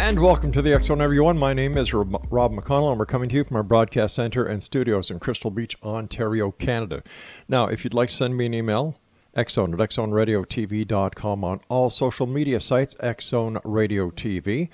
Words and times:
And 0.00 0.18
welcome 0.18 0.50
to 0.52 0.62
the 0.62 0.82
Zone, 0.82 1.02
everyone. 1.02 1.38
My 1.38 1.52
name 1.52 1.76
is 1.76 1.92
Rob 1.92 2.10
McConnell, 2.10 2.90
and 2.90 2.98
we're 2.98 3.04
coming 3.04 3.28
to 3.28 3.36
you 3.36 3.44
from 3.44 3.58
our 3.58 3.62
broadcast 3.62 4.14
center 4.14 4.46
and 4.46 4.62
studios 4.62 5.10
in 5.10 5.20
Crystal 5.20 5.50
Beach, 5.50 5.76
Ontario, 5.84 6.52
Canada. 6.52 7.02
Now, 7.48 7.66
if 7.66 7.84
you'd 7.84 7.92
like 7.92 8.08
to 8.08 8.14
send 8.14 8.34
me 8.34 8.46
an 8.46 8.54
email, 8.54 8.98
xzone 9.36 9.74
at 9.74 9.90
xzoneradiotv.com 9.90 11.44
on 11.44 11.60
all 11.68 11.90
social 11.90 12.26
media 12.26 12.60
sites, 12.60 12.94
Xzone 12.94 13.60
Radio 13.62 14.10
TV. 14.10 14.70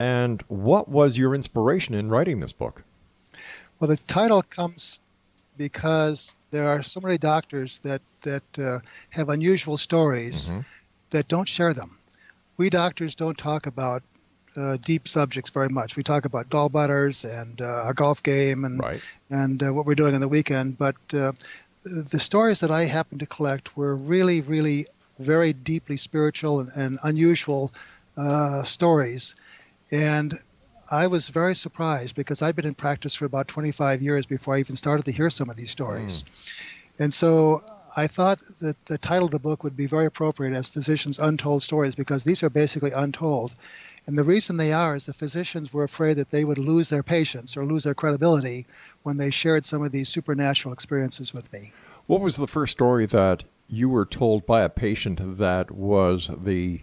and 0.00 0.42
what 0.48 0.88
was 0.88 1.16
your 1.16 1.32
inspiration 1.32 1.94
in 1.94 2.08
writing 2.08 2.40
this 2.40 2.52
book? 2.52 2.82
Well, 3.78 3.88
the 3.88 3.98
title 4.08 4.42
comes 4.42 4.98
because 5.56 6.34
there 6.50 6.66
are 6.66 6.82
so 6.82 7.00
many 7.00 7.18
doctors 7.18 7.78
that, 7.84 8.02
that 8.22 8.58
uh, 8.58 8.80
have 9.10 9.28
unusual 9.28 9.76
stories 9.76 10.50
mm-hmm. 10.50 10.62
that 11.10 11.28
don't 11.28 11.48
share 11.48 11.72
them. 11.72 11.96
We 12.56 12.68
doctors 12.68 13.14
don't 13.14 13.38
talk 13.38 13.66
about 13.66 14.02
uh, 14.56 14.76
deep 14.82 15.06
subjects 15.06 15.50
very 15.50 15.68
much. 15.68 15.94
We 15.94 16.02
talk 16.02 16.24
about 16.24 16.48
gallbladders 16.48 17.24
and 17.24 17.60
uh, 17.60 17.84
our 17.84 17.94
golf 17.94 18.24
game 18.24 18.64
and 18.64 18.80
right. 18.80 19.00
and 19.30 19.62
uh, 19.62 19.72
what 19.72 19.86
we're 19.86 19.94
doing 19.94 20.16
on 20.16 20.20
the 20.20 20.26
weekend, 20.28 20.76
but 20.76 20.96
uh, 21.14 21.30
the 21.84 22.18
stories 22.18 22.60
that 22.60 22.70
I 22.70 22.84
happened 22.84 23.20
to 23.20 23.26
collect 23.26 23.76
were 23.76 23.94
really, 23.94 24.40
really 24.40 24.86
very 25.18 25.52
deeply 25.52 25.96
spiritual 25.96 26.60
and, 26.60 26.70
and 26.74 26.98
unusual 27.02 27.72
uh, 28.16 28.62
stories. 28.62 29.34
And 29.90 30.38
I 30.90 31.06
was 31.06 31.28
very 31.28 31.54
surprised 31.54 32.14
because 32.16 32.42
I'd 32.42 32.56
been 32.56 32.66
in 32.66 32.74
practice 32.74 33.14
for 33.14 33.24
about 33.24 33.48
25 33.48 34.02
years 34.02 34.26
before 34.26 34.56
I 34.56 34.60
even 34.60 34.76
started 34.76 35.04
to 35.06 35.12
hear 35.12 35.30
some 35.30 35.48
of 35.48 35.56
these 35.56 35.70
stories. 35.70 36.22
Mm. 36.22 37.04
And 37.04 37.14
so 37.14 37.62
I 37.96 38.06
thought 38.06 38.40
that 38.60 38.76
the 38.86 38.98
title 38.98 39.26
of 39.26 39.30
the 39.30 39.38
book 39.38 39.64
would 39.64 39.76
be 39.76 39.86
very 39.86 40.06
appropriate 40.06 40.54
as 40.54 40.68
Physicians 40.68 41.18
Untold 41.18 41.62
Stories 41.62 41.94
because 41.94 42.24
these 42.24 42.42
are 42.42 42.50
basically 42.50 42.92
untold. 42.92 43.54
And 44.06 44.16
the 44.16 44.24
reason 44.24 44.56
they 44.56 44.72
are 44.72 44.96
is 44.96 45.06
the 45.06 45.12
physicians 45.12 45.72
were 45.72 45.84
afraid 45.84 46.16
that 46.16 46.30
they 46.30 46.44
would 46.44 46.58
lose 46.58 46.88
their 46.88 47.02
patients 47.02 47.56
or 47.56 47.64
lose 47.64 47.84
their 47.84 47.94
credibility 47.94 48.66
when 49.02 49.16
they 49.16 49.30
shared 49.30 49.64
some 49.64 49.82
of 49.82 49.92
these 49.92 50.08
supernatural 50.08 50.72
experiences 50.72 51.32
with 51.32 51.52
me. 51.52 51.72
What 52.06 52.20
was 52.20 52.36
the 52.36 52.46
first 52.46 52.72
story 52.72 53.06
that 53.06 53.44
you 53.68 53.88
were 53.88 54.06
told 54.06 54.46
by 54.46 54.62
a 54.62 54.68
patient 54.68 55.38
that 55.38 55.70
was 55.70 56.30
the 56.36 56.82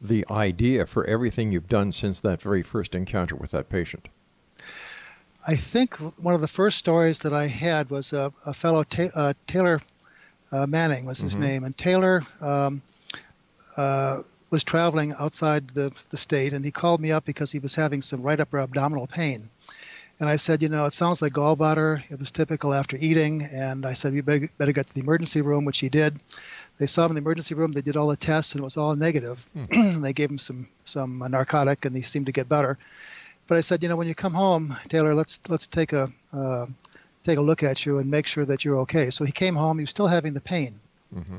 the 0.00 0.24
idea 0.30 0.84
for 0.84 1.04
everything 1.04 1.52
you've 1.52 1.68
done 1.68 1.92
since 1.92 2.18
that 2.20 2.42
very 2.42 2.62
first 2.62 2.92
encounter 2.92 3.36
with 3.36 3.52
that 3.52 3.68
patient? 3.68 4.08
I 5.46 5.54
think 5.56 5.96
one 6.20 6.34
of 6.34 6.40
the 6.40 6.48
first 6.48 6.78
stories 6.78 7.20
that 7.20 7.32
I 7.32 7.46
had 7.46 7.88
was 7.90 8.12
a, 8.12 8.32
a 8.44 8.52
fellow 8.52 8.82
ta- 8.82 9.10
uh, 9.14 9.34
Taylor 9.46 9.80
uh, 10.50 10.66
Manning 10.66 11.04
was 11.04 11.20
his 11.20 11.34
mm-hmm. 11.34 11.42
name, 11.42 11.64
and 11.64 11.76
Taylor 11.76 12.22
um, 12.40 12.82
uh, 13.76 14.22
was 14.52 14.62
traveling 14.62 15.14
outside 15.18 15.68
the, 15.68 15.90
the 16.10 16.16
state, 16.16 16.52
and 16.52 16.64
he 16.64 16.70
called 16.70 17.00
me 17.00 17.10
up 17.10 17.24
because 17.24 17.50
he 17.50 17.58
was 17.58 17.74
having 17.74 18.02
some 18.02 18.22
right 18.22 18.38
upper 18.38 18.60
abdominal 18.60 19.06
pain. 19.06 19.48
And 20.20 20.28
I 20.28 20.36
said, 20.36 20.62
you 20.62 20.68
know, 20.68 20.84
it 20.84 20.94
sounds 20.94 21.22
like 21.22 21.32
gallbladder. 21.32 22.08
It 22.10 22.20
was 22.20 22.30
typical 22.30 22.74
after 22.74 22.96
eating. 23.00 23.42
And 23.50 23.86
I 23.86 23.94
said, 23.94 24.12
you 24.12 24.22
better, 24.22 24.48
better 24.58 24.72
get 24.72 24.86
to 24.86 24.94
the 24.94 25.00
emergency 25.00 25.40
room, 25.40 25.64
which 25.64 25.80
he 25.80 25.88
did. 25.88 26.20
They 26.78 26.86
saw 26.86 27.06
him 27.06 27.12
in 27.12 27.14
the 27.16 27.22
emergency 27.22 27.54
room. 27.54 27.72
They 27.72 27.80
did 27.80 27.96
all 27.96 28.08
the 28.08 28.16
tests, 28.16 28.52
and 28.52 28.60
it 28.60 28.64
was 28.64 28.76
all 28.76 28.94
negative. 28.94 29.44
Hmm. 29.54 30.00
they 30.02 30.12
gave 30.12 30.30
him 30.30 30.38
some 30.38 30.68
some 30.84 31.18
narcotic, 31.30 31.84
and 31.86 31.96
he 31.96 32.02
seemed 32.02 32.26
to 32.26 32.32
get 32.32 32.48
better. 32.48 32.78
But 33.48 33.58
I 33.58 33.62
said, 33.62 33.82
you 33.82 33.88
know, 33.88 33.96
when 33.96 34.06
you 34.06 34.14
come 34.14 34.34
home, 34.34 34.76
Taylor, 34.88 35.14
let's 35.14 35.40
let's 35.48 35.66
take 35.66 35.92
a 35.92 36.10
uh, 36.32 36.66
take 37.24 37.38
a 37.38 37.42
look 37.42 37.62
at 37.62 37.84
you 37.86 37.98
and 37.98 38.10
make 38.10 38.26
sure 38.26 38.44
that 38.44 38.64
you're 38.64 38.78
okay. 38.80 39.10
So 39.10 39.24
he 39.24 39.32
came 39.32 39.54
home. 39.54 39.78
He 39.78 39.82
was 39.82 39.90
still 39.90 40.06
having 40.08 40.34
the 40.34 40.40
pain. 40.40 40.80
Mm-hmm. 41.14 41.36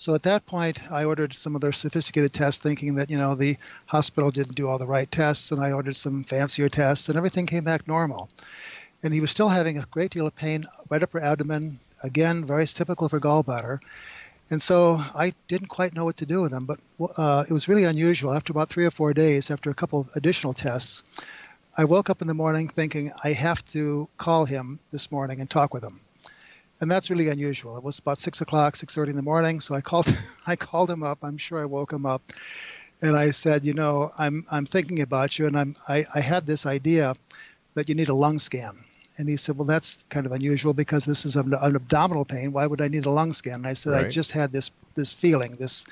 So 0.00 0.14
at 0.14 0.22
that 0.22 0.46
point, 0.46 0.80
I 0.92 1.02
ordered 1.02 1.34
some 1.34 1.56
of 1.56 1.60
their 1.60 1.72
sophisticated 1.72 2.32
tests, 2.32 2.62
thinking 2.62 2.94
that 2.94 3.10
you 3.10 3.18
know 3.18 3.34
the 3.34 3.56
hospital 3.86 4.30
didn't 4.30 4.54
do 4.54 4.68
all 4.68 4.78
the 4.78 4.86
right 4.86 5.10
tests, 5.10 5.50
and 5.50 5.60
I 5.60 5.72
ordered 5.72 5.96
some 5.96 6.22
fancier 6.22 6.68
tests, 6.68 7.08
and 7.08 7.18
everything 7.18 7.46
came 7.46 7.64
back 7.64 7.88
normal. 7.88 8.30
And 9.02 9.12
he 9.12 9.20
was 9.20 9.32
still 9.32 9.48
having 9.48 9.76
a 9.76 9.86
great 9.90 10.12
deal 10.12 10.28
of 10.28 10.36
pain 10.36 10.66
right 10.88 11.02
upper 11.02 11.18
abdomen, 11.18 11.80
again, 12.04 12.44
very 12.44 12.64
typical 12.66 13.08
for 13.08 13.18
gallbladder. 13.18 13.80
And 14.50 14.62
so 14.62 15.02
I 15.16 15.32
didn't 15.48 15.66
quite 15.66 15.94
know 15.94 16.04
what 16.04 16.18
to 16.18 16.26
do 16.26 16.42
with 16.42 16.52
him, 16.52 16.64
but 16.64 16.78
uh, 17.16 17.44
it 17.50 17.52
was 17.52 17.66
really 17.66 17.84
unusual. 17.84 18.32
After 18.32 18.52
about 18.52 18.68
three 18.68 18.86
or 18.86 18.92
four 18.92 19.12
days, 19.14 19.50
after 19.50 19.68
a 19.68 19.74
couple 19.74 20.02
of 20.02 20.10
additional 20.14 20.54
tests, 20.54 21.02
I 21.76 21.84
woke 21.86 22.08
up 22.08 22.22
in 22.22 22.28
the 22.28 22.34
morning 22.34 22.68
thinking 22.68 23.10
I 23.24 23.32
have 23.32 23.64
to 23.72 24.08
call 24.16 24.44
him 24.44 24.78
this 24.92 25.10
morning 25.10 25.40
and 25.40 25.50
talk 25.50 25.74
with 25.74 25.82
him 25.82 26.00
and 26.80 26.90
that's 26.90 27.10
really 27.10 27.28
unusual. 27.28 27.76
It 27.76 27.84
was 27.84 27.98
about 27.98 28.18
six 28.18 28.40
o'clock, 28.40 28.76
six 28.76 28.94
thirty 28.94 29.10
in 29.10 29.16
the 29.16 29.22
morning. 29.22 29.60
So 29.60 29.74
I 29.74 29.80
called, 29.80 30.06
I 30.46 30.56
called 30.56 30.90
him 30.90 31.02
up. 31.02 31.18
I'm 31.22 31.38
sure 31.38 31.60
I 31.60 31.64
woke 31.64 31.92
him 31.92 32.06
up, 32.06 32.22
and 33.02 33.16
I 33.16 33.30
said, 33.30 33.64
you 33.64 33.74
know, 33.74 34.10
I'm 34.18 34.44
I'm 34.50 34.66
thinking 34.66 35.00
about 35.02 35.38
you, 35.38 35.46
and 35.46 35.58
I'm 35.58 35.76
I, 35.88 36.04
I 36.14 36.20
had 36.20 36.46
this 36.46 36.66
idea 36.66 37.14
that 37.74 37.88
you 37.88 37.94
need 37.94 38.08
a 38.08 38.14
lung 38.14 38.38
scan, 38.38 38.76
And 39.18 39.28
he 39.28 39.36
said, 39.36 39.56
Well, 39.56 39.66
that's 39.66 40.04
kind 40.10 40.26
of 40.26 40.32
unusual 40.32 40.74
because 40.74 41.04
this 41.04 41.24
is 41.24 41.36
an, 41.36 41.54
an 41.54 41.76
abdominal 41.76 42.24
pain. 42.24 42.52
Why 42.52 42.66
would 42.66 42.80
I 42.80 42.88
need 42.88 43.06
a 43.06 43.10
lung 43.10 43.32
scan? 43.32 43.54
And 43.54 43.66
I 43.66 43.74
said, 43.74 43.92
Right. 43.92 44.06
I 44.06 44.10
just 44.10 44.32
had 44.32 44.52
this 44.52 44.70
this 44.94 45.12
feeling, 45.12 45.56
this 45.56 45.84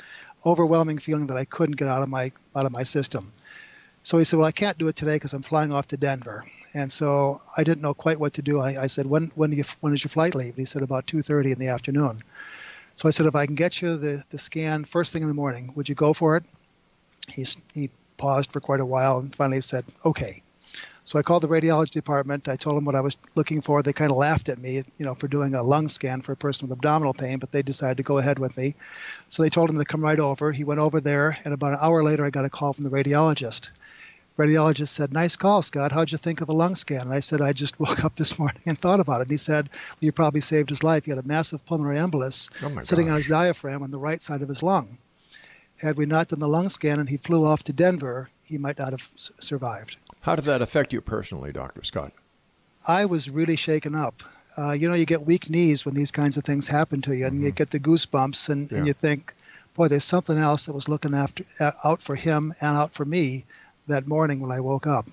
overwhelming 0.44 0.98
feeling 0.98 1.26
that 1.28 1.36
I 1.36 1.44
couldn't 1.44 1.76
get 1.76 1.88
out 1.88 2.02
of 2.02 2.08
my 2.08 2.32
out 2.56 2.64
of 2.66 2.72
my 2.72 2.82
system. 2.82 3.32
So 4.02 4.18
he 4.18 4.24
said, 4.24 4.38
Well, 4.38 4.46
I 4.48 4.52
can't 4.52 4.78
do 4.78 4.88
it 4.88 4.96
today 4.96 5.14
because 5.16 5.32
I'm 5.34 5.42
flying 5.42 5.72
off 5.72 5.88
to 5.88 5.96
Denver. 5.96 6.44
And 6.76 6.92
so 6.92 7.40
I 7.56 7.64
didn't 7.64 7.80
know 7.80 7.94
quite 7.94 8.20
what 8.20 8.34
to 8.34 8.42
do. 8.42 8.60
I, 8.60 8.82
I 8.82 8.86
said, 8.86 9.06
When 9.06 9.32
when 9.34 9.50
you, 9.50 9.64
when 9.80 9.94
does 9.94 10.04
your 10.04 10.10
flight 10.10 10.34
leave? 10.34 10.50
And 10.50 10.58
he 10.58 10.66
said, 10.66 10.82
About 10.82 11.06
2:30 11.06 11.52
in 11.54 11.58
the 11.58 11.68
afternoon. 11.68 12.22
So 12.96 13.08
I 13.08 13.12
said, 13.12 13.24
If 13.24 13.34
I 13.34 13.46
can 13.46 13.54
get 13.54 13.80
you 13.80 13.96
the, 13.96 14.22
the 14.28 14.38
scan 14.38 14.84
first 14.84 15.10
thing 15.10 15.22
in 15.22 15.28
the 15.28 15.34
morning, 15.34 15.72
would 15.74 15.88
you 15.88 15.94
go 15.94 16.12
for 16.12 16.36
it? 16.36 16.44
He's, 17.28 17.56
he 17.72 17.88
paused 18.18 18.52
for 18.52 18.60
quite 18.60 18.80
a 18.80 18.84
while 18.84 19.18
and 19.18 19.34
finally 19.34 19.62
said, 19.62 19.86
Okay. 20.04 20.42
So 21.04 21.18
I 21.18 21.22
called 21.22 21.44
the 21.44 21.48
radiology 21.48 21.92
department. 21.92 22.46
I 22.46 22.56
told 22.56 22.76
them 22.76 22.84
what 22.84 22.96
I 22.96 23.00
was 23.00 23.16
looking 23.36 23.62
for. 23.62 23.82
They 23.82 23.94
kind 23.94 24.10
of 24.10 24.18
laughed 24.18 24.50
at 24.50 24.58
me, 24.58 24.82
you 24.98 25.06
know, 25.06 25.14
for 25.14 25.28
doing 25.28 25.54
a 25.54 25.62
lung 25.62 25.88
scan 25.88 26.20
for 26.20 26.32
a 26.32 26.36
person 26.36 26.68
with 26.68 26.76
abdominal 26.76 27.14
pain, 27.14 27.38
but 27.38 27.52
they 27.52 27.62
decided 27.62 27.96
to 27.98 28.02
go 28.02 28.18
ahead 28.18 28.38
with 28.38 28.54
me. 28.56 28.74
So 29.28 29.42
they 29.42 29.48
told 29.48 29.70
him 29.70 29.78
to 29.78 29.84
come 29.84 30.02
right 30.02 30.18
over. 30.18 30.52
He 30.52 30.64
went 30.64 30.80
over 30.80 31.00
there, 31.00 31.38
and 31.44 31.54
about 31.54 31.74
an 31.74 31.78
hour 31.80 32.02
later, 32.02 32.24
I 32.24 32.30
got 32.30 32.44
a 32.44 32.50
call 32.50 32.72
from 32.72 32.84
the 32.84 32.90
radiologist. 32.90 33.70
Radiologist 34.36 34.88
said, 34.88 35.12
"Nice 35.12 35.34
call, 35.36 35.62
Scott. 35.62 35.92
How'd 35.92 36.12
you 36.12 36.18
think 36.18 36.40
of 36.40 36.48
a 36.48 36.52
lung 36.52 36.76
scan?" 36.76 37.02
And 37.02 37.12
I 37.12 37.20
said, 37.20 37.40
"I 37.40 37.52
just 37.52 37.80
woke 37.80 38.04
up 38.04 38.16
this 38.16 38.38
morning 38.38 38.60
and 38.66 38.78
thought 38.78 39.00
about 39.00 39.20
it." 39.20 39.22
And 39.22 39.30
he 39.30 39.36
said, 39.36 39.68
well, 39.72 39.96
"You 40.00 40.12
probably 40.12 40.40
saved 40.42 40.68
his 40.70 40.82
life. 40.84 41.04
He 41.04 41.10
had 41.10 41.22
a 41.24 41.26
massive 41.26 41.64
pulmonary 41.64 41.96
embolus 41.98 42.50
Oh 42.62 42.80
sitting 42.82 43.08
on 43.10 43.16
his 43.16 43.28
diaphragm 43.28 43.82
on 43.82 43.90
the 43.90 43.98
right 43.98 44.22
side 44.22 44.42
of 44.42 44.48
his 44.48 44.62
lung. 44.62 44.98
Had 45.78 45.96
we 45.96 46.06
not 46.06 46.28
done 46.28 46.40
the 46.40 46.48
lung 46.48 46.68
scan 46.68 46.98
and 47.00 47.08
he 47.08 47.16
flew 47.16 47.46
off 47.46 47.62
to 47.64 47.72
Denver, 47.72 48.28
he 48.44 48.58
might 48.58 48.78
not 48.78 48.90
have 48.92 49.08
survived." 49.16 49.96
How 50.20 50.36
did 50.36 50.44
that 50.46 50.60
affect 50.62 50.92
you 50.92 51.00
personally, 51.00 51.52
Dr. 51.52 51.82
Scott? 51.84 52.12
I 52.86 53.04
was 53.06 53.30
really 53.30 53.56
shaken 53.56 53.94
up. 53.94 54.22
Uh, 54.58 54.72
you 54.72 54.88
know, 54.88 54.94
you 54.94 55.06
get 55.06 55.24
weak 55.26 55.48
knees 55.50 55.84
when 55.84 55.94
these 55.94 56.10
kinds 56.10 56.36
of 56.36 56.44
things 56.44 56.66
happen 56.66 57.00
to 57.02 57.14
you, 57.14 57.26
and 57.26 57.42
you 57.42 57.50
get 57.52 57.70
the 57.70 57.78
goosebumps, 57.80 58.48
and, 58.48 58.70
Yeah. 58.70 58.78
and 58.78 58.86
you 58.86 58.92
think, 58.92 59.34
boy, 59.74 59.88
there's 59.88 60.04
something 60.04 60.38
else 60.38 60.64
that 60.66 60.74
was 60.74 60.88
looking 60.88 61.14
after 61.14 61.44
uh, 61.60 61.72
out 61.84 62.00
for 62.02 62.16
him 62.16 62.52
and 62.60 62.76
out 62.76 62.92
for 62.94 63.04
me 63.04 63.44
that 63.86 64.06
morning 64.08 64.40
when 64.40 64.50
I 64.52 64.60
woke 64.60 64.86
up. 64.86 65.06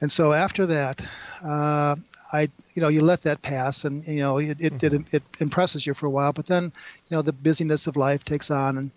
And 0.00 0.10
so 0.10 0.32
after 0.32 0.66
that, 0.66 1.00
uh, 1.44 1.94
I, 2.32 2.48
you 2.74 2.82
know, 2.82 2.88
you 2.88 3.02
let 3.02 3.22
that 3.22 3.42
pass, 3.42 3.84
and 3.84 4.04
you 4.06 4.20
know, 4.20 4.38
it 4.38 4.60
it, 4.60 4.82
it 4.82 5.14
it 5.14 5.22
impresses 5.38 5.86
you 5.86 5.94
for 5.94 6.06
a 6.06 6.10
while, 6.10 6.32
but 6.32 6.46
then, 6.46 6.64
you 6.64 7.16
know, 7.16 7.22
the 7.22 7.32
busyness 7.32 7.86
of 7.86 7.96
life 7.96 8.24
takes 8.24 8.50
on, 8.50 8.78
and 8.78 8.90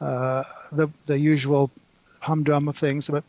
uh, 0.00 0.42
the 0.72 0.88
the 1.06 1.18
usual 1.18 1.70
humdrum 2.20 2.68
of 2.68 2.76
things. 2.76 3.08
But 3.08 3.24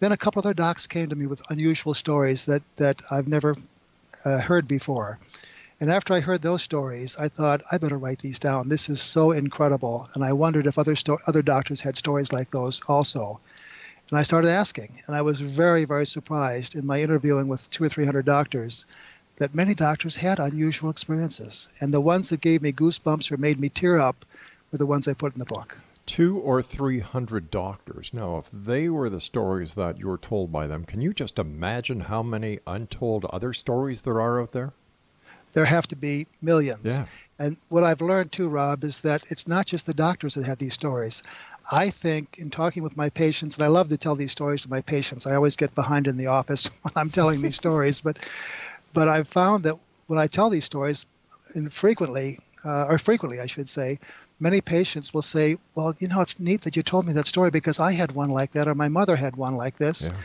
then 0.00 0.12
a 0.12 0.16
couple 0.18 0.40
other 0.40 0.52
docs 0.52 0.86
came 0.86 1.08
to 1.08 1.16
me 1.16 1.26
with 1.26 1.50
unusual 1.50 1.94
stories 1.94 2.44
that 2.44 2.62
that 2.76 3.00
I've 3.10 3.28
never 3.28 3.56
uh, 4.24 4.38
heard 4.40 4.68
before. 4.68 5.18
And 5.80 5.90
after 5.90 6.14
I 6.14 6.20
heard 6.20 6.42
those 6.42 6.62
stories, 6.62 7.16
I 7.18 7.28
thought 7.28 7.62
I 7.70 7.78
better 7.78 7.98
write 7.98 8.20
these 8.20 8.38
down. 8.38 8.68
This 8.68 8.88
is 8.88 9.00
so 9.00 9.30
incredible, 9.30 10.08
and 10.14 10.24
I 10.24 10.32
wondered 10.32 10.66
if 10.66 10.78
other 10.78 10.96
sto- 10.96 11.18
other 11.26 11.42
doctors 11.42 11.80
had 11.80 11.96
stories 11.96 12.32
like 12.32 12.50
those 12.50 12.82
also. 12.88 13.40
And 14.10 14.18
I 14.18 14.22
started 14.22 14.50
asking, 14.50 15.00
and 15.06 15.16
I 15.16 15.22
was 15.22 15.40
very, 15.40 15.84
very 15.84 16.06
surprised 16.06 16.76
in 16.76 16.86
my 16.86 17.00
interviewing 17.00 17.48
with 17.48 17.68
two 17.70 17.84
or 17.84 17.88
three 17.88 18.04
hundred 18.04 18.24
doctors 18.24 18.86
that 19.38 19.54
many 19.54 19.74
doctors 19.74 20.16
had 20.16 20.38
unusual 20.38 20.90
experiences, 20.90 21.68
and 21.80 21.92
the 21.92 22.00
ones 22.00 22.28
that 22.30 22.40
gave 22.40 22.62
me 22.62 22.72
goosebumps 22.72 23.30
or 23.32 23.36
made 23.36 23.60
me 23.60 23.68
tear 23.68 23.98
up 23.98 24.24
were 24.70 24.78
the 24.78 24.86
ones 24.86 25.08
I 25.08 25.12
put 25.12 25.34
in 25.34 25.38
the 25.40 25.44
book. 25.44 25.78
Two 26.06 26.38
or 26.38 26.62
three 26.62 27.00
hundred 27.00 27.50
doctors. 27.50 28.10
Now, 28.14 28.38
if 28.38 28.48
they 28.52 28.88
were 28.88 29.10
the 29.10 29.20
stories 29.20 29.74
that 29.74 29.98
you 29.98 30.06
were 30.06 30.18
told 30.18 30.52
by 30.52 30.68
them, 30.68 30.84
can 30.84 31.00
you 31.00 31.12
just 31.12 31.38
imagine 31.38 32.00
how 32.02 32.22
many 32.22 32.60
untold 32.66 33.24
other 33.26 33.52
stories 33.52 34.02
there 34.02 34.20
are 34.20 34.40
out 34.40 34.52
there? 34.52 34.72
There 35.52 35.64
have 35.64 35.88
to 35.88 35.96
be 35.96 36.28
millions. 36.40 36.84
Yeah. 36.84 37.06
And 37.38 37.56
what 37.68 37.82
I've 37.82 38.00
learned 38.00 38.30
too, 38.30 38.48
Rob, 38.48 38.84
is 38.84 39.00
that 39.00 39.24
it's 39.30 39.48
not 39.48 39.66
just 39.66 39.84
the 39.84 39.94
doctors 39.94 40.34
that 40.34 40.46
have 40.46 40.58
these 40.58 40.74
stories. 40.74 41.22
I 41.70 41.90
think 41.90 42.38
in 42.38 42.50
talking 42.50 42.82
with 42.82 42.96
my 42.96 43.10
patients, 43.10 43.56
and 43.56 43.64
I 43.64 43.68
love 43.68 43.88
to 43.88 43.96
tell 43.96 44.14
these 44.14 44.32
stories 44.32 44.62
to 44.62 44.70
my 44.70 44.82
patients. 44.82 45.26
I 45.26 45.34
always 45.34 45.56
get 45.56 45.74
behind 45.74 46.06
in 46.06 46.16
the 46.16 46.28
office 46.28 46.70
when 46.82 46.92
I'm 46.96 47.10
telling 47.10 47.42
these 47.42 47.56
stories, 47.56 48.00
but 48.00 48.18
but 48.92 49.08
I've 49.08 49.28
found 49.28 49.64
that 49.64 49.76
when 50.06 50.18
I 50.18 50.26
tell 50.26 50.48
these 50.48 50.64
stories, 50.64 51.06
infrequently 51.54 52.38
uh, 52.64 52.86
or 52.88 52.98
frequently, 52.98 53.40
I 53.40 53.46
should 53.46 53.68
say, 53.68 53.98
many 54.40 54.60
patients 54.60 55.12
will 55.12 55.22
say, 55.22 55.56
"Well, 55.74 55.94
you 55.98 56.08
know, 56.08 56.20
it's 56.20 56.38
neat 56.38 56.62
that 56.62 56.76
you 56.76 56.82
told 56.82 57.06
me 57.06 57.12
that 57.14 57.26
story 57.26 57.50
because 57.50 57.80
I 57.80 57.92
had 57.92 58.12
one 58.12 58.30
like 58.30 58.52
that, 58.52 58.68
or 58.68 58.74
my 58.74 58.88
mother 58.88 59.16
had 59.16 59.36
one 59.36 59.56
like 59.56 59.76
this." 59.78 60.08
Yeah. 60.08 60.16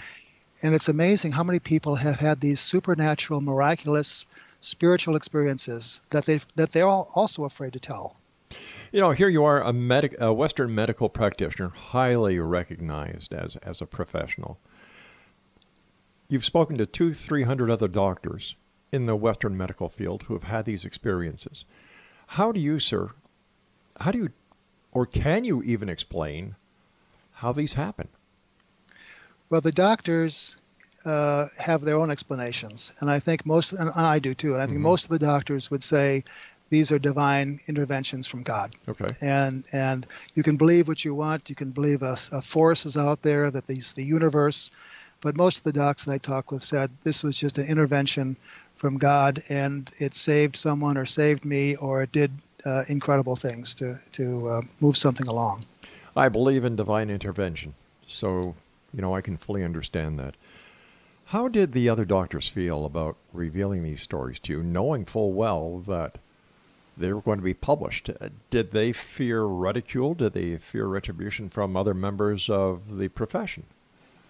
And 0.63 0.75
it's 0.75 0.89
amazing 0.89 1.31
how 1.31 1.43
many 1.43 1.59
people 1.59 1.95
have 1.95 2.17
had 2.17 2.39
these 2.39 2.59
supernatural, 2.59 3.41
miraculous, 3.41 4.25
spiritual 4.61 5.15
experiences 5.15 6.01
that 6.11 6.25
they 6.25 6.39
that 6.55 6.71
they're 6.71 6.87
all 6.87 7.09
also 7.15 7.45
afraid 7.45 7.73
to 7.73 7.79
tell. 7.79 8.15
You 8.91 8.99
know, 8.99 9.11
here 9.11 9.29
you 9.29 9.45
are, 9.45 9.61
a, 9.61 9.71
medic, 9.71 10.15
a 10.19 10.33
Western 10.33 10.75
medical 10.75 11.07
practitioner, 11.07 11.69
highly 11.69 12.39
recognized 12.39 13.31
as, 13.31 13.55
as 13.57 13.79
a 13.81 13.85
professional. 13.85 14.59
You've 16.27 16.43
spoken 16.43 16.77
to 16.77 16.85
two, 16.85 17.13
three 17.13 17.43
hundred 17.43 17.71
other 17.71 17.87
doctors 17.87 18.55
in 18.91 19.05
the 19.05 19.15
Western 19.15 19.55
medical 19.55 19.87
field 19.87 20.23
who 20.23 20.33
have 20.33 20.43
had 20.43 20.65
these 20.65 20.83
experiences. 20.83 21.63
How 22.27 22.51
do 22.51 22.59
you, 22.59 22.79
sir, 22.79 23.11
how 24.01 24.11
do 24.11 24.17
you, 24.17 24.29
or 24.91 25.05
can 25.05 25.45
you 25.45 25.63
even 25.63 25.87
explain 25.87 26.55
how 27.35 27.53
these 27.53 27.75
happen? 27.75 28.09
Well, 29.49 29.61
the 29.61 29.71
doctors 29.71 30.57
uh, 31.05 31.47
have 31.57 31.81
their 31.81 31.97
own 31.97 32.11
explanations, 32.11 32.91
and 32.99 33.09
I 33.09 33.19
think 33.19 33.45
most, 33.45 33.71
and 33.71 33.89
I 33.89 34.19
do 34.19 34.33
too, 34.33 34.53
and 34.53 34.61
I 34.61 34.65
think 34.65 34.79
Mhm. 34.79 34.83
most 34.83 35.05
of 35.05 35.09
the 35.11 35.19
doctors 35.19 35.71
would 35.71 35.83
say 35.83 36.23
these 36.71 36.91
are 36.91 36.97
divine 36.97 37.59
interventions 37.67 38.25
from 38.25 38.41
God. 38.41 38.73
Okay. 38.87 39.09
And 39.21 39.63
and 39.71 40.07
you 40.33 40.41
can 40.41 40.57
believe 40.57 40.87
what 40.87 41.05
you 41.05 41.13
want. 41.13 41.49
You 41.49 41.55
can 41.55 41.71
believe 41.71 42.01
a, 42.01 42.17
a 42.31 42.41
force 42.41 42.85
is 42.87 42.97
out 42.97 43.21
there 43.21 43.51
that 43.51 43.67
these 43.67 43.91
the 43.93 44.03
universe, 44.03 44.71
but 45.19 45.35
most 45.35 45.59
of 45.59 45.63
the 45.65 45.73
docs 45.73 46.05
that 46.05 46.13
I 46.13 46.17
talked 46.17 46.49
with 46.49 46.63
said 46.63 46.89
this 47.03 47.23
was 47.23 47.37
just 47.37 47.59
an 47.59 47.67
intervention 47.67 48.37
from 48.77 48.97
God, 48.97 49.43
and 49.49 49.91
it 49.99 50.15
saved 50.15 50.55
someone 50.55 50.97
or 50.97 51.05
saved 51.05 51.45
me, 51.45 51.75
or 51.75 52.01
it 52.03 52.11
did 52.11 52.31
uh, 52.65 52.85
incredible 52.87 53.35
things 53.35 53.75
to 53.75 53.99
to 54.13 54.47
uh, 54.47 54.61
move 54.79 54.97
something 54.97 55.27
along. 55.27 55.65
I 56.15 56.29
believe 56.29 56.63
in 56.63 56.77
divine 56.77 57.09
intervention, 57.09 57.73
so 58.07 58.55
you 58.93 59.01
know 59.01 59.13
I 59.13 59.21
can 59.21 59.35
fully 59.35 59.63
understand 59.63 60.17
that. 60.19 60.35
How 61.25 61.49
did 61.49 61.73
the 61.73 61.89
other 61.89 62.05
doctors 62.05 62.47
feel 62.47 62.85
about 62.85 63.17
revealing 63.33 63.83
these 63.83 64.01
stories 64.01 64.39
to 64.41 64.53
you, 64.53 64.63
knowing 64.63 65.05
full 65.05 65.33
well 65.33 65.79
that 65.79 66.17
they 66.97 67.11
were 67.13 67.21
going 67.21 67.39
to 67.39 67.43
be 67.43 67.53
published? 67.53 68.09
Did 68.49 68.71
they 68.71 68.91
fear 68.91 69.43
ridicule? 69.43 70.13
Did 70.13 70.33
they 70.33 70.57
fear 70.57 70.85
retribution 70.87 71.49
from 71.49 71.75
other 71.77 71.93
members 71.93 72.49
of 72.49 72.97
the 72.97 73.07
profession? 73.07 73.63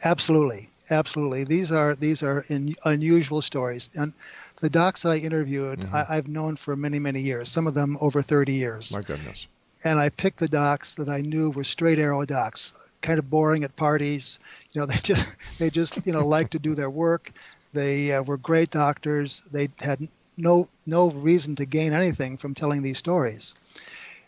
Absolutely, 0.03 0.69
absolutely. 0.89 1.43
These 1.43 1.71
are 1.71 1.95
these 1.95 2.23
are 2.23 2.45
in, 2.47 2.75
unusual 2.85 3.41
stories, 3.41 3.89
and 3.95 4.13
the 4.61 4.69
docs 4.69 5.03
that 5.03 5.11
I 5.11 5.17
interviewed, 5.17 5.79
Mhm. 5.79 5.93
I, 5.93 6.17
I've 6.17 6.27
known 6.27 6.55
for 6.55 6.75
many 6.75 6.99
many 6.99 7.21
years. 7.21 7.49
Some 7.49 7.67
of 7.67 7.73
them 7.73 7.97
over 8.01 8.21
30 8.21 8.53
years. 8.53 8.93
My 8.95 9.01
goodness. 9.01 9.47
and 9.83 9.99
I 9.99 10.09
picked 10.09 10.37
the 10.39 10.47
docs 10.47 10.95
that 10.95 11.09
I 11.09 11.21
knew 11.21 11.49
were 11.51 11.63
straight 11.63 11.97
arrow 11.99 12.23
docs, 12.25 12.73
kind 13.01 13.17
of 13.19 13.29
boring 13.29 13.63
at 13.63 13.75
parties. 13.75 14.37
You 14.73 14.81
know, 14.81 14.85
they 14.91 14.97
just 14.97 15.27
they 15.59 15.69
just 15.69 16.05
you 16.05 16.13
know 16.13 16.27
like 16.27 16.51
to 16.51 16.59
do 16.59 16.75
their 16.75 16.89
work. 16.89 17.31
They 17.73 18.11
uh, 18.13 18.21
were 18.23 18.37
great 18.37 18.69
doctors. 18.69 19.41
They 19.51 19.69
had 19.79 20.07
no 20.41 20.67
no 20.85 21.11
reason 21.11 21.55
to 21.55 21.65
gain 21.65 21.93
anything 21.93 22.37
from 22.37 22.53
telling 22.53 22.81
these 22.81 22.97
stories, 22.97 23.53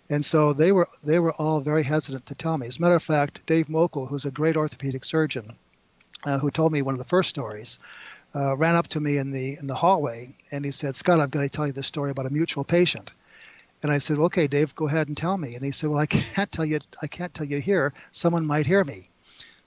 and 0.09 0.25
so 0.25 0.53
they 0.53 0.71
were 0.71 0.87
they 1.03 1.19
were 1.19 1.33
all 1.33 1.61
very 1.61 1.83
hesitant 1.83 2.25
to 2.27 2.35
tell 2.35 2.57
me. 2.57 2.67
As 2.67 2.77
a 2.77 2.81
matter 2.81 2.95
of 2.95 3.03
fact, 3.03 3.45
Dave 3.45 3.67
Mokel, 3.67 4.07
who's 4.07 4.25
a 4.25 4.31
great 4.31 4.55
orthopedic 4.55 5.03
surgeon, 5.03 5.53
uh, 6.25 6.39
who 6.39 6.51
told 6.51 6.71
me 6.71 6.81
one 6.81 6.93
of 6.93 6.99
the 6.99 7.05
first 7.15 7.29
stories, 7.29 7.79
uh, 8.35 8.55
ran 8.55 8.75
up 8.75 8.87
to 8.89 8.99
me 8.99 9.17
in 9.17 9.31
the 9.31 9.57
in 9.59 9.67
the 9.67 9.75
hallway 9.75 10.33
and 10.51 10.63
he 10.63 10.71
said, 10.71 10.95
"Scott, 10.95 11.19
I'm 11.19 11.29
going 11.29 11.47
to 11.47 11.55
tell 11.55 11.67
you 11.67 11.73
this 11.73 11.87
story 11.87 12.11
about 12.11 12.27
a 12.27 12.33
mutual 12.33 12.63
patient." 12.63 13.11
And 13.81 13.91
I 13.91 13.97
said, 13.97 14.17
well, 14.17 14.27
"Okay, 14.27 14.47
Dave, 14.47 14.73
go 14.75 14.87
ahead 14.87 15.07
and 15.07 15.17
tell 15.17 15.37
me." 15.37 15.55
And 15.55 15.65
he 15.65 15.71
said, 15.71 15.89
"Well, 15.89 15.99
I 15.99 16.05
can't 16.35 16.51
tell 16.51 16.65
you. 16.65 16.79
I 17.01 17.07
can't 17.07 17.33
tell 17.33 17.47
you 17.47 17.59
here. 17.59 17.93
Someone 18.11 18.45
might 18.45 18.67
hear 18.67 18.83
me." 18.83 19.09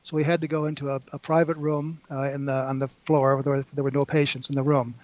So 0.02 0.16
we 0.16 0.22
had 0.22 0.40
to 0.42 0.46
go 0.46 0.66
into 0.66 0.90
a, 0.90 1.02
a 1.12 1.18
private 1.18 1.56
room 1.56 1.98
uh, 2.10 2.30
in 2.30 2.44
the 2.44 2.54
on 2.54 2.78
the 2.78 2.88
floor 3.06 3.34
where 3.34 3.42
there 3.42 3.52
were, 3.54 3.64
there 3.74 3.84
were 3.84 3.90
no 3.90 4.04
patients 4.04 4.48
in 4.48 4.54
the 4.54 4.62
room, 4.62 4.94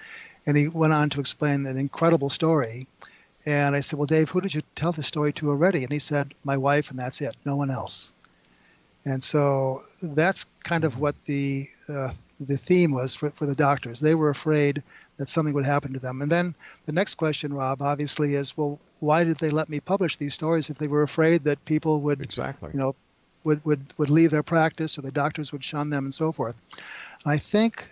and 0.47 0.57
he 0.57 0.69
went 0.69 0.93
on 0.93 1.11
to 1.11 1.21
explain 1.21 1.67
an 1.67 1.79
incredible 1.79 2.31
story. 2.31 2.87
And 3.45 3.75
I 3.75 3.81
said, 3.81 3.99
"Well, 3.99 4.07
Dave, 4.07 4.29
who 4.31 4.41
did 4.41 4.55
you 4.55 4.63
tell 4.75 4.93
this 4.93 5.07
story 5.07 5.33
to 5.35 5.51
already?" 5.51 5.83
And 5.83 5.93
he 5.93 5.99
said, 5.99 6.35
"My 6.45 6.57
wife, 6.57 6.91
and 6.91 6.99
that's 6.99 7.21
it. 7.21 7.37
No 7.45 7.57
one 7.57 7.71
else." 7.71 8.13
And 9.05 9.23
so 9.25 9.83
that's 10.01 10.47
kind 10.63 10.85
of 10.85 10.99
what 10.99 11.17
the 11.25 11.67
uh, 11.89 12.13
the 12.39 12.57
theme 12.57 12.93
was 12.93 13.15
for, 13.15 13.31
for 13.31 13.47
the 13.47 13.55
doctors. 13.55 14.01
They 14.01 14.15
were 14.15 14.31
afraid 14.31 14.83
that 15.17 15.29
something 15.29 15.55
would 15.55 15.65
happen 15.65 15.93
to 15.93 15.99
them. 15.99 16.23
And 16.23 16.31
then 16.31 16.55
the 16.87 16.93
next 16.93 17.15
question, 17.17 17.53
Rob, 17.53 17.83
obviously 17.83 18.35
is, 18.35 18.57
well, 18.57 18.79
why 19.01 19.25
did 19.25 19.37
they 19.37 19.51
let 19.51 19.69
me 19.69 19.81
publish 19.81 20.17
these 20.17 20.35
stories 20.35 20.71
if 20.71 20.79
they 20.79 20.89
were 20.89 21.03
afraid 21.03 21.45
that 21.45 21.65
people 21.65 22.01
would, 22.01 22.21
Exactly. 22.21 22.71
you 22.73 22.79
know, 22.79 22.95
would, 23.45 23.65
would, 23.65 23.81
would 23.99 24.11
leave 24.11 24.31
their 24.31 24.43
practice 24.43 24.99
or 24.99 25.03
the 25.03 25.11
doctors 25.11 25.53
would 25.53 25.65
shun 25.65 25.91
them 25.91 26.05
and 26.05 26.15
so 26.15 26.33
forth? 26.33 26.57
I 27.25 27.39
think 27.39 27.89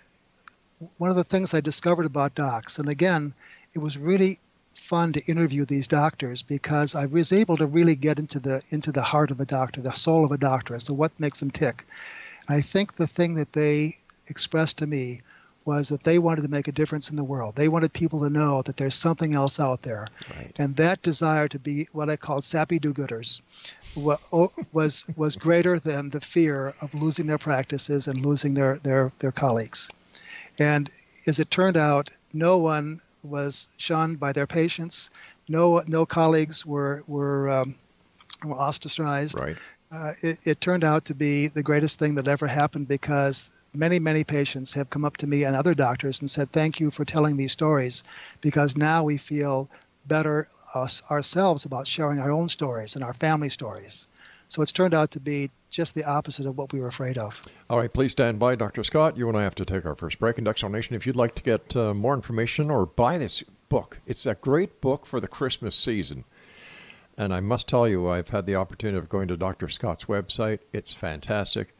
one 0.96 1.10
of 1.10 1.16
the 1.16 1.25
things 1.25 1.52
I 1.52 1.60
discovered 1.60 2.06
about 2.06 2.34
docs, 2.34 2.78
and 2.78 2.88
again, 2.88 3.34
it 3.75 3.78
was 3.78 3.99
really 3.99 4.38
fun 4.75 5.12
to 5.12 5.25
interview 5.26 5.64
these 5.64 5.88
doctors 5.88 6.42
because 6.42 6.94
I 6.94 7.06
was 7.06 7.32
able 7.32 7.56
to 7.58 7.66
really 7.66 7.94
get 7.94 8.18
into 8.18 8.40
the 8.40 8.62
into 8.70 8.92
the 8.92 9.02
heart 9.02 9.30
of 9.30 9.40
a 9.40 9.44
doctor, 9.44 9.80
the 9.80 9.92
soul 9.92 10.25
of 10.25 10.32
a 10.32 10.38
doctor, 10.38 10.75
as 10.75 10.84
to 10.84 10.94
what 10.94 11.18
makes 11.20 11.40
them 11.40 11.50
tick. 11.50 11.87
And 12.49 12.56
I 12.56 12.62
think 12.62 12.96
the 12.96 13.06
thing 13.06 13.34
that 13.34 13.52
they 13.52 13.94
expressed 14.28 14.78
to 14.78 14.87
me 14.87 15.20
was 15.66 15.90
that 15.90 16.02
they 16.04 16.18
wanted 16.18 16.42
to 16.42 16.49
make 16.49 16.68
a 16.68 16.72
difference 16.72 17.10
in 17.10 17.16
the 17.16 17.25
world. 17.25 17.54
They 17.54 17.68
wanted 17.68 17.92
people 17.92 18.20
to 18.22 18.30
know 18.30 18.62
that 18.62 18.78
there's 18.78 18.94
something 18.94 19.34
else 19.34 19.60
out 19.60 19.82
there. 19.82 20.06
Right. 20.34 20.52
And 20.58 20.75
that 20.76 21.02
desire 21.02 21.49
to 21.49 21.58
be 21.58 21.87
what 21.92 22.08
I 22.08 22.16
called 22.16 22.46
sappy 22.46 22.78
do-gooders 22.78 23.42
was 23.94 25.04
was 25.14 25.37
greater 25.37 25.78
than 25.78 26.08
the 26.08 26.20
fear 26.22 26.75
of 26.80 26.94
losing 26.94 27.26
their 27.26 27.38
practices 27.38 28.08
and 28.08 28.25
losing 28.25 28.54
their 28.54 28.78
their 28.78 29.12
their 29.18 29.32
colleagues. 29.32 29.90
And 30.61 30.90
as 31.26 31.40
it 31.40 31.50
turned 31.50 31.76
out, 31.76 32.11
no 32.33 32.59
one 32.59 33.00
was 33.23 33.69
shunned 33.79 34.21
by 34.21 34.33
their 34.33 34.47
patients. 34.47 35.11
No 35.49 35.83
no 35.87 36.07
colleagues 36.07 36.64
were 36.64 37.02
were 37.07 37.49
um, 37.49 37.75
were 38.45 38.57
ostracized. 38.57 39.40
Right. 39.40 39.57
Uh, 39.93 40.12
it, 40.23 40.38
it, 40.47 40.61
turned 40.61 40.85
out 40.85 41.07
to 41.07 41.14
be 41.14 41.49
the 41.49 41.64
greatest 41.64 41.99
thing 41.99 42.14
that 42.14 42.29
ever 42.29 42.47
happened 42.47 42.87
because 42.87 43.50
many, 43.75 43.99
many 43.99 44.23
patients 44.23 44.73
have 44.75 44.88
come 44.88 45.05
up 45.05 45.17
to 45.17 45.26
me 45.26 45.43
and 45.43 45.57
other 45.57 45.75
doctors 45.75 46.21
and 46.21 46.31
said, 46.31 46.49
Thank 46.52 46.79
you 46.79 46.93
for 46.93 47.05
telling 47.05 47.37
these 47.37 47.50
stories 47.50 48.05
because 48.40 48.76
now 48.76 49.02
we 49.02 49.17
feel 49.17 49.69
better 50.07 50.47
us, 50.75 51.02
ourselves 51.11 51.64
about 51.64 51.88
sharing 51.88 52.21
our 52.21 52.31
own 52.31 52.49
stories 52.49 52.95
and 52.95 53.02
our 53.02 53.12
family 53.12 53.49
stories. 53.49 54.07
So 54.47 54.62
it's 54.62 54.71
turned 54.71 54.95
out 54.95 55.11
to 55.12 55.21
be 55.21 55.50
just 55.71 55.95
the 55.95 56.05
opposite 56.05 56.47
of 56.47 56.59
what 56.59 56.73
we 56.73 56.81
were 56.81 56.89
afraid 56.89 57.17
of. 57.17 57.41
All 57.69 57.79
right, 57.79 57.93
please 57.93 58.12
stand 58.12 58.39
by, 58.39 58.55
Dr. 58.57 58.85
Scott. 58.85 59.17
You 59.17 59.29
and 59.29 59.37
I 59.37 59.43
have 59.43 59.55
to 59.57 59.65
take 59.65 59.87
our 59.87 59.95
first 59.95 60.19
break. 60.19 60.37
And 60.37 60.47
Industrial 60.47 60.73
Nation, 60.73 60.97
if 60.97 61.07
you'd 61.07 61.17
like 61.17 61.35
to 61.37 61.43
get 61.43 61.77
uh, 61.77 61.95
more 61.95 62.15
information 62.15 62.71
or 62.71 62.87
buy 62.87 63.17
this 63.17 63.43
book, 63.69 64.00
it's 64.07 64.27
a 64.27 64.35
great 64.35 64.81
book 64.81 65.07
for 65.07 65.21
the 65.21 65.29
Christmas 65.29 65.77
season. 65.77 66.25
And 67.17 67.35
I 67.35 67.41
must 67.41 67.69
tell 67.69 67.87
you, 67.87 68.09
I've 68.09 68.31
had 68.31 68.47
the 68.47 68.57
opportunity 68.57 68.99
of 68.99 69.09
going 69.09 69.29
to 69.29 69.37
Dr. 69.37 69.69
Scott's 69.69 70.05
website. 70.05 70.61
It's 70.73 70.95
fantastic. 70.95 71.75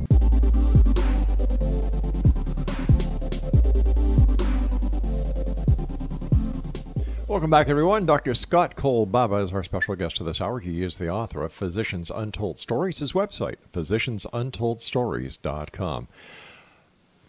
Welcome 7.31 7.49
back, 7.49 7.69
everyone. 7.69 8.05
Dr. 8.05 8.33
Scott 8.33 8.75
Kolbaba 8.75 9.41
is 9.41 9.53
our 9.53 9.63
special 9.63 9.95
guest 9.95 10.17
to 10.17 10.25
this 10.25 10.41
hour. 10.41 10.59
He 10.59 10.83
is 10.83 10.97
the 10.97 11.07
author 11.07 11.45
of 11.45 11.53
Physicians 11.53 12.11
Untold 12.13 12.59
Stories, 12.59 12.97
his 12.97 13.13
website, 13.13 13.55
physiciansuntoldstories.com. 13.71 16.07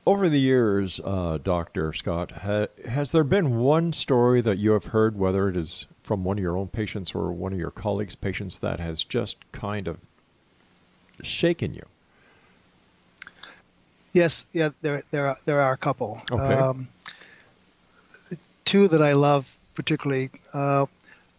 Over 0.04 0.28
the 0.28 0.40
years, 0.40 1.00
uh, 1.04 1.38
Dr. 1.40 1.92
Scott, 1.92 2.32
ha- 2.32 2.66
has 2.84 3.12
there 3.12 3.22
been 3.22 3.60
one 3.60 3.92
story 3.92 4.40
that 4.40 4.58
you 4.58 4.72
have 4.72 4.86
heard, 4.86 5.16
whether 5.16 5.48
it 5.48 5.56
is 5.56 5.86
from 6.02 6.24
one 6.24 6.36
of 6.36 6.42
your 6.42 6.58
own 6.58 6.66
patients 6.66 7.14
or 7.14 7.30
one 7.30 7.52
of 7.52 7.60
your 7.60 7.70
colleagues' 7.70 8.16
patients, 8.16 8.58
that 8.58 8.80
has 8.80 9.04
just 9.04 9.36
kind 9.52 9.86
of 9.86 10.00
shaken 11.22 11.74
you? 11.74 11.86
Yes, 14.12 14.46
yeah, 14.52 14.70
there 14.80 15.04
there 15.12 15.28
are 15.28 15.36
there 15.44 15.60
are 15.60 15.72
a 15.72 15.78
couple. 15.78 16.20
Okay. 16.28 16.54
Um, 16.54 16.88
two 18.64 18.88
that 18.88 19.00
I 19.00 19.12
love 19.12 19.46
particularly. 19.74 20.30
Uh, 20.52 20.86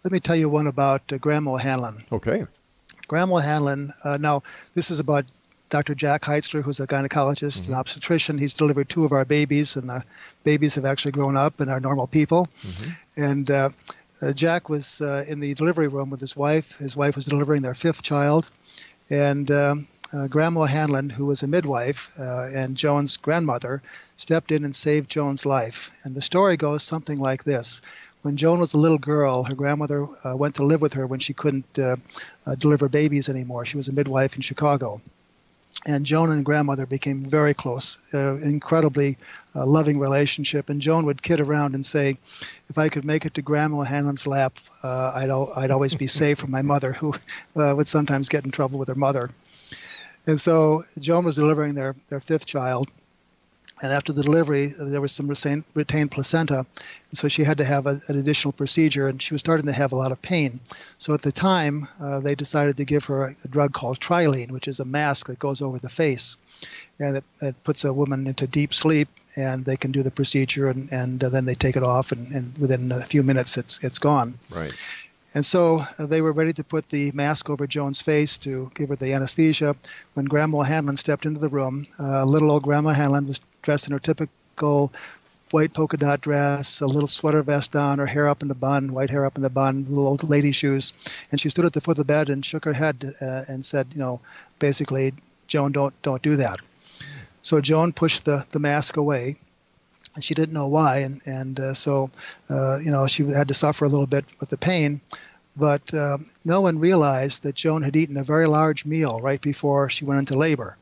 let 0.04 0.12
me 0.12 0.20
tell 0.20 0.36
you 0.36 0.50
one 0.50 0.68
about 0.68 1.02
uh, 1.12 1.18
Grandma 1.18 1.54
O'Hanlon. 1.54 2.04
Okay. 2.12 2.46
Grandma 3.08 3.38
O'Hanlon. 3.38 3.94
Uh, 4.04 4.18
now, 4.18 4.44
this 4.74 4.92
is 4.92 5.00
about 5.00 5.26
Dr. 5.70 5.96
Jack 5.96 6.22
Heitzler, 6.22 6.62
who's 6.62 6.80
a 6.80 6.88
gynecologist 6.88 7.62
mm-hmm. 7.62 7.72
and 7.72 7.80
obstetrician. 7.80 8.38
He's 8.38 8.54
delivered 8.54 8.90
two 8.90 9.06
of 9.06 9.12
our 9.12 9.26
babies, 9.26 9.76
and 9.76 9.90
the 9.90 10.04
babies 10.44 10.76
have 10.76 10.86
actually 10.86 11.14
grown 11.14 11.36
up 11.36 11.60
and 11.60 11.72
are 11.72 11.80
normal 11.80 12.08
people. 12.08 12.48
Mm-hmm. 12.62 12.92
And 13.24 13.52
uh, 13.52 13.70
uh, 14.22 14.34
Jack 14.34 14.70
was 14.70 15.02
uh, 15.02 15.26
in 15.28 15.40
the 15.40 15.54
delivery 15.54 15.88
room 15.88 16.10
with 16.10 16.22
his 16.22 16.36
wife. 16.36 16.78
His 16.78 16.96
wife 16.96 17.16
was 17.16 17.26
delivering 17.26 17.62
their 17.62 17.74
fifth 17.74 18.04
child. 18.04 18.50
And 19.10 19.50
um, 19.52 19.88
uh, 20.14 20.28
Grandma 20.28 20.66
Hanlon, 20.66 21.10
who 21.10 21.26
was 21.26 21.44
a 21.44 21.48
midwife 21.48 22.12
uh, 22.20 22.50
and 22.54 22.78
Joan's 22.78 23.18
grandmother, 23.18 23.82
stepped 24.16 24.52
in 24.52 24.64
and 24.64 24.76
saved 24.76 25.10
Joan's 25.10 25.46
life. 25.46 25.92
And 26.04 26.14
the 26.14 26.22
story 26.22 26.56
goes 26.56 26.84
something 26.84 27.20
like 27.20 27.44
this 27.44 27.82
when 28.24 28.38
Joan 28.38 28.60
was 28.60 28.74
a 28.74 28.78
little 28.78 28.98
girl, 28.98 29.44
her 29.44 29.54
grandmother 29.54 30.08
uh, 30.26 30.36
went 30.36 30.56
to 30.56 30.64
live 30.64 30.82
with 30.82 30.94
her 30.94 31.06
when 31.06 31.20
she 31.20 31.34
couldn't 31.34 31.78
uh, 31.78 31.98
uh, 32.46 32.56
deliver 32.56 32.90
babies 32.90 33.30
anymore. 33.30 33.66
She 33.66 33.78
was 33.78 33.90
a 33.90 33.94
midwife 33.94 34.36
in 34.36 34.42
Chicago. 34.42 35.02
And 35.86 36.06
Joan 36.06 36.32
and 36.32 36.46
grandmother 36.46 36.86
became 36.86 37.26
very 37.26 37.54
close, 37.54 37.98
uh, 38.14 38.36
incredibly 38.36 39.18
uh, 39.56 39.66
loving 39.66 40.00
relationship. 40.00 40.70
And 40.70 40.82
Joan 40.82 41.06
would 41.06 41.22
kid 41.22 41.42
around 41.42 41.76
and 41.76 41.86
say, 41.86 42.18
"If 42.70 42.78
I 42.78 42.90
could 42.90 43.04
make 43.04 43.26
it 43.26 43.34
to 43.34 43.42
Grandma 43.42 43.82
Hanlon's 43.82 44.26
lap, 44.26 44.54
uh, 44.84 45.12
I'd 45.16 45.30
al- 45.30 45.52
I'd 45.56 45.72
always 45.72 45.96
be 45.96 46.08
safe 46.08 46.38
from 46.38 46.52
my 46.52 46.62
mother, 46.62 46.94
who 46.94 47.14
would 47.56 47.88
sometimes 47.88 48.30
get 48.30 48.46
in 48.46 48.52
trouble 48.52 48.80
with 48.80 48.88
her 48.88 48.96
mother." 48.96 49.32
And 50.28 50.40
so 50.40 50.86
Joan 51.00 51.26
was 51.26 51.36
delivering 51.36 51.74
their 51.74 51.96
their 52.08 52.22
fifth 52.22 52.46
child, 52.46 52.88
and 53.82 53.92
after 53.92 54.14
the 54.14 54.24
delivery, 54.24 54.68
there 54.68 55.02
was 55.02 55.12
some 55.12 55.28
retained, 55.28 55.64
retained 55.74 56.12
placenta, 56.12 56.66
and 57.10 57.18
so 57.18 57.28
she 57.28 57.44
had 57.44 57.58
to 57.58 57.66
have 57.66 57.88
a, 57.88 58.00
an 58.08 58.18
additional 58.20 58.52
procedure, 58.52 59.08
and 59.08 59.22
she 59.22 59.34
was 59.34 59.42
starting 59.42 59.66
to 59.66 59.74
have 59.74 59.92
a 59.92 59.96
lot 59.96 60.12
of 60.12 60.22
pain. 60.22 60.60
So 61.00 61.14
at 61.14 61.22
the 61.22 61.32
time, 61.32 61.88
uh, 62.00 62.20
they 62.20 62.36
decided 62.36 62.78
to 62.78 62.86
give 62.86 63.06
her 63.06 63.26
a, 63.26 63.36
a, 63.44 63.48
drug 63.48 63.74
called 63.74 64.00
Trilene, 64.00 64.52
which 64.52 64.68
is 64.68 64.80
a 64.80 64.86
mask 64.86 65.28
that 65.28 65.40
goes 65.40 65.62
over 65.62 65.80
the 65.80 65.90
face, 65.90 66.38
and 67.00 67.18
it, 67.18 67.24
it 67.42 67.64
puts 67.64 67.84
a 67.84 67.92
woman 67.92 68.28
into 68.28 68.46
deep 68.46 68.74
sleep, 68.74 69.08
and 69.36 69.66
they 69.66 69.78
can 69.78 69.92
do 69.92 70.04
the 70.04 70.12
procedure, 70.12 70.70
and, 70.70 70.92
and 70.92 71.24
uh, 71.24 71.30
then 71.30 71.46
they 71.46 71.56
take 71.56 71.76
it 71.76 71.84
off, 71.84 72.12
and, 72.12 72.32
and 72.32 72.58
within 72.60 72.92
a 72.92 73.04
few 73.04 73.24
minutes, 73.24 73.58
it's 73.58 73.84
it's 73.84 74.00
gone. 74.00 74.36
Right. 74.50 74.74
And 75.36 75.44
so 75.44 75.84
uh, 75.98 76.06
they 76.06 76.22
were 76.22 76.32
ready 76.32 76.54
to 76.54 76.64
put 76.64 76.90
the 76.90 77.12
mask 77.12 77.50
over 77.50 77.66
Joan's 77.66 78.02
face 78.02 78.38
to 78.40 78.72
give 78.76 78.90
her 78.90 78.96
the 78.96 79.14
anesthesia. 79.14 79.76
When 80.14 80.26
Grandma 80.26 80.62
Hanlon 80.62 80.98
stepped 80.98 81.26
into 81.26 81.40
the 81.40 81.50
room, 81.50 81.88
uh, 82.00 82.24
little 82.26 82.52
old 82.52 82.62
Grandma 82.62 82.92
Hanlon 82.92 83.28
was 83.28 83.42
dressed 83.64 83.88
in 83.88 83.94
her 83.94 84.00
typical 84.00 84.94
white 85.52 85.74
polka 85.74 85.98
dot 85.98 86.22
dress, 86.22 86.82
a 86.82 86.88
little 86.88 87.08
sweater 87.08 87.44
vest 87.44 87.76
on, 87.76 88.00
her 88.00 88.06
hair 88.06 88.28
up 88.28 88.42
in 88.42 88.48
the 88.48 88.56
bun, 88.56 88.94
white 88.94 89.10
hair 89.10 89.26
up 89.26 89.36
in 89.36 89.42
the 89.44 89.50
bun, 89.50 89.86
little 89.90 90.08
old 90.08 90.24
lady 90.30 90.52
shoes. 90.52 90.94
And 91.32 91.40
she 91.40 91.50
stood 91.50 91.66
at 91.66 91.74
the 91.74 91.82
foot 91.82 91.92
of 91.92 91.98
the 91.98 92.06
bed 92.06 92.30
and 92.30 92.46
shook 92.46 92.66
her 92.66 92.74
head 92.74 93.14
uh, 93.22 93.44
and 93.48 93.66
said, 93.66 93.88
you 93.92 94.00
know, 94.00 94.20
basically, 94.60 95.14
Joan, 95.48 95.72
don't 95.72 95.94
don't 96.02 96.22
do 96.22 96.36
that. 96.38 96.60
So 97.42 97.60
Joan 97.62 97.92
pushed 97.94 98.26
the, 98.26 98.46
the 98.52 98.60
mask 98.60 98.98
away 98.98 99.38
and 100.16 100.24
she 100.24 100.34
didn't 100.34 100.54
know 100.54 100.68
why, 100.68 101.00
and 101.00 101.22
and 101.26 101.60
uh, 101.60 101.74
so 101.74 102.10
uh, 102.50 102.80
you 102.84 102.92
know 102.92 103.08
she 103.08 103.24
had 103.24 103.48
to 103.48 103.54
suffer 103.54 103.86
a 103.86 103.90
little 103.90 104.08
bit 104.08 104.26
with 104.40 104.50
the 104.50 104.58
pain. 104.58 105.02
But 105.56 105.94
um, 105.94 106.26
no 106.44 106.62
one 106.62 106.80
realized 106.80 107.44
that 107.44 107.56
Joan 107.56 107.84
had 107.84 107.96
eaten 107.96 108.18
a 108.18 108.24
very 108.24 108.48
large 108.48 108.86
meal 108.86 109.20
right 109.22 109.42
before 109.42 109.90
she 109.90 110.06
went 110.06 110.20
into 110.20 110.36
labor, 110.36 110.78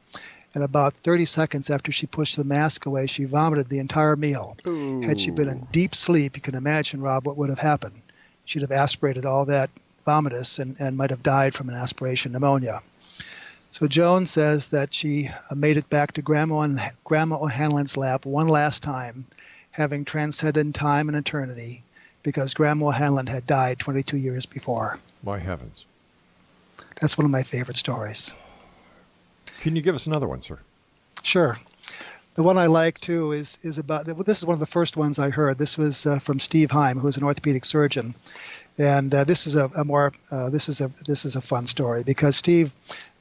And 0.54 0.64
about 0.64 0.94
30 0.96 1.26
seconds 1.26 1.70
after 1.70 1.92
she 1.92 2.08
pushed 2.08 2.36
the 2.36 2.44
mask 2.44 2.86
away, 2.86 3.08
she 3.08 3.24
vomited 3.24 3.70
the 3.70 3.80
entire 3.80 4.16
meal. 4.16 4.58
Ooh. 4.68 5.02
Had 5.02 5.20
she 5.22 5.32
been 5.32 5.48
in 5.48 5.68
deep 5.72 5.96
sleep, 5.96 6.36
you 6.36 6.42
can 6.42 6.56
imagine, 6.56 7.02
Rob, 7.02 7.26
what 7.26 7.38
would 7.38 7.50
have 7.50 7.60
happened. 7.60 8.02
She'd 8.46 8.64
have 8.64 8.72
aspirated 8.72 9.26
all 9.26 9.46
that 9.46 9.70
vomitus 10.06 10.60
and, 10.60 10.76
and 10.80 10.98
might 10.98 11.12
have 11.12 11.24
died 11.24 11.54
from 11.54 11.70
an 11.70 11.76
aspiration 11.76 12.34
pneumonia. 12.34 12.82
So 13.72 13.88
Joan 13.88 14.28
says 14.28 14.68
that 14.68 14.94
she 14.94 15.30
uh, 15.30 15.56
made 15.56 15.78
it 15.78 15.90
back 15.90 16.14
to 16.14 16.22
Grandma, 16.22 16.62
and, 16.62 16.82
Grandma 17.06 17.38
O'Hanlon's 17.38 17.96
lap 17.96 18.26
one 18.26 18.50
last 18.50 18.84
time, 18.84 19.26
having 19.72 20.04
transcended 20.04 20.76
time 20.76 21.08
and 21.08 21.18
eternity, 21.18 21.84
because 22.24 22.54
Grandma 22.54 22.88
O'Hanlon 22.88 23.28
had 23.28 23.48
died 23.48 23.80
22 23.80 24.18
years 24.18 24.46
before. 24.46 25.00
My 25.24 25.40
heavens. 25.40 25.86
That's 27.00 27.18
one 27.18 27.24
of 27.24 27.32
my 27.32 27.44
favorite 27.44 27.78
stories. 27.78 28.34
Can 29.62 29.76
you 29.76 29.82
give 29.84 29.94
us 29.94 30.08
another 30.08 30.28
one, 30.28 30.42
sir? 30.42 30.58
Sure. 31.22 31.60
The 32.34 32.42
one 32.42 32.58
I 32.58 32.66
like 32.66 33.00
too 33.00 33.32
is 33.32 33.60
is 33.62 33.78
about. 33.78 34.08
Well, 34.08 34.24
this 34.24 34.40
is 34.40 34.46
one 34.46 34.56
of 34.56 34.60
the 34.60 34.66
first 34.66 34.98
ones 34.98 35.20
I 35.20 35.30
heard. 35.30 35.60
This 35.60 35.78
was 35.78 36.08
uh, 36.08 36.18
from 36.18 36.40
Steve 36.40 36.72
Heim, 36.72 36.98
who 36.98 37.08
is 37.08 37.18
an 37.18 37.24
orthopedic 37.24 37.64
surgeon, 37.64 38.16
and 38.80 39.14
uh, 39.14 39.24
this 39.24 39.46
is 39.46 39.56
a, 39.56 39.70
a 39.78 39.86
more 39.86 40.14
uh, 40.32 40.50
this 40.50 40.68
is 40.68 40.82
a 40.82 40.90
this 41.06 41.26
is 41.26 41.36
a 41.36 41.42
fun 41.42 41.68
story 41.68 42.04
because 42.04 42.36
Steve 42.36 42.72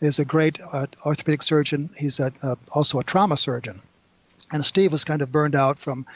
is 0.00 0.18
a 0.18 0.24
great 0.24 0.58
uh, 0.72 0.86
orthopedic 1.04 1.42
surgeon. 1.42 1.90
He's 1.98 2.20
a, 2.20 2.32
also 2.72 3.00
a 3.00 3.04
trauma 3.04 3.36
surgeon, 3.36 3.82
and 4.50 4.64
Steve 4.64 4.92
was 4.92 5.04
kind 5.04 5.20
of 5.20 5.30
burned 5.30 5.54
out 5.54 5.78
from 5.78 6.06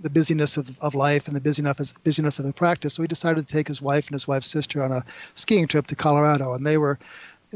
the 0.00 0.10
busyness 0.10 0.56
of, 0.56 0.70
of 0.80 0.94
life 0.94 1.26
and 1.26 1.36
the 1.36 1.40
busyness 1.40 1.92
busyness 2.04 2.38
of 2.38 2.46
the 2.46 2.52
practice. 2.52 2.94
So 2.94 3.02
he 3.02 3.08
decided 3.08 3.46
to 3.46 3.52
take 3.52 3.68
his 3.68 3.82
wife 3.82 4.06
and 4.06 4.14
his 4.14 4.26
wife's 4.28 4.48
sister 4.48 4.82
on 4.82 4.92
a 4.92 5.04
skiing 5.34 5.66
trip 5.66 5.88
to 5.88 5.96
Colorado, 5.96 6.54
and 6.54 6.64
they 6.64 6.78
were 6.78 6.98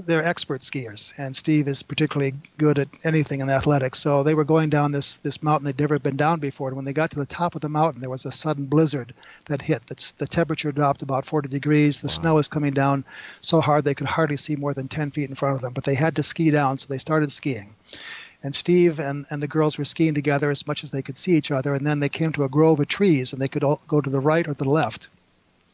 they're 0.07 0.25
expert 0.25 0.61
skiers, 0.61 1.12
and 1.19 1.35
Steve 1.37 1.69
is 1.69 1.83
particularly 1.83 2.35
good 2.57 2.78
at 2.78 2.88
anything 3.05 3.40
in 3.40 3.50
athletics. 3.50 3.99
So 3.99 4.23
they 4.23 4.35
were 4.35 4.45
going 4.45 4.71
down 4.71 4.93
this 4.93 5.17
this 5.17 5.43
mountain 5.43 5.67
they'd 5.67 5.78
never 5.78 5.99
been 5.99 6.17
down 6.17 6.40
before. 6.40 6.69
And 6.69 6.76
when 6.76 6.85
they 6.85 6.93
got 6.93 7.11
to 7.11 7.19
the 7.19 7.26
top 7.26 7.55
of 7.55 7.61
the 7.61 7.69
mountain, 7.69 8.00
there 8.00 8.11
was 8.11 8.25
a 8.25 8.33
sudden 8.33 8.67
blizzard 8.67 9.14
that 9.47 9.62
hit. 9.62 9.83
That's, 9.87 10.12
the 10.12 10.26
temperature 10.26 10.73
dropped 10.73 11.02
about 11.02 11.26
40 11.26 11.49
degrees. 11.49 12.00
The 12.00 12.09
wow. 12.09 12.12
snow 12.12 12.35
was 12.35 12.49
coming 12.49 12.73
down 12.73 13.05
so 13.40 13.61
hard 13.61 13.85
they 13.85 13.95
could 13.95 14.07
hardly 14.07 14.37
see 14.37 14.57
more 14.57 14.75
than 14.75 14.88
10 14.88 15.11
feet 15.11 15.28
in 15.28 15.35
front 15.35 15.57
of 15.57 15.62
them. 15.62 15.73
But 15.73 15.85
they 15.85 15.95
had 15.95 16.17
to 16.17 16.23
ski 16.23 16.50
down, 16.50 16.78
so 16.78 16.87
they 16.88 16.99
started 16.99 17.33
skiing. 17.33 17.75
And 18.43 18.55
Steve 18.55 19.00
and, 19.00 19.26
and 19.31 19.43
the 19.43 19.49
girls 19.49 19.78
were 19.78 19.85
skiing 19.85 20.14
together 20.14 20.50
as 20.50 20.67
much 20.67 20.85
as 20.85 20.90
they 20.90 21.02
could 21.02 21.19
see 21.19 21.37
each 21.37 21.50
other. 21.50 21.75
And 21.75 21.87
then 21.87 22.00
they 22.00 22.09
came 22.09 22.33
to 22.33 22.45
a 22.45 22.49
grove 22.49 22.78
of 22.78 22.88
trees, 22.88 23.33
and 23.33 23.43
they 23.43 23.49
could 23.49 23.64
all 23.64 23.81
go 23.88 24.00
to 24.00 24.11
the 24.11 24.21
right 24.21 24.47
or 24.47 24.55
the 24.55 24.69
left. 24.69 25.09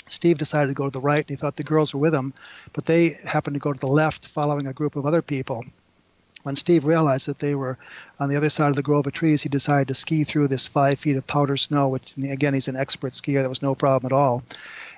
Steve 0.08 0.38
decided 0.38 0.68
to 0.68 0.75
go 0.75 0.84
to 0.84 0.90
the 0.90 1.00
right, 1.00 1.28
he 1.28 1.37
thought 1.37 1.56
the 1.56 1.62
girls 1.62 1.94
were 1.94 2.00
with 2.00 2.14
him, 2.14 2.34
but 2.73 2.84
they 2.84 3.16
happened 3.25 3.54
to 3.54 3.61
go 3.61 3.73
to 3.73 3.80
the 3.80 3.87
left, 3.87 4.28
following 4.28 4.66
a 4.66 4.73
group 4.73 4.96
of 4.96 5.06
other 5.06 5.23
people. 5.23 5.64
When 6.42 6.56
Steve 6.56 6.84
realized 6.84 7.26
that 7.26 7.38
they 7.38 7.54
were 7.54 7.78
on 8.20 8.28
the 8.28 8.37
other 8.37 8.50
side 8.50 8.68
of 8.68 8.76
the 8.76 8.82
grove 8.82 9.06
of 9.06 9.14
trees, 9.14 9.42
he 9.42 9.49
decided 9.49 9.88
to 9.88 9.94
ski 9.94 10.25
through 10.25 10.49
this 10.49 10.68
five 10.68 10.99
feet 10.99 11.16
of 11.16 11.26
powder 11.26 11.56
snow, 11.56 11.88
which, 11.88 12.14
again, 12.18 12.52
he's 12.52 12.68
an 12.68 12.76
expert 12.76 13.14
skier. 13.14 13.40
That 13.40 13.49
was 13.49 13.62
no 13.62 13.75
problem 13.75 14.12
at 14.12 14.14
all. 14.14 14.42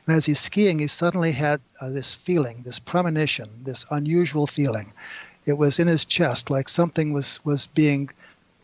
And 0.06 0.16
as 0.16 0.26
he's 0.26 0.40
skiing, 0.40 0.80
he 0.80 0.88
suddenly 0.88 1.30
had 1.30 1.60
uh, 1.80 1.90
this 1.90 2.16
feeling, 2.16 2.62
this 2.64 2.80
premonition, 2.80 3.48
this 3.62 3.86
unusual 3.92 4.48
feeling. 4.48 4.92
It 5.44 5.56
was 5.56 5.78
in 5.78 5.86
his 5.86 6.04
chest, 6.04 6.50
like 6.50 6.68
something 6.68 7.12
was, 7.12 7.38
was 7.44 7.66
being 7.66 8.10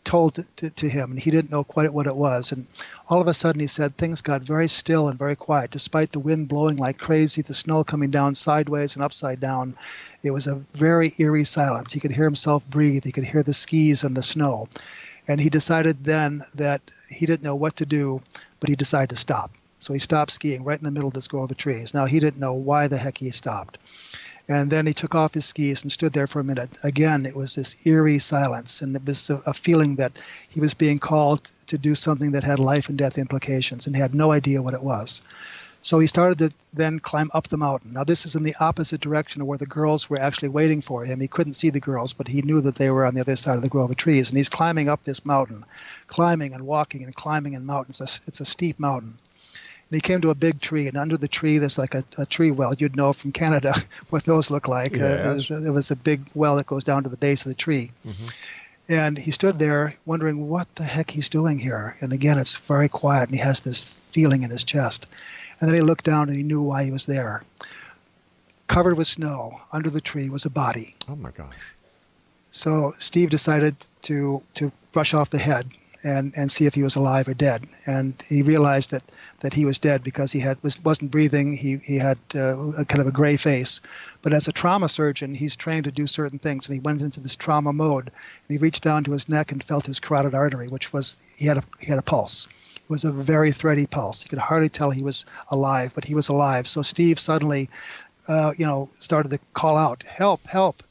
told 0.03 0.35
to, 0.57 0.69
to, 0.69 0.89
him, 0.89 1.11
and 1.11 1.19
he 1.19 1.31
didn't 1.31 1.51
know 1.51 1.63
quite 1.63 1.93
what 1.93 2.07
it 2.07 2.15
was. 2.15 2.51
And 2.51 2.67
all 3.09 3.21
of 3.21 3.27
a 3.27 3.33
sudden, 3.33 3.61
he 3.61 3.67
said 3.67 3.95
things 3.95 4.21
got 4.21 4.41
very 4.41 4.67
still 4.67 5.07
and 5.07 5.17
very 5.17 5.35
quiet, 5.35 5.71
despite 5.71 6.11
the 6.11 6.19
wind 6.19 6.47
blowing 6.47 6.77
like 6.77 6.97
crazy, 6.97 7.41
the 7.41 7.53
snow 7.53 7.83
coming 7.83 8.11
down 8.11 8.35
sideways 8.35 8.95
and 8.95 9.03
upside 9.03 9.39
down. 9.39 9.75
It 10.21 10.31
was 10.31 10.47
a 10.47 10.61
very 10.73 11.13
eerie 11.17 11.45
silence. 11.45 11.93
He 11.93 11.99
could 11.99 12.11
hear 12.11 12.25
himself 12.25 12.63
breathe. 12.69 13.03
He 13.03 13.11
could 13.11 13.25
hear 13.25 13.43
the 13.43 13.53
skis 13.53 14.03
and 14.03 14.15
the 14.15 14.21
snow. 14.21 14.67
And 15.27 15.39
he 15.39 15.49
decided 15.49 16.03
then 16.03 16.43
that 16.55 16.81
he 17.09 17.25
didn't 17.25 17.43
know 17.43 17.55
what 17.55 17.77
to 17.77 17.85
do, 17.85 18.21
but 18.59 18.69
he 18.69 18.75
decided 18.75 19.09
to 19.11 19.15
stop. 19.15 19.51
So 19.79 19.93
he 19.93 19.99
stopped 19.99 20.31
skiing 20.31 20.63
right 20.63 20.77
in 20.77 20.85
the 20.85 20.91
middle 20.91 21.09
of 21.09 21.13
this 21.13 21.27
grove 21.27 21.51
of 21.51 21.57
trees. 21.57 21.93
Now, 21.93 22.05
he 22.05 22.19
didn't 22.19 22.39
know 22.39 22.53
why 22.53 22.87
the 22.87 22.97
heck 22.97 23.17
he 23.17 23.31
stopped. 23.31 23.77
And 24.49 24.69
then 24.69 24.85
he 24.85 24.93
took 24.93 25.15
off 25.15 25.33
his 25.33 25.45
skis 25.45 25.83
and 25.83 25.91
stood 25.91 26.11
there 26.11 26.27
for 26.27 26.41
a 26.41 26.43
minute. 26.43 26.77
Again, 26.83 27.25
it 27.25 27.35
was 27.35 27.55
this 27.55 27.75
eerie 27.85 28.19
silence, 28.19 28.81
and 28.81 28.95
it 28.95 29.05
was 29.05 29.29
a, 29.29 29.53
feeling 29.53 29.95
that 29.95 30.11
he 30.49 30.59
was 30.59 30.73
being 30.73 30.99
called 30.99 31.49
to 31.67 31.77
do 31.77 31.95
something 31.95 32.31
that 32.31 32.43
had 32.43 32.59
life 32.59 32.89
and 32.89 32.97
death 32.97 33.17
implications, 33.17 33.87
and 33.87 33.95
he 33.95 34.01
had 34.01 34.13
no 34.13 34.31
idea 34.31 34.61
what 34.61 34.73
it 34.73 34.83
was. 34.83 35.21
So 35.81 35.99
he 35.99 36.07
started 36.07 36.37
to 36.39 36.51
then 36.73 36.99
climb 36.99 37.29
up 37.33 37.47
the 37.47 37.57
mountain. 37.57 37.93
Now, 37.93 38.03
this 38.05 38.25
is 38.25 38.35
in 38.35 38.43
the 38.43 38.55
opposite 38.59 39.01
direction 39.01 39.41
of 39.41 39.47
where 39.47 39.57
the 39.57 39.65
girls 39.65 40.09
were 40.09 40.19
actually 40.19 40.49
waiting 40.49 40.81
for 40.81 41.03
him. 41.05 41.19
He 41.19 41.27
couldn't 41.27 41.55
see 41.55 41.69
the 41.69 41.81
girls, 41.81 42.13
but 42.13 42.27
he 42.29 42.41
knew 42.41 42.61
that 42.61 42.75
they 42.75 42.89
were 42.89 43.05
on 43.05 43.13
the 43.13 43.21
other 43.21 43.35
side 43.35 43.55
of 43.57 43.61
the 43.61 43.69
grove 43.69 43.91
of 43.91 43.97
trees. 43.97 44.29
And 44.29 44.37
he's 44.37 44.47
climbing 44.49 44.87
up 44.87 45.03
this 45.03 45.25
mountain, 45.25 45.65
climbing 46.07 46.53
and 46.53 46.65
walking 46.65 47.03
and 47.03 47.15
climbing 47.15 47.53
in 47.53 47.65
mountains. 47.65 48.21
It's 48.27 48.39
a 48.39 48.45
steep 48.45 48.79
mountain. 48.79 49.15
And 49.93 49.97
he 49.97 50.01
came 50.01 50.21
to 50.21 50.31
a 50.31 50.35
big 50.35 50.59
tree, 50.59 50.87
and 50.87 50.97
under 50.97 51.17
the 51.17 51.27
tree 51.27 51.59
there's 51.59 51.77
like 51.77 51.93
a, 51.93 52.03
a 52.17 52.25
tree 52.25 52.49
well. 52.49 52.73
You'd 52.73 52.95
know 52.95 53.13
from 53.13 53.31
Canada 53.31 53.75
what 54.09 54.23
those 54.23 54.49
look 54.49 54.67
like. 54.67 54.95
Yes. 54.95 55.03
Uh, 55.03 55.29
it, 55.29 55.33
was, 55.35 55.51
it, 55.51 55.69
was, 55.69 55.91
a 55.91 55.95
big 55.95 56.21
well 56.33 56.55
that 56.55 56.65
goes 56.65 56.83
down 56.83 57.03
to 57.03 57.09
the 57.09 57.17
base 57.17 57.45
of 57.45 57.49
the 57.49 57.55
tree. 57.55 57.91
Mm-hmm. 58.03 58.25
And 58.89 59.19
he 59.19 59.29
stood 59.29 59.59
there 59.59 59.93
wondering 60.07 60.49
what 60.49 60.73
the 60.73 60.83
heck 60.83 61.11
he's 61.11 61.29
doing 61.29 61.59
here. 61.59 61.95
And 62.01 62.11
again, 62.11 62.39
it's 62.39 62.57
very 62.57 62.89
quiet, 62.89 63.29
and 63.29 63.37
he 63.37 63.43
has 63.43 63.59
this 63.59 63.89
feeling 63.89 64.41
in 64.41 64.49
his 64.49 64.63
chest. 64.63 65.05
And 65.59 65.69
then 65.69 65.75
he 65.75 65.81
looked 65.81 66.05
down 66.05 66.27
and 66.27 66.37
he 66.37 66.41
knew 66.43 66.63
why 66.63 66.85
he 66.85 66.91
was 66.91 67.05
there. 67.05 67.43
Covered 68.65 68.97
with 68.97 69.07
snow, 69.07 69.59
under 69.71 69.91
the 69.91 70.01
tree 70.01 70.27
was 70.27 70.45
a 70.45 70.49
body. 70.49 70.95
Oh 71.07 71.17
my 71.17 71.29
gosh. 71.29 71.75
So 72.49 72.93
Steve 72.97 73.29
decided 73.29 73.75
to 74.03 74.41
to 74.55 74.71
brush 74.91 75.13
off 75.13 75.29
the 75.29 75.37
head 75.37 75.67
and, 76.03 76.33
and 76.35 76.51
see 76.51 76.65
if 76.65 76.73
he 76.73 76.83
was 76.83 76.95
alive 76.95 77.27
or 77.27 77.33
dead. 77.33 77.65
And 77.85 78.13
he 78.27 78.41
realized 78.41 78.91
that, 78.91 79.03
that 79.39 79.53
he 79.53 79.65
was 79.65 79.79
dead 79.79 80.03
because 80.03 80.31
he 80.31 80.39
had 80.39 80.61
was, 80.63 80.83
wasn't 80.83 81.11
breathing. 81.11 81.55
He, 81.55 81.77
he 81.77 81.97
had 81.97 82.17
uh, 82.35 82.71
a 82.71 82.85
kind 82.85 83.01
of 83.01 83.07
a 83.07 83.11
gray 83.11 83.37
face. 83.37 83.81
But 84.21 84.33
as 84.33 84.47
a 84.47 84.51
trauma 84.51 84.89
surgeon, 84.89 85.33
he's 85.33 85.55
trained 85.55 85.85
to 85.85 85.91
do 85.91 86.07
certain 86.07 86.39
things. 86.39 86.67
And 86.67 86.75
he 86.75 86.81
went 86.81 87.01
into 87.01 87.19
this 87.19 87.35
trauma 87.35 87.73
mode. 87.73 88.07
And 88.07 88.13
he 88.49 88.57
reached 88.57 88.83
down 88.83 89.03
to 89.05 89.11
his 89.11 89.29
neck 89.29 89.51
and 89.51 89.63
felt 89.63 89.85
his 89.85 89.99
carotid 89.99 90.33
artery, 90.33 90.67
which 90.67 90.91
was 90.91 91.17
he 91.37 91.45
had 91.45 91.57
a, 91.57 91.63
he 91.79 91.87
had 91.87 91.99
a 91.99 92.03
pulse. 92.03 92.47
It 92.75 92.89
was 92.89 93.05
a 93.05 93.11
very 93.13 93.51
thready 93.51 93.85
pulse. 93.85 94.23
You 94.23 94.29
could 94.29 94.39
hardly 94.39 94.69
tell 94.69 94.91
he 94.91 95.03
was 95.03 95.25
alive, 95.49 95.93
but 95.95 96.05
he 96.05 96.15
was 96.15 96.27
alive. 96.27 96.67
So 96.67 96.81
Steve 96.81 97.17
suddenly, 97.17 97.69
uh, 98.27 98.53
you 98.57 98.65
know, 98.65 98.89
started 98.99 99.29
to 99.29 99.39
call 99.53 99.77
out, 99.77 100.03
"Help! 100.03 100.45
Help!" 100.45 100.83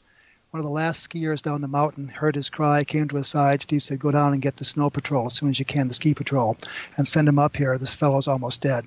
One 0.53 0.59
of 0.59 0.65
the 0.65 0.69
last 0.69 1.09
skiers 1.09 1.41
down 1.41 1.61
the 1.61 1.67
mountain 1.67 2.07
heard 2.07 2.35
his 2.35 2.51
cry, 2.51 2.83
came 2.83 3.07
to 3.07 3.15
his 3.15 3.27
side. 3.27 3.59
Steve 3.59 3.81
said, 3.81 3.97
Go 3.97 4.11
down 4.11 4.33
and 4.33 4.41
get 4.41 4.55
the 4.55 4.63
snow 4.63 4.87
patrol 4.91 5.25
as 5.25 5.33
soon 5.33 5.49
as 5.49 5.57
you 5.57 5.65
can, 5.65 5.87
the 5.87 5.95
ski 5.95 6.13
patrol, 6.13 6.57
and 6.95 7.07
send 7.07 7.27
him 7.27 7.39
up 7.39 7.57
here. 7.57 7.75
This 7.79 7.95
fellow's 7.95 8.27
almost 8.27 8.61
dead. 8.61 8.85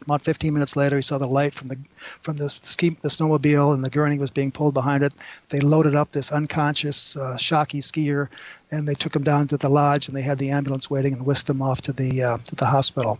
About 0.00 0.22
15 0.22 0.54
minutes 0.54 0.74
later, 0.74 0.96
he 0.96 1.02
saw 1.02 1.18
the 1.18 1.26
light 1.26 1.52
from 1.52 1.68
the 1.68 1.76
from 2.22 2.38
the 2.38 2.48
ski 2.48 2.96
the 3.02 3.10
snowmobile, 3.10 3.74
and 3.74 3.84
the 3.84 3.90
gurney 3.90 4.18
was 4.18 4.30
being 4.30 4.50
pulled 4.50 4.72
behind 4.72 5.02
it. 5.02 5.12
They 5.50 5.60
loaded 5.60 5.94
up 5.94 6.12
this 6.12 6.32
unconscious, 6.32 7.14
uh, 7.14 7.36
shocky 7.36 7.82
skier, 7.82 8.28
and 8.70 8.88
they 8.88 8.94
took 8.94 9.14
him 9.14 9.22
down 9.22 9.48
to 9.48 9.58
the 9.58 9.68
lodge, 9.68 10.08
and 10.08 10.16
they 10.16 10.22
had 10.22 10.38
the 10.38 10.50
ambulance 10.50 10.88
waiting 10.88 11.12
and 11.12 11.26
whisked 11.26 11.50
him 11.50 11.60
off 11.60 11.82
to 11.82 11.92
the 11.92 12.22
uh, 12.22 12.38
to 12.38 12.56
the 12.56 12.66
hospital. 12.66 13.18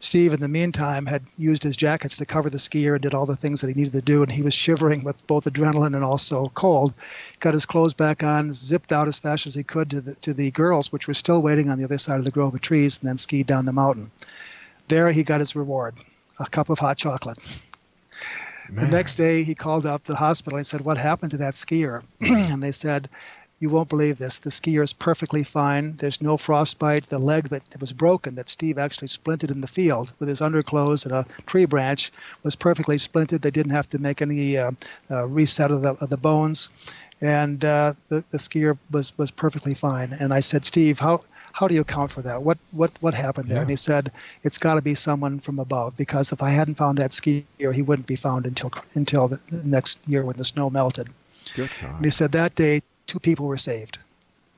Steve, 0.00 0.32
in 0.32 0.40
the 0.40 0.48
meantime, 0.48 1.06
had 1.06 1.22
used 1.38 1.62
his 1.62 1.76
jackets 1.76 2.16
to 2.16 2.26
cover 2.26 2.50
the 2.50 2.58
skier 2.58 2.94
and 2.94 3.02
did 3.02 3.14
all 3.14 3.26
the 3.26 3.36
things 3.36 3.60
that 3.60 3.68
he 3.68 3.74
needed 3.74 3.94
to 3.94 4.02
do. 4.02 4.22
And 4.22 4.30
he 4.30 4.42
was 4.42 4.52
shivering 4.52 5.04
with 5.04 5.26
both 5.26 5.44
adrenaline 5.44 5.94
and 5.94 6.04
also 6.04 6.50
cold. 6.54 6.92
Got 7.40 7.54
his 7.54 7.66
clothes 7.66 7.94
back 7.94 8.22
on, 8.22 8.52
zipped 8.52 8.92
out 8.92 9.08
as 9.08 9.18
fast 9.18 9.46
as 9.46 9.54
he 9.54 9.62
could 9.62 9.90
to 9.90 10.00
the, 10.00 10.14
to 10.16 10.34
the 10.34 10.50
girls, 10.50 10.92
which 10.92 11.08
were 11.08 11.14
still 11.14 11.40
waiting 11.40 11.70
on 11.70 11.78
the 11.78 11.84
other 11.84 11.98
side 11.98 12.18
of 12.18 12.24
the 12.24 12.30
grove 12.30 12.54
of 12.54 12.60
trees, 12.60 12.98
and 12.98 13.08
then 13.08 13.18
skied 13.18 13.46
down 13.46 13.64
the 13.64 13.72
mountain. 13.72 14.10
There 14.88 15.10
he 15.10 15.24
got 15.24 15.40
his 15.40 15.56
reward 15.56 15.94
a 16.38 16.46
cup 16.46 16.68
of 16.68 16.78
hot 16.78 16.98
chocolate. 16.98 17.38
Man. 18.68 18.84
The 18.84 18.96
next 18.96 19.14
day, 19.14 19.44
he 19.44 19.54
called 19.54 19.86
up 19.86 20.04
the 20.04 20.16
hospital 20.16 20.56
and 20.56 20.66
said, 20.66 20.80
What 20.80 20.98
happened 20.98 21.30
to 21.32 21.36
that 21.38 21.54
skier? 21.54 22.02
and 22.20 22.62
they 22.62 22.72
said, 22.72 23.08
you 23.58 23.70
won't 23.70 23.88
believe 23.88 24.18
this. 24.18 24.38
The 24.38 24.50
skier 24.50 24.82
is 24.82 24.92
perfectly 24.92 25.42
fine. 25.42 25.96
There's 25.96 26.20
no 26.20 26.36
frostbite. 26.36 27.08
The 27.08 27.18
leg 27.18 27.48
that 27.48 27.80
was 27.80 27.92
broken, 27.92 28.34
that 28.34 28.50
Steve 28.50 28.76
actually 28.76 29.08
splinted 29.08 29.50
in 29.50 29.62
the 29.62 29.66
field 29.66 30.12
with 30.18 30.28
his 30.28 30.42
underclothes 30.42 31.04
and 31.04 31.14
a 31.14 31.26
tree 31.46 31.64
branch, 31.64 32.12
was 32.42 32.54
perfectly 32.54 32.98
splinted. 32.98 33.40
They 33.40 33.50
didn't 33.50 33.72
have 33.72 33.88
to 33.90 33.98
make 33.98 34.20
any 34.20 34.58
uh, 34.58 34.72
uh, 35.10 35.26
reset 35.26 35.70
of 35.70 35.82
the, 35.82 35.92
of 35.92 36.10
the 36.10 36.18
bones. 36.18 36.68
And 37.22 37.64
uh, 37.64 37.94
the, 38.08 38.24
the 38.30 38.38
skier 38.38 38.76
was, 38.90 39.16
was 39.16 39.30
perfectly 39.30 39.72
fine. 39.72 40.12
And 40.12 40.34
I 40.34 40.40
said, 40.40 40.66
Steve, 40.66 40.98
how, 40.98 41.22
how 41.52 41.66
do 41.66 41.74
you 41.74 41.80
account 41.80 42.12
for 42.12 42.20
that? 42.20 42.42
What 42.42 42.58
what 42.72 42.90
what 43.00 43.14
happened 43.14 43.48
there? 43.48 43.56
Yeah. 43.56 43.62
And 43.62 43.70
he 43.70 43.76
said, 43.76 44.12
it's 44.42 44.58
got 44.58 44.74
to 44.74 44.82
be 44.82 44.94
someone 44.94 45.40
from 45.40 45.58
above 45.58 45.96
because 45.96 46.30
if 46.30 46.42
I 46.42 46.50
hadn't 46.50 46.74
found 46.74 46.98
that 46.98 47.12
skier, 47.12 47.74
he 47.74 47.80
wouldn't 47.80 48.06
be 48.06 48.16
found 48.16 48.44
until 48.44 48.70
until 48.92 49.28
the 49.28 49.40
next 49.64 50.06
year 50.06 50.22
when 50.22 50.36
the 50.36 50.44
snow 50.44 50.68
melted. 50.68 51.08
Good 51.54 51.70
And 51.80 52.04
he 52.04 52.10
said 52.10 52.32
that 52.32 52.54
day 52.54 52.82
two 53.06 53.20
people 53.20 53.46
were 53.46 53.56
saved. 53.56 53.98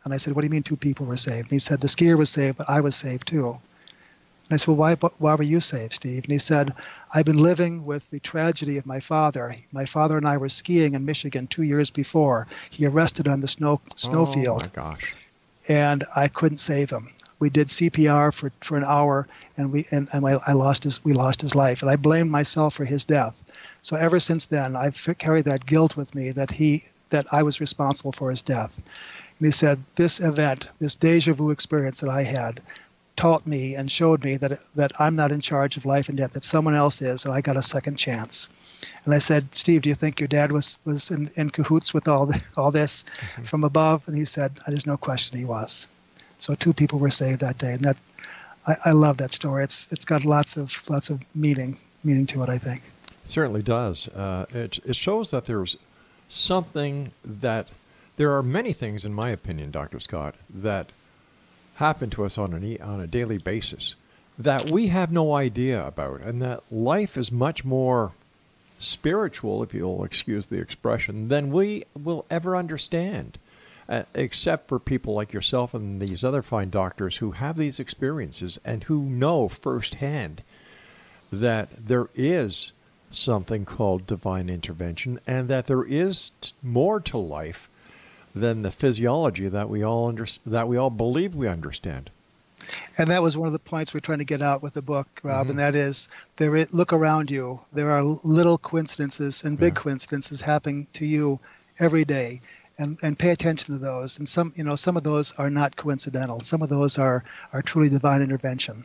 And 0.04 0.14
I 0.14 0.16
said, 0.16 0.34
What 0.34 0.42
do 0.42 0.46
you 0.46 0.50
mean 0.50 0.62
two 0.62 0.76
people 0.76 1.06
were 1.06 1.16
saved? 1.16 1.46
And 1.46 1.52
he 1.52 1.58
said, 1.58 1.80
The 1.80 1.88
skier 1.88 2.16
was 2.16 2.30
saved, 2.30 2.58
but 2.58 2.68
I 2.68 2.80
was 2.80 2.96
saved 2.96 3.28
too. 3.28 3.48
And 3.50 4.52
I 4.52 4.56
said, 4.56 4.68
Well, 4.68 4.76
why, 4.76 4.94
why 4.94 5.34
were 5.34 5.42
you 5.42 5.61
saved, 5.61 5.94
Steve? 5.94 6.24
And 6.24 6.32
he 6.32 6.38
said, 6.38 6.72
I've 7.12 7.26
been 7.26 7.42
living 7.42 7.84
with 7.84 8.08
the 8.11 8.20
tragedy 8.20 8.78
of 8.78 8.87
my 8.87 9.00
father. 9.00 9.56
My 9.72 9.84
father 9.84 10.16
and 10.16 10.26
I 10.26 10.38
were 10.38 10.48
skiing 10.48 10.94
in 10.94 11.04
Michigan 11.04 11.46
two 11.46 11.62
years 11.62 11.90
before. 11.90 12.46
He 12.70 12.87
arrested 12.87 13.28
on 13.28 13.40
the 13.40 13.48
snow 13.48 13.80
snowfield. 13.96 14.62
Oh, 14.62 14.66
my 14.66 14.90
gosh. 14.90 15.14
And 15.68 16.04
I 16.16 16.28
couldn't 16.28 16.58
save 16.58 16.90
him. 16.90 17.11
We 17.40 17.50
did 17.50 17.68
CPR 17.68 18.34
for, 18.34 18.50
for 18.61 18.76
an 18.76 18.84
hour, 18.84 19.28
and 19.56 19.70
we 19.70 19.87
and, 19.90 20.08
and 20.12 20.26
I, 20.26 20.40
I 20.46 20.52
lost 20.54 20.84
his 20.84 21.04
we 21.04 21.12
lost 21.12 21.40
his 21.42 21.54
life, 21.54 21.82
and 21.82 21.90
I 21.90 21.96
blamed 21.96 22.30
myself 22.30 22.74
for 22.74 22.84
his 22.84 23.04
death. 23.04 23.40
So 23.82 23.96
ever 23.96 24.18
since 24.18 24.46
then, 24.46 24.74
I've 24.74 24.98
carried 25.18 25.44
that 25.44 25.66
guilt 25.66 25.96
with 25.96 26.14
me 26.14 26.32
that 26.32 26.50
he 26.50 26.82
that 27.10 27.26
I 27.32 27.42
was 27.42 27.60
responsible 27.60 28.12
for 28.12 28.30
his 28.30 28.42
death. 28.42 28.74
And 29.38 29.46
he 29.46 29.52
said, 29.52 29.78
this 29.96 30.20
event, 30.20 30.68
this 30.78 30.94
deja 30.94 31.32
vu 31.32 31.50
experience 31.50 32.00
that 32.00 32.10
I 32.10 32.22
had, 32.22 32.60
taught 33.16 33.46
me 33.46 33.74
and 33.74 33.90
showed 33.90 34.22
me 34.22 34.36
that 34.36 34.60
that 34.76 34.92
I'm 35.00 35.16
not 35.16 35.32
in 35.32 35.40
charge 35.40 35.76
of 35.76 35.84
life 35.84 36.08
and 36.08 36.16
death, 36.16 36.32
that 36.32 36.44
someone 36.44 36.74
else 36.74 37.02
is, 37.02 37.24
and 37.24 37.34
I 37.34 37.40
got 37.40 37.56
a 37.56 37.62
second 37.62 37.96
chance. 37.96 38.48
And 39.04 39.12
I 39.12 39.18
said, 39.18 39.52
Steve, 39.54 39.82
do 39.82 39.88
you 39.88 39.96
think 39.96 40.20
your 40.20 40.28
dad 40.28 40.52
was 40.52 40.78
was 40.84 41.10
in, 41.10 41.30
in 41.36 41.50
cahoots 41.50 41.92
with 41.92 42.06
all 42.06 42.26
the, 42.26 42.42
all 42.56 42.70
this 42.70 43.02
mm-hmm. 43.02 43.44
from 43.44 43.64
above? 43.64 44.06
And 44.06 44.16
he 44.16 44.24
said, 44.24 44.52
there's 44.68 44.86
no 44.86 44.96
question 44.96 45.38
he 45.38 45.44
was. 45.44 45.88
So 46.38 46.54
two 46.54 46.72
people 46.72 47.00
were 47.00 47.10
saved 47.10 47.40
that 47.40 47.58
day, 47.58 47.72
and 47.72 47.82
that 47.82 47.96
I, 48.66 48.76
I 48.86 48.92
love 48.92 49.16
that 49.16 49.32
story. 49.32 49.64
It's 49.64 49.88
it's 49.90 50.04
got 50.04 50.24
lots 50.24 50.56
of 50.56 50.72
lots 50.88 51.10
of 51.10 51.20
meaning 51.34 51.78
meaning 52.04 52.26
to 52.26 52.42
it. 52.44 52.48
I 52.48 52.58
think. 52.58 52.82
It 53.24 53.30
certainly 53.30 53.62
does. 53.62 54.08
Uh, 54.08 54.46
it 54.50 54.78
it 54.84 54.94
shows 54.94 55.32
that 55.32 55.46
there's 55.46 55.76
something 56.28 57.12
that 57.24 57.66
there 58.16 58.36
are 58.36 58.42
many 58.42 58.72
things, 58.72 59.04
in 59.04 59.14
my 59.14 59.30
opinion, 59.30 59.70
Dr. 59.70 59.98
Scott, 59.98 60.34
that 60.50 60.88
happen 61.76 62.10
to 62.10 62.24
us 62.24 62.36
on, 62.36 62.52
an, 62.52 62.82
on 62.82 63.00
a 63.00 63.06
daily 63.06 63.38
basis 63.38 63.94
that 64.38 64.70
we 64.70 64.86
have 64.88 65.10
no 65.10 65.34
idea 65.34 65.84
about, 65.84 66.20
and 66.20 66.40
that 66.40 66.60
life 66.70 67.16
is 67.16 67.32
much 67.32 67.64
more 67.64 68.12
spiritual, 68.78 69.62
if 69.62 69.74
you'll 69.74 70.04
excuse 70.04 70.46
the 70.46 70.60
expression, 70.60 71.28
than 71.28 71.50
we 71.50 71.84
will 72.00 72.24
ever 72.30 72.56
understand. 72.56 73.38
Uh, 73.88 74.02
except 74.14 74.68
for 74.68 74.78
people 74.78 75.14
like 75.14 75.32
yourself 75.32 75.72
and 75.72 75.98
these 75.98 76.22
other 76.22 76.42
fine 76.42 76.68
doctors 76.68 77.16
who 77.16 77.30
have 77.30 77.56
these 77.56 77.80
experiences 77.80 78.60
and 78.62 78.84
who 78.84 79.00
know 79.00 79.48
firsthand 79.48 80.42
that 81.32 81.70
there 81.86 82.08
is 82.14 82.74
something 83.10 83.64
called 83.64 84.06
divine 84.06 84.48
intervention 84.48 85.18
and 85.26 85.48
that 85.48 85.66
there 85.66 85.84
is 85.84 86.32
t- 86.40 86.52
more 86.62 87.00
to 87.00 87.18
life 87.18 87.68
than 88.34 88.62
the 88.62 88.70
physiology 88.70 89.48
that 89.48 89.68
we 89.68 89.82
all 89.82 90.08
under, 90.08 90.26
that 90.46 90.68
we 90.68 90.76
all 90.76 90.90
believe 90.90 91.34
we 91.34 91.48
understand. 91.48 92.10
And 92.98 93.08
that 93.08 93.22
was 93.22 93.36
one 93.36 93.46
of 93.46 93.52
the 93.52 93.58
points 93.58 93.94
we're 93.94 94.00
trying 94.00 94.18
to 94.18 94.24
get 94.24 94.42
out 94.42 94.62
with 94.62 94.74
the 94.74 94.82
book, 94.82 95.06
Rob, 95.22 95.42
mm-hmm. 95.42 95.50
and 95.50 95.58
that 95.58 95.74
is 95.74 96.08
there. 96.36 96.54
Is, 96.54 96.72
look 96.72 96.92
around 96.92 97.30
you. 97.30 97.60
There 97.72 97.90
are 97.90 98.02
little 98.02 98.58
coincidences 98.58 99.44
and 99.44 99.58
big 99.58 99.74
yeah. 99.74 99.82
coincidences 99.82 100.40
happening 100.40 100.86
to 100.94 101.06
you 101.06 101.40
every 101.78 102.04
day, 102.04 102.42
and 102.76 102.98
and 103.02 103.18
pay 103.18 103.30
attention 103.30 103.74
to 103.74 103.80
those. 103.80 104.18
And 104.18 104.28
some, 104.28 104.52
you 104.54 104.64
know, 104.64 104.76
some 104.76 104.96
of 104.96 105.02
those 105.02 105.32
are 105.38 105.48
not 105.48 105.76
coincidental. 105.76 106.40
Some 106.40 106.60
of 106.60 106.68
those 106.68 106.98
are 106.98 107.24
are 107.52 107.62
truly 107.62 107.88
divine 107.88 108.20
intervention. 108.20 108.84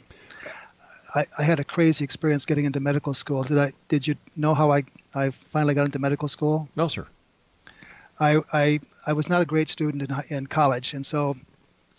I, 1.15 1.25
I 1.37 1.43
had 1.43 1.59
a 1.59 1.63
crazy 1.63 2.03
experience 2.03 2.45
getting 2.45 2.65
into 2.65 2.79
medical 2.79 3.13
school. 3.13 3.43
Did 3.43 3.57
I? 3.57 3.71
Did 3.87 4.07
you 4.07 4.15
know 4.35 4.53
how 4.53 4.71
I 4.71 4.83
I 5.13 5.29
finally 5.51 5.75
got 5.75 5.85
into 5.85 5.99
medical 5.99 6.27
school? 6.27 6.69
No, 6.75 6.87
sir. 6.87 7.05
I, 8.19 8.41
I, 8.51 8.79
I 9.07 9.13
was 9.13 9.27
not 9.27 9.41
a 9.41 9.45
great 9.45 9.69
student 9.69 10.03
in, 10.03 10.37
in 10.37 10.47
college, 10.47 10.93
and 10.93 11.05
so 11.05 11.35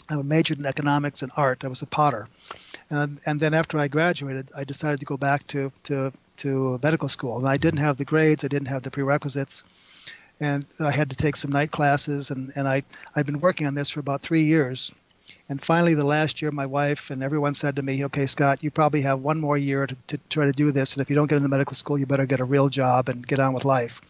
I 0.09 0.17
majored 0.17 0.59
in 0.59 0.67
economics 0.67 1.23
and 1.23 1.33
art. 1.37 1.65
I 1.65 1.69
was 1.69 1.83
a 1.83 1.87
potter. 1.87 2.29
And, 2.91 3.19
and 3.27 3.41
then 3.41 3.55
after 3.55 3.79
I 3.79 3.89
graduated, 3.89 4.51
I 4.57 4.65
decided 4.65 5.01
to 5.01 5.07
go 5.07 5.17
back 5.17 5.47
to, 5.49 5.73
to, 5.85 6.13
to 6.39 6.79
medical 6.83 7.09
school. 7.09 7.39
And 7.39 7.49
I 7.49 7.57
didn't 7.57 7.81
have 7.81 7.97
the 7.97 8.05
grades, 8.05 8.45
I 8.45 8.49
didn't 8.49 8.69
have 8.69 8.83
the 8.83 8.91
prerequisites. 8.91 9.63
And 10.41 10.67
I 10.81 10.91
had 10.91 11.11
to 11.11 11.17
take 11.17 11.37
some 11.37 11.53
night 11.53 11.71
classes, 11.71 12.31
and, 12.31 12.53
and 12.57 12.67
I, 12.69 12.83
I'd 13.15 13.27
been 13.27 13.41
working 13.41 13.67
on 13.67 13.75
this 13.75 13.91
for 13.91 14.01
about 14.01 14.21
three 14.21 14.45
years. 14.45 14.93
And 15.49 15.63
finally, 15.63 15.95
the 15.95 16.05
last 16.05 16.41
year, 16.41 16.51
my 16.51 16.67
wife 16.67 17.11
and 17.11 17.23
everyone 17.23 17.55
said 17.55 17.77
to 17.77 17.83
me, 17.83 18.05
Okay, 18.07 18.27
Scott, 18.27 18.65
you 18.65 18.71
probably 18.71 19.03
have 19.03 19.21
one 19.21 19.41
more 19.41 19.59
year 19.59 19.87
to, 19.87 19.97
to 20.09 20.19
try 20.31 20.47
to 20.47 20.53
do 20.53 20.73
this. 20.73 20.95
And 20.95 21.03
if 21.03 21.11
you 21.11 21.17
don't 21.17 21.29
get 21.29 21.37
into 21.37 21.49
medical 21.49 21.75
school, 21.75 21.99
you 21.99 22.07
better 22.07 22.27
get 22.27 22.41
a 22.41 22.45
real 22.45 22.69
job 22.69 23.09
and 23.09 23.27
get 23.27 23.41
on 23.41 23.53
with 23.53 23.65
life. 23.65 24.01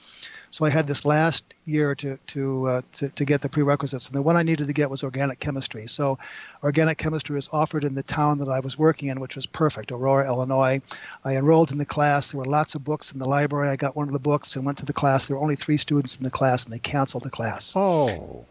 So 0.55 0.64
I 0.64 0.70
had 0.70 0.87
this 0.87 1.05
last 1.05 1.42
year 1.64 1.97
to 1.97 2.16
to, 2.29 2.66
uh, 2.68 2.83
to, 2.92 3.09
to 3.09 3.25
get 3.25 3.40
the 3.40 3.49
prerequisites, 3.49 4.07
and 4.07 4.14
the 4.14 4.23
one 4.23 4.37
I 4.37 4.44
needed 4.44 4.68
to 4.68 4.73
get 4.73 4.88
was 4.88 5.03
organic 5.03 5.40
chemistry. 5.40 5.88
So, 5.88 6.16
organic 6.62 6.97
chemistry 6.97 7.35
was 7.35 7.49
offered 7.53 7.83
in 7.83 7.97
the 7.97 8.05
town 8.05 8.38
that 8.38 8.49
I 8.49 8.61
was 8.61 8.79
working 8.79 9.09
in, 9.09 9.18
which 9.18 9.35
was 9.35 9.47
perfect, 9.47 9.90
Aurora, 9.90 10.29
Illinois. 10.29 10.81
I 11.25 11.35
enrolled 11.35 11.73
in 11.73 11.79
the 11.79 11.85
class. 11.85 12.31
There 12.31 12.38
were 12.38 12.44
lots 12.44 12.77
of 12.77 12.85
books 12.85 13.11
in 13.11 13.18
the 13.18 13.27
library. 13.27 13.68
I 13.68 13.75
got 13.75 13.97
one 13.97 14.07
of 14.07 14.12
the 14.12 14.20
books 14.20 14.55
and 14.55 14.64
went 14.64 14.79
to 14.79 14.87
the 14.87 14.92
class. 14.92 15.27
There 15.27 15.37
were 15.37 15.42
only 15.42 15.57
three 15.57 15.77
students 15.77 16.14
in 16.14 16.23
the 16.23 16.31
class, 16.31 16.62
and 16.62 16.73
they 16.73 16.79
canceled 16.79 17.25
the 17.25 17.31
class. 17.31 17.73
Oh, 17.75 18.44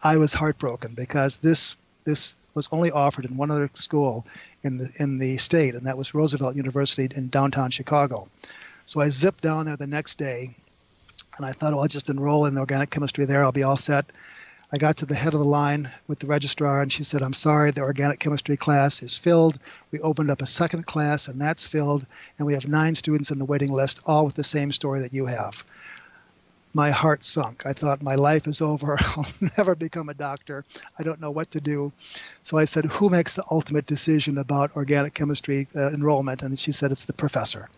I 0.00 0.18
was 0.18 0.32
heartbroken 0.32 0.94
because 0.94 1.38
this 1.38 1.74
this 2.08 2.36
was 2.54 2.68
only 2.72 2.90
offered 2.90 3.26
in 3.26 3.36
one 3.36 3.50
other 3.50 3.68
school 3.74 4.24
in 4.62 4.78
the 4.78 4.90
in 4.98 5.18
the 5.18 5.36
state, 5.36 5.74
and 5.74 5.86
that 5.86 5.98
was 5.98 6.14
Roosevelt 6.14 6.56
University 6.56 7.14
in 7.14 7.28
downtown 7.28 7.70
Chicago. 7.70 8.28
So 8.86 9.00
I 9.00 9.10
zipped 9.10 9.42
down 9.42 9.66
there 9.66 9.76
the 9.76 9.86
next 9.86 10.16
day 10.16 10.54
and 11.36 11.44
I 11.44 11.52
thought, 11.52 11.74
well, 11.74 11.82
I'll 11.82 11.88
just 11.88 12.08
enroll 12.08 12.46
in 12.46 12.54
the 12.54 12.60
organic 12.60 12.88
chemistry 12.88 13.26
there. 13.26 13.44
I'll 13.44 13.52
be 13.52 13.62
all 13.62 13.76
set. 13.76 14.06
I 14.72 14.78
got 14.78 14.96
to 14.98 15.06
the 15.06 15.14
head 15.14 15.34
of 15.34 15.40
the 15.40 15.46
line 15.46 15.90
with 16.06 16.18
the 16.18 16.26
registrar, 16.26 16.80
and 16.80 16.92
she 16.92 17.04
said, 17.04 17.22
I'm 17.22 17.34
sorry, 17.34 17.70
the 17.70 17.82
organic 17.82 18.18
chemistry 18.18 18.56
class 18.56 19.02
is 19.02 19.16
filled. 19.16 19.58
We 19.92 20.00
opened 20.00 20.30
up 20.30 20.42
a 20.42 20.46
second 20.46 20.86
class, 20.86 21.28
and 21.28 21.40
that's 21.40 21.66
filled. 21.66 22.06
And 22.38 22.46
we 22.46 22.54
have 22.54 22.66
nine 22.66 22.94
students 22.94 23.30
in 23.30 23.38
the 23.38 23.44
waiting 23.44 23.72
list, 23.72 24.00
all 24.04 24.26
with 24.26 24.34
the 24.34 24.44
same 24.44 24.72
story 24.72 25.00
that 25.00 25.14
you 25.14 25.26
have 25.26 25.64
my 26.74 26.90
heart 26.90 27.24
sunk. 27.24 27.64
I 27.64 27.72
thought 27.72 28.02
my 28.02 28.14
life 28.14 28.46
is 28.46 28.60
over. 28.60 28.96
I'll 29.16 29.26
never 29.56 29.74
become 29.74 30.08
a 30.08 30.14
doctor. 30.14 30.64
I 30.98 31.02
don't 31.02 31.20
know 31.20 31.30
what 31.30 31.50
to 31.52 31.60
do. 31.60 31.92
So 32.42 32.58
I 32.58 32.64
said, 32.64 32.84
Who 32.86 33.08
makes 33.08 33.34
the 33.34 33.44
ultimate 33.50 33.86
decision 33.86 34.38
about 34.38 34.76
organic 34.76 35.14
chemistry 35.14 35.68
uh, 35.74 35.90
enrollment? 35.90 36.42
And 36.42 36.58
she 36.58 36.72
said, 36.72 36.92
It's 36.92 37.04
the 37.04 37.12
professor. 37.12 37.68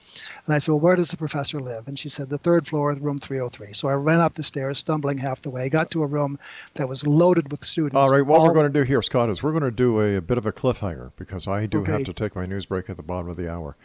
And 0.47 0.55
I 0.55 0.59
said, 0.59 0.73
Well, 0.73 0.81
where 0.81 0.97
does 0.97 1.11
the 1.11 1.17
professor 1.17 1.61
live? 1.61 1.89
And 1.89 1.99
she 1.99 2.09
said, 2.09 2.29
The 2.29 2.39
third 2.39 2.67
floor, 2.67 2.95
room 2.95 3.21
303. 3.21 3.73
So 3.73 3.89
I 3.89 3.95
ran 3.95 4.21
up 4.21 4.35
the 4.35 4.43
stairs, 4.43 4.79
stumbling 4.79 5.19
half 5.19 5.43
the 5.43 5.51
way, 5.51 5.69
got 5.69 5.91
to 5.93 6.03
a 6.03 6.07
room 6.07 6.39
that 6.75 6.89
was 6.89 7.07
loaded 7.07 7.51
with 7.51 7.65
students. 7.65 7.97
All 7.97 8.09
right, 8.09 8.25
what 8.25 8.41
all... 8.41 8.47
we're 8.47 8.55
going 8.55 8.73
to 8.73 8.79
do 8.79 8.85
here, 8.85 9.03
Scott, 9.03 9.31
is 9.31 9.43
we're 9.43 9.53
going 9.53 9.63
to 9.63 9.71
do 9.71 10.01
a, 10.01 10.17
a 10.17 10.21
bit 10.21 10.39
of 10.39 10.47
a 10.47 10.53
cliffhanger 10.53 11.13
because 11.17 11.47
I 11.47 11.67
do 11.67 11.81
okay. 11.81 11.93
have 11.93 12.05
to 12.05 12.13
take 12.13 12.35
my 12.35 12.47
news 12.47 12.67
break 12.67 12.91
at 12.91 12.97
the 12.97 13.03
bottom 13.03 13.31
of 13.31 13.37
the 13.37 13.51
hour. 13.51 13.77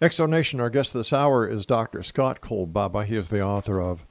Exonation, 0.00 0.60
our 0.60 0.70
guest 0.70 0.94
this 0.94 1.12
hour 1.12 1.46
is 1.46 1.66
Dr. 1.66 2.02
Scott 2.02 2.40
Kolbaba. 2.40 3.04
He 3.04 3.16
is 3.16 3.28
the 3.28 3.42
author 3.42 3.80
of 3.80 4.06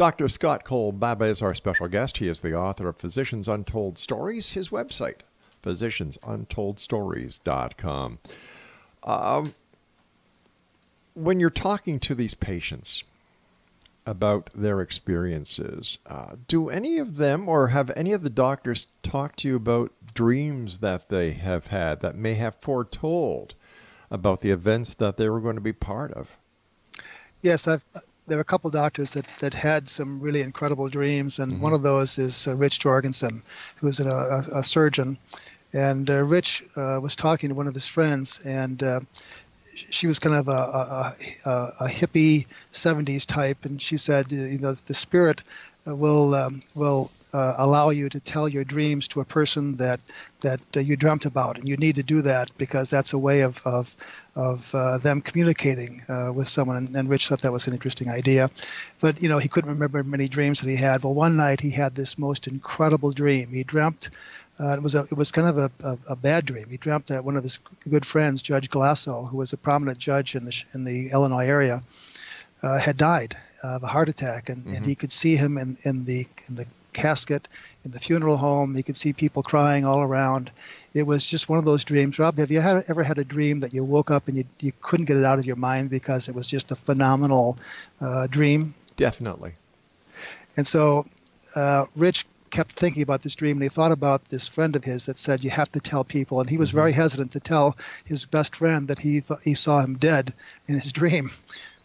Dr. 0.02 0.28
Scott 0.28 0.64
Kolbaba 0.64 1.28
is 1.28 1.40
our 1.42 1.54
special 1.54 1.86
guest. 1.86 2.16
He 2.16 2.26
is 2.26 2.40
the 2.40 2.56
author 2.56 2.88
of 2.88 2.96
Physicians 2.96 3.46
Untold 3.46 3.98
Stories. 3.98 4.54
His 4.54 4.70
website, 4.70 5.18
physiciansuntoldstories.com. 5.62 8.18
Um, 9.04 9.54
when 11.14 11.38
you're 11.38 11.50
talking 11.50 12.00
to 12.00 12.16
these 12.16 12.34
patients 12.34 13.04
about 14.04 14.50
their 14.52 14.80
experiences, 14.80 15.98
uh, 16.06 16.32
do 16.48 16.68
any 16.68 16.98
of 16.98 17.16
them 17.16 17.48
or 17.48 17.68
have 17.68 17.92
any 17.94 18.12
of 18.12 18.24
the 18.24 18.28
doctors 18.28 18.88
talk 19.04 19.36
to 19.36 19.46
you 19.46 19.54
about 19.54 19.92
dreams 20.14 20.80
that 20.80 21.10
they 21.10 21.30
have 21.30 21.68
had 21.68 22.00
that 22.00 22.16
may 22.16 22.34
have 22.34 22.56
foretold 22.60 23.54
about 24.10 24.40
the 24.40 24.50
events 24.50 24.94
that 24.94 25.16
they 25.16 25.28
were 25.28 25.40
going 25.40 25.54
to 25.54 25.60
be 25.60 25.72
part 25.72 26.12
of? 26.12 26.36
Yes, 27.40 27.68
I've 27.68 27.84
there 28.26 28.38
were 28.38 28.42
a 28.42 28.44
couple 28.44 28.70
doctors 28.70 29.12
that, 29.12 29.26
that 29.40 29.54
had 29.54 29.88
some 29.88 30.20
really 30.20 30.42
incredible 30.42 30.88
dreams, 30.88 31.38
and 31.38 31.52
mm-hmm. 31.52 31.62
one 31.62 31.72
of 31.72 31.82
those 31.82 32.18
is 32.18 32.46
uh, 32.46 32.54
Rich 32.54 32.80
Jorgensen, 32.80 33.42
who 33.76 33.88
is 33.88 34.00
a, 34.00 34.08
a, 34.08 34.58
a 34.58 34.64
surgeon. 34.64 35.18
And 35.72 36.08
uh, 36.08 36.22
Rich 36.22 36.64
uh, 36.76 37.00
was 37.02 37.16
talking 37.16 37.48
to 37.48 37.54
one 37.54 37.66
of 37.66 37.74
his 37.74 37.86
friends, 37.86 38.40
and 38.44 38.82
uh, 38.82 39.00
she 39.74 40.06
was 40.06 40.18
kind 40.18 40.36
of 40.36 40.48
a, 40.48 41.14
a, 41.46 41.72
a, 41.80 41.88
hippie 41.88 42.46
70s 42.72 43.26
type, 43.26 43.64
and 43.64 43.80
she 43.80 43.96
said, 43.96 44.30
you 44.30 44.58
know, 44.58 44.74
the 44.74 44.94
spirit 44.94 45.42
will 45.86 46.34
um, 46.34 46.62
will 46.74 47.10
uh, 47.32 47.54
allow 47.58 47.90
you 47.90 48.08
to 48.08 48.20
tell 48.20 48.48
your 48.48 48.64
dreams 48.64 49.08
to 49.08 49.20
a 49.20 49.24
person 49.24 49.76
that 49.76 50.00
that 50.40 50.60
uh, 50.76 50.80
you 50.80 50.96
dreamt 50.96 51.24
about, 51.24 51.58
and 51.58 51.68
you 51.68 51.76
need 51.76 51.96
to 51.96 52.02
do 52.02 52.22
that 52.22 52.50
because 52.58 52.90
that's 52.90 53.12
a 53.12 53.18
way 53.18 53.40
of 53.40 53.60
of 53.64 53.94
of 54.34 54.74
uh, 54.74 54.98
them 54.98 55.20
communicating 55.20 56.02
uh, 56.08 56.32
with 56.34 56.48
someone. 56.48 56.76
And, 56.76 56.96
and, 56.96 57.08
Rich 57.08 57.28
thought 57.28 57.42
that 57.42 57.52
was 57.52 57.66
an 57.66 57.74
interesting 57.74 58.08
idea, 58.08 58.50
but 59.00 59.22
you 59.22 59.28
know 59.28 59.38
he 59.38 59.48
couldn't 59.48 59.70
remember 59.70 60.02
many 60.02 60.28
dreams 60.28 60.60
that 60.60 60.70
he 60.70 60.76
had. 60.76 61.02
Well, 61.02 61.14
one 61.14 61.36
night 61.36 61.60
he 61.60 61.70
had 61.70 61.94
this 61.94 62.18
most 62.18 62.46
incredible 62.46 63.12
dream. 63.12 63.48
He 63.48 63.62
dreamt. 63.62 64.10
Uh, 64.58 64.74
it 64.74 64.82
was 64.82 64.94
a, 64.94 65.00
it 65.10 65.16
was 65.16 65.32
kind 65.32 65.48
of 65.48 65.58
a, 65.58 65.70
a, 65.82 65.98
a, 66.10 66.16
bad 66.16 66.46
dream. 66.46 66.68
He 66.68 66.76
dreamt 66.76 67.06
that 67.06 67.24
one 67.24 67.36
of 67.36 67.42
his 67.42 67.58
good 67.88 68.06
friends, 68.06 68.42
Judge 68.42 68.70
Glasso, 68.70 69.28
who 69.28 69.38
was 69.38 69.52
a 69.52 69.56
prominent 69.56 69.98
judge 69.98 70.34
in 70.34 70.44
the 70.44 70.64
in 70.74 70.84
the 70.84 71.10
Illinois 71.10 71.46
area, 71.46 71.82
uh, 72.62 72.78
had 72.78 72.96
died 72.96 73.36
of 73.62 73.82
a 73.82 73.86
heart 73.86 74.08
attack, 74.08 74.48
and, 74.48 74.64
mm-hmm. 74.64 74.76
and 74.76 74.86
he 74.86 74.94
could 74.94 75.12
see 75.12 75.36
him 75.36 75.58
in, 75.58 75.76
in 75.84 76.04
the 76.04 76.26
in 76.48 76.56
the 76.56 76.66
casket 76.92 77.48
in 77.84 77.90
the 77.90 77.98
funeral 77.98 78.36
home. 78.36 78.74
He 78.74 78.82
could 78.82 78.96
see 78.96 79.12
people 79.12 79.42
crying 79.42 79.84
all 79.84 80.00
around. 80.02 80.50
It 80.94 81.06
was 81.06 81.26
just 81.26 81.48
one 81.48 81.58
of 81.58 81.64
those 81.64 81.84
dreams. 81.84 82.18
Rob, 82.18 82.36
have 82.38 82.50
you 82.50 82.60
had, 82.60 82.84
ever 82.88 83.02
had 83.02 83.18
a 83.18 83.24
dream 83.24 83.60
that 83.60 83.72
you 83.72 83.82
woke 83.82 84.10
up 84.10 84.28
and 84.28 84.36
you, 84.36 84.44
you 84.60 84.72
couldn't 84.80 85.06
get 85.06 85.16
it 85.16 85.24
out 85.24 85.38
of 85.38 85.46
your 85.46 85.56
mind 85.56 85.90
because 85.90 86.28
it 86.28 86.34
was 86.34 86.48
just 86.48 86.70
a 86.70 86.76
phenomenal 86.76 87.56
uh, 88.00 88.26
dream? 88.26 88.74
Definitely. 88.96 89.54
And 90.56 90.66
so 90.66 91.06
uh, 91.56 91.86
Rich 91.96 92.26
kept 92.50 92.74
thinking 92.74 93.02
about 93.02 93.22
this 93.22 93.34
dream 93.34 93.56
and 93.56 93.62
he 93.62 93.68
thought 93.70 93.92
about 93.92 94.28
this 94.28 94.46
friend 94.46 94.76
of 94.76 94.84
his 94.84 95.06
that 95.06 95.18
said 95.18 95.42
you 95.42 95.48
have 95.48 95.72
to 95.72 95.80
tell 95.80 96.04
people 96.04 96.38
and 96.38 96.50
he 96.50 96.58
was 96.58 96.68
mm-hmm. 96.68 96.78
very 96.78 96.92
hesitant 96.92 97.32
to 97.32 97.40
tell 97.40 97.76
his 98.04 98.26
best 98.26 98.56
friend 98.56 98.88
that 98.88 98.98
he 98.98 99.22
th- 99.22 99.40
he 99.42 99.54
saw 99.54 99.80
him 99.80 99.96
dead 99.96 100.34
in 100.68 100.78
his 100.78 100.92
dream 101.00 101.30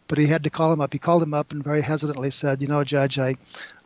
but 0.07 0.17
he 0.17 0.27
had 0.27 0.43
to 0.43 0.49
call 0.49 0.71
him 0.71 0.81
up. 0.81 0.93
He 0.93 0.99
called 0.99 1.23
him 1.23 1.33
up 1.33 1.51
and 1.51 1.63
very 1.63 1.81
hesitantly 1.81 2.31
said, 2.31 2.61
"You 2.61 2.67
know, 2.67 2.83
Judge, 2.83 3.19
I, 3.19 3.35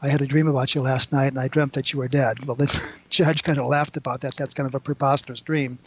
I 0.02 0.10
had 0.10 0.22
a 0.22 0.28
dream 0.28 0.48
about 0.48 0.74
you 0.76 0.82
last 0.82 1.12
night, 1.12 1.28
and 1.28 1.40
I 1.40 1.48
dreamt 1.48 1.74
that 1.74 1.92
you 1.94 2.00
were 2.00 2.08
dead." 2.08 2.46
Well, 2.46 2.56
the 2.56 2.96
judge 3.10 3.44
kind 3.44 3.60
of 3.60 3.68
laughed 3.68 3.98
about 3.98 4.22
that. 4.22 4.36
That's 4.36 4.54
kind 4.54 4.68
of 4.68 4.76
a 4.76 4.80
preposterous 4.80 5.42
dream. 5.42 5.80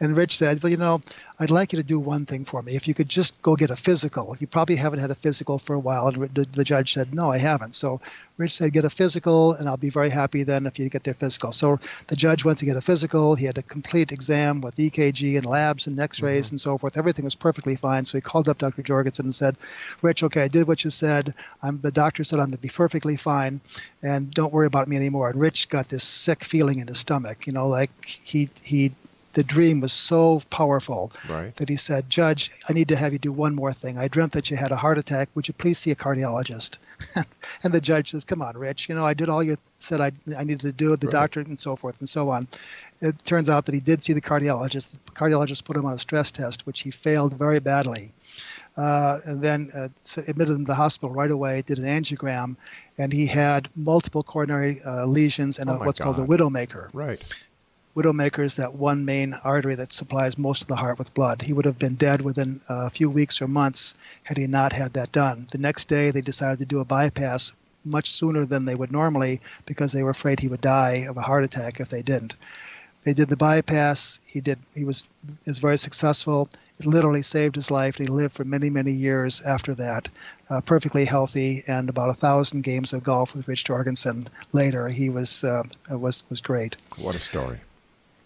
And 0.00 0.16
Rich 0.16 0.36
said, 0.38 0.62
Well, 0.62 0.70
you 0.70 0.76
know, 0.76 1.00
I'd 1.38 1.50
like 1.50 1.72
you 1.72 1.80
to 1.80 1.86
do 1.86 1.98
one 1.98 2.26
thing 2.26 2.44
for 2.44 2.62
me. 2.62 2.76
If 2.76 2.86
you 2.86 2.94
could 2.94 3.08
just 3.08 3.40
go 3.42 3.56
get 3.56 3.70
a 3.70 3.76
physical. 3.76 4.36
You 4.38 4.46
probably 4.46 4.76
haven't 4.76 5.00
had 5.00 5.10
a 5.10 5.16
physical 5.16 5.58
for 5.58 5.74
a 5.74 5.78
while. 5.78 6.08
And 6.08 6.34
the, 6.34 6.44
the 6.44 6.64
judge 6.64 6.92
said, 6.92 7.14
No, 7.14 7.30
I 7.30 7.38
haven't. 7.38 7.74
So 7.74 8.00
Rich 8.36 8.52
said, 8.52 8.72
Get 8.72 8.84
a 8.84 8.90
physical, 8.90 9.54
and 9.54 9.68
I'll 9.68 9.76
be 9.76 9.90
very 9.90 10.10
happy 10.10 10.42
then 10.42 10.66
if 10.66 10.78
you 10.78 10.88
get 10.88 11.04
their 11.04 11.14
physical. 11.14 11.52
So 11.52 11.80
the 12.08 12.16
judge 12.16 12.44
went 12.44 12.58
to 12.60 12.64
get 12.64 12.76
a 12.76 12.80
physical. 12.80 13.34
He 13.34 13.46
had 13.46 13.58
a 13.58 13.62
complete 13.62 14.12
exam 14.12 14.60
with 14.60 14.76
EKG 14.76 15.36
and 15.36 15.46
labs 15.46 15.86
and 15.86 15.98
x 15.98 16.22
rays 16.22 16.46
mm-hmm. 16.46 16.54
and 16.54 16.60
so 16.60 16.78
forth. 16.78 16.96
Everything 16.96 17.24
was 17.24 17.34
perfectly 17.34 17.76
fine. 17.76 18.06
So 18.06 18.18
he 18.18 18.22
called 18.22 18.48
up 18.48 18.58
Dr. 18.58 18.82
Jorgensen 18.82 19.26
and 19.26 19.34
said, 19.34 19.56
Rich, 20.00 20.22
okay, 20.22 20.42
I 20.42 20.48
did 20.48 20.68
what 20.68 20.84
you 20.84 20.90
said. 20.90 21.34
I'm, 21.62 21.80
the 21.80 21.90
doctor 21.90 22.24
said 22.24 22.38
I'm 22.38 22.46
going 22.46 22.56
to 22.56 22.62
be 22.62 22.68
perfectly 22.68 23.16
fine, 23.16 23.60
and 24.02 24.30
don't 24.30 24.52
worry 24.52 24.66
about 24.66 24.88
me 24.88 24.96
anymore. 24.96 25.30
And 25.30 25.40
Rich 25.40 25.68
got 25.68 25.88
this 25.88 26.04
sick 26.04 26.44
feeling 26.44 26.78
in 26.78 26.88
his 26.88 26.98
stomach, 26.98 27.46
you 27.46 27.52
know, 27.52 27.68
like 27.68 27.90
he, 28.04 28.48
he 28.62 28.92
the 29.32 29.42
dream 29.42 29.80
was 29.80 29.92
so 29.92 30.42
powerful 30.50 31.12
right. 31.28 31.54
that 31.56 31.68
he 31.68 31.76
said, 31.76 32.10
Judge, 32.10 32.50
I 32.68 32.72
need 32.72 32.88
to 32.88 32.96
have 32.96 33.12
you 33.12 33.18
do 33.18 33.32
one 33.32 33.54
more 33.54 33.72
thing. 33.72 33.98
I 33.98 34.08
dreamt 34.08 34.32
that 34.32 34.50
you 34.50 34.56
had 34.56 34.72
a 34.72 34.76
heart 34.76 34.98
attack. 34.98 35.28
Would 35.34 35.48
you 35.48 35.54
please 35.54 35.78
see 35.78 35.90
a 35.90 35.94
cardiologist? 35.94 36.78
and 37.62 37.72
the 37.72 37.80
judge 37.80 38.10
says, 38.10 38.24
Come 38.24 38.42
on, 38.42 38.56
Rich. 38.56 38.88
You 38.88 38.94
know, 38.94 39.06
I 39.06 39.14
did 39.14 39.28
all 39.28 39.42
you 39.42 39.56
said 39.78 40.00
I, 40.00 40.12
I 40.36 40.44
needed 40.44 40.60
to 40.60 40.72
do, 40.72 40.96
the 40.96 41.06
right. 41.06 41.12
doctor, 41.12 41.40
and 41.40 41.58
so 41.58 41.76
forth 41.76 41.98
and 42.00 42.08
so 42.08 42.30
on. 42.30 42.48
It 43.00 43.18
turns 43.24 43.50
out 43.50 43.66
that 43.66 43.74
he 43.74 43.80
did 43.80 44.04
see 44.04 44.12
the 44.12 44.20
cardiologist. 44.20 44.88
The 44.90 45.12
cardiologist 45.12 45.64
put 45.64 45.76
him 45.76 45.84
on 45.84 45.94
a 45.94 45.98
stress 45.98 46.30
test, 46.30 46.66
which 46.66 46.82
he 46.82 46.90
failed 46.90 47.36
very 47.36 47.58
badly. 47.58 48.12
Uh, 48.76 49.18
and 49.26 49.42
then 49.42 49.70
uh, 49.74 49.88
admitted 50.26 50.54
him 50.54 50.60
to 50.60 50.64
the 50.64 50.74
hospital 50.74 51.10
right 51.14 51.30
away, 51.30 51.62
did 51.62 51.78
an 51.78 51.84
angiogram, 51.84 52.56
and 52.96 53.12
he 53.12 53.26
had 53.26 53.68
multiple 53.76 54.22
coronary 54.22 54.80
uh, 54.86 55.04
lesions 55.04 55.58
and 55.58 55.68
oh 55.68 55.76
what's 55.78 55.98
God. 55.98 56.14
called 56.14 56.18
a 56.20 56.30
widowmaker. 56.30 56.88
Right. 56.94 57.22
Widowmaker 57.94 58.42
is 58.42 58.54
that 58.54 58.74
one 58.74 59.04
main 59.04 59.34
artery 59.34 59.74
that 59.74 59.92
supplies 59.92 60.38
most 60.38 60.62
of 60.62 60.68
the 60.68 60.76
heart 60.76 60.98
with 60.98 61.12
blood. 61.12 61.42
He 61.42 61.52
would 61.52 61.66
have 61.66 61.78
been 61.78 61.96
dead 61.96 62.22
within 62.22 62.60
a 62.68 62.88
few 62.88 63.10
weeks 63.10 63.42
or 63.42 63.48
months 63.48 63.94
had 64.22 64.38
he 64.38 64.46
not 64.46 64.72
had 64.72 64.94
that 64.94 65.12
done. 65.12 65.46
The 65.52 65.58
next 65.58 65.88
day, 65.88 66.10
they 66.10 66.22
decided 66.22 66.58
to 66.60 66.64
do 66.64 66.80
a 66.80 66.86
bypass 66.86 67.52
much 67.84 68.10
sooner 68.10 68.46
than 68.46 68.64
they 68.64 68.74
would 68.74 68.92
normally 68.92 69.40
because 69.66 69.92
they 69.92 70.02
were 70.02 70.10
afraid 70.10 70.40
he 70.40 70.48
would 70.48 70.62
die 70.62 71.04
of 71.08 71.18
a 71.18 71.22
heart 71.22 71.44
attack 71.44 71.80
if 71.80 71.90
they 71.90 72.00
didn't. 72.00 72.34
They 73.04 73.12
did 73.12 73.28
the 73.28 73.36
bypass. 73.36 74.20
He 74.24 74.40
did. 74.40 74.58
He 74.74 74.84
was 74.84 75.08
is 75.44 75.58
very 75.58 75.76
successful. 75.76 76.48
It 76.78 76.86
literally 76.86 77.22
saved 77.22 77.56
his 77.56 77.70
life. 77.70 77.96
He 77.96 78.06
lived 78.06 78.34
for 78.34 78.44
many, 78.44 78.70
many 78.70 78.92
years 78.92 79.40
after 79.42 79.74
that, 79.74 80.08
uh, 80.48 80.60
perfectly 80.60 81.04
healthy, 81.04 81.64
and 81.66 81.88
about 81.88 82.10
a 82.10 82.14
thousand 82.14 82.62
games 82.62 82.92
of 82.92 83.02
golf 83.02 83.34
with 83.34 83.48
Rich 83.48 83.64
Jorgensen 83.64 84.28
later. 84.52 84.88
He 84.88 85.10
was 85.10 85.42
uh, 85.42 85.64
was 85.90 86.22
was 86.30 86.40
great. 86.40 86.76
What 86.96 87.16
a 87.16 87.20
story! 87.20 87.60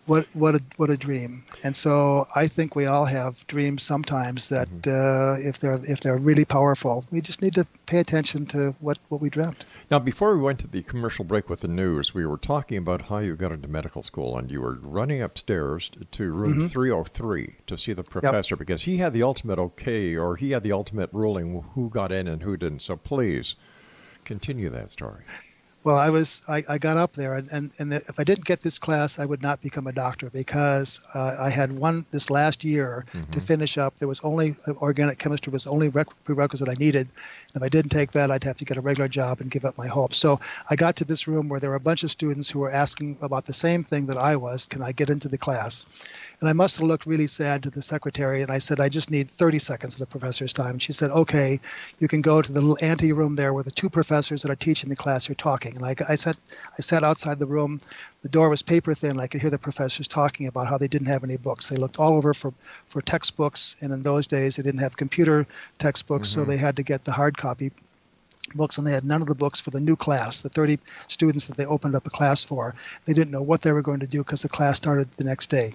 What 0.06 0.26
what 0.34 0.54
a 0.54 0.62
what 0.76 0.88
a 0.88 0.96
dream 0.96 1.44
and 1.62 1.76
so 1.76 2.26
i 2.34 2.46
think 2.46 2.74
we 2.74 2.86
all 2.86 3.04
have 3.04 3.46
dreams 3.46 3.82
sometimes 3.82 4.48
that 4.48 4.68
mm-hmm. 4.68 5.44
uh, 5.44 5.48
if 5.48 5.60
they're 5.60 5.80
if 5.84 6.00
they're 6.00 6.16
really 6.16 6.44
powerful 6.44 7.04
we 7.10 7.20
just 7.20 7.42
need 7.42 7.54
to 7.54 7.66
pay 7.86 7.98
attention 7.98 8.46
to 8.46 8.74
what 8.80 8.98
what 9.08 9.20
we 9.20 9.28
dreamt 9.28 9.64
now 9.90 9.98
before 9.98 10.34
we 10.34 10.42
went 10.42 10.58
to 10.58 10.68
the 10.68 10.82
commercial 10.82 11.24
break 11.24 11.48
with 11.48 11.60
the 11.60 11.68
news 11.68 12.14
we 12.14 12.24
were 12.24 12.36
talking 12.36 12.78
about 12.78 13.02
how 13.02 13.18
you 13.18 13.34
got 13.34 13.52
into 13.52 13.68
medical 13.68 14.02
school 14.02 14.38
and 14.38 14.50
you 14.50 14.60
were 14.60 14.78
running 14.80 15.20
upstairs 15.20 15.90
to 16.10 16.32
room 16.32 16.58
mm-hmm. 16.58 16.68
303 16.68 17.56
to 17.66 17.76
see 17.76 17.92
the 17.92 18.04
professor 18.04 18.54
yep. 18.54 18.58
because 18.58 18.82
he 18.82 18.98
had 18.98 19.12
the 19.12 19.22
ultimate 19.22 19.58
okay 19.58 20.16
or 20.16 20.36
he 20.36 20.52
had 20.52 20.62
the 20.62 20.72
ultimate 20.72 21.10
ruling 21.12 21.64
who 21.74 21.88
got 21.90 22.12
in 22.12 22.28
and 22.28 22.42
who 22.42 22.56
didn't 22.56 22.80
so 22.80 22.96
please 22.96 23.56
continue 24.24 24.68
that 24.68 24.90
story 24.90 25.22
well, 25.86 25.96
I 25.96 26.10
was 26.10 26.42
I, 26.48 26.64
I 26.68 26.78
got 26.78 26.96
up 26.96 27.12
there, 27.12 27.34
and 27.34 27.48
and, 27.52 27.70
and 27.78 27.92
the, 27.92 27.96
if 28.08 28.18
I 28.18 28.24
didn't 28.24 28.44
get 28.44 28.60
this 28.60 28.76
class, 28.76 29.20
I 29.20 29.24
would 29.24 29.40
not 29.40 29.62
become 29.62 29.86
a 29.86 29.92
doctor 29.92 30.30
because 30.30 31.00
uh, 31.14 31.36
I 31.38 31.48
had 31.48 31.70
one 31.70 32.04
this 32.10 32.28
last 32.28 32.64
year 32.64 33.06
mm-hmm. 33.12 33.30
to 33.30 33.40
finish 33.40 33.78
up. 33.78 33.96
There 34.00 34.08
was 34.08 34.20
only 34.22 34.56
uh, 34.66 34.72
organic 34.82 35.18
chemistry 35.18 35.52
was 35.52 35.62
the 35.62 35.70
only 35.70 35.92
prerequisite 36.24 36.68
I 36.68 36.74
needed. 36.74 37.08
If 37.56 37.62
I 37.62 37.70
didn't 37.70 37.90
take 37.90 38.12
that, 38.12 38.30
I'd 38.30 38.44
have 38.44 38.58
to 38.58 38.66
get 38.66 38.76
a 38.76 38.82
regular 38.82 39.08
job 39.08 39.40
and 39.40 39.50
give 39.50 39.64
up 39.64 39.78
my 39.78 39.86
hope. 39.86 40.12
So 40.12 40.40
I 40.68 40.76
got 40.76 40.96
to 40.96 41.06
this 41.06 41.26
room 41.26 41.48
where 41.48 41.58
there 41.58 41.70
were 41.70 41.76
a 41.76 41.80
bunch 41.80 42.02
of 42.04 42.10
students 42.10 42.50
who 42.50 42.58
were 42.58 42.70
asking 42.70 43.16
about 43.22 43.46
the 43.46 43.54
same 43.54 43.82
thing 43.82 44.06
that 44.06 44.18
I 44.18 44.36
was. 44.36 44.66
Can 44.66 44.82
I 44.82 44.92
get 44.92 45.08
into 45.08 45.28
the 45.28 45.38
class? 45.38 45.86
And 46.40 46.50
I 46.50 46.52
must 46.52 46.76
have 46.76 46.86
looked 46.86 47.06
really 47.06 47.26
sad 47.26 47.62
to 47.62 47.70
the 47.70 47.80
secretary. 47.80 48.42
And 48.42 48.50
I 48.50 48.58
said, 48.58 48.78
I 48.78 48.90
just 48.90 49.10
need 49.10 49.30
30 49.30 49.58
seconds 49.58 49.94
of 49.94 50.00
the 50.00 50.06
professor's 50.06 50.52
time. 50.52 50.78
She 50.78 50.92
said, 50.92 51.10
okay, 51.10 51.58
you 51.98 52.08
can 52.08 52.20
go 52.20 52.42
to 52.42 52.52
the 52.52 52.60
little 52.60 52.76
ante 52.82 53.12
room 53.12 53.36
there 53.36 53.54
where 53.54 53.64
the 53.64 53.70
two 53.70 53.88
professors 53.88 54.42
that 54.42 54.50
are 54.50 54.56
teaching 54.56 54.90
the 54.90 54.96
class 54.96 55.30
are 55.30 55.34
talking. 55.34 55.76
And 55.76 55.86
I, 55.86 55.96
I, 56.06 56.16
sat, 56.16 56.36
I 56.78 56.82
sat 56.82 57.04
outside 57.04 57.38
the 57.38 57.46
room. 57.46 57.80
The 58.20 58.28
door 58.28 58.50
was 58.50 58.60
paper 58.60 58.92
thin. 58.92 59.18
I 59.18 59.28
could 59.28 59.40
hear 59.40 59.50
the 59.50 59.56
professors 59.56 60.08
talking 60.08 60.46
about 60.46 60.66
how 60.66 60.76
they 60.76 60.88
didn't 60.88 61.06
have 61.06 61.24
any 61.24 61.38
books. 61.38 61.68
They 61.68 61.76
looked 61.76 61.98
all 61.98 62.16
over 62.16 62.34
for, 62.34 62.52
for 62.88 63.00
textbooks. 63.00 63.76
And 63.80 63.92
in 63.92 64.02
those 64.02 64.26
days, 64.26 64.56
they 64.56 64.62
didn't 64.62 64.80
have 64.80 64.96
computer 64.96 65.46
textbooks, 65.78 66.30
mm-hmm. 66.30 66.42
so 66.42 66.44
they 66.44 66.58
had 66.58 66.76
to 66.76 66.82
get 66.82 67.04
the 67.04 67.12
hard 67.12 67.38
copy 67.38 67.45
books 68.54 68.78
and 68.78 68.86
they 68.86 68.92
had 68.92 69.04
none 69.04 69.22
of 69.22 69.28
the 69.28 69.34
books 69.34 69.60
for 69.60 69.70
the 69.70 69.80
new 69.80 69.96
class 69.96 70.40
the 70.40 70.48
30 70.48 70.78
students 71.08 71.46
that 71.46 71.56
they 71.56 71.66
opened 71.66 71.94
up 71.96 72.06
a 72.06 72.10
class 72.10 72.44
for 72.44 72.74
they 73.04 73.12
didn't 73.12 73.32
know 73.32 73.42
what 73.42 73.62
they 73.62 73.72
were 73.72 73.82
going 73.82 74.00
to 74.00 74.06
do 74.06 74.18
because 74.18 74.42
the 74.42 74.48
class 74.48 74.76
started 74.76 75.10
the 75.16 75.24
next 75.24 75.48
day 75.48 75.74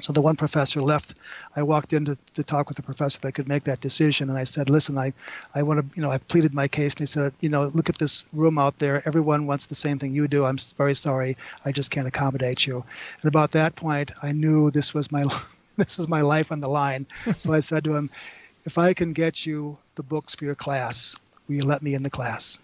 so 0.00 0.12
the 0.12 0.20
one 0.20 0.36
professor 0.36 0.80
left. 0.80 1.14
I 1.56 1.62
walked 1.62 1.92
in 1.92 2.04
to, 2.04 2.18
to 2.34 2.44
talk 2.44 2.68
with 2.68 2.76
the 2.76 2.82
professor 2.82 3.18
that 3.20 3.32
could 3.32 3.48
make 3.48 3.64
that 3.64 3.80
decision, 3.80 4.28
and 4.28 4.38
I 4.38 4.44
said, 4.44 4.70
"Listen, 4.70 4.96
I, 4.96 5.12
I 5.54 5.62
want 5.62 5.80
to, 5.80 5.96
you 5.96 6.02
know, 6.02 6.10
I 6.10 6.18
pleaded 6.18 6.54
my 6.54 6.68
case." 6.68 6.94
And 6.94 7.00
he 7.00 7.06
said, 7.06 7.32
"You 7.40 7.48
know, 7.48 7.64
look 7.66 7.88
at 7.88 7.98
this 7.98 8.26
room 8.32 8.58
out 8.58 8.78
there. 8.78 9.02
Everyone 9.06 9.46
wants 9.46 9.66
the 9.66 9.74
same 9.74 9.98
thing 9.98 10.14
you 10.14 10.28
do. 10.28 10.44
I'm 10.44 10.58
very 10.76 10.94
sorry. 10.94 11.36
I 11.64 11.72
just 11.72 11.90
can't 11.90 12.06
accommodate 12.06 12.66
you." 12.66 12.84
And 13.22 13.28
about 13.28 13.52
that 13.52 13.74
point, 13.74 14.12
I 14.22 14.32
knew 14.32 14.70
this 14.70 14.94
was 14.94 15.10
my, 15.10 15.24
this 15.76 15.98
was 15.98 16.08
my 16.08 16.20
life 16.20 16.52
on 16.52 16.60
the 16.60 16.68
line. 16.68 17.06
so 17.36 17.52
I 17.52 17.60
said 17.60 17.84
to 17.84 17.94
him, 17.94 18.10
"If 18.64 18.78
I 18.78 18.94
can 18.94 19.12
get 19.12 19.46
you 19.46 19.78
the 19.98 20.02
books 20.02 20.34
for 20.34 20.46
your 20.46 20.54
class, 20.54 21.14
will 21.46 21.56
you 21.56 21.62
let 21.62 21.82
me 21.82 21.92
in 21.92 22.02
the 22.02 22.08
class?" 22.08 22.58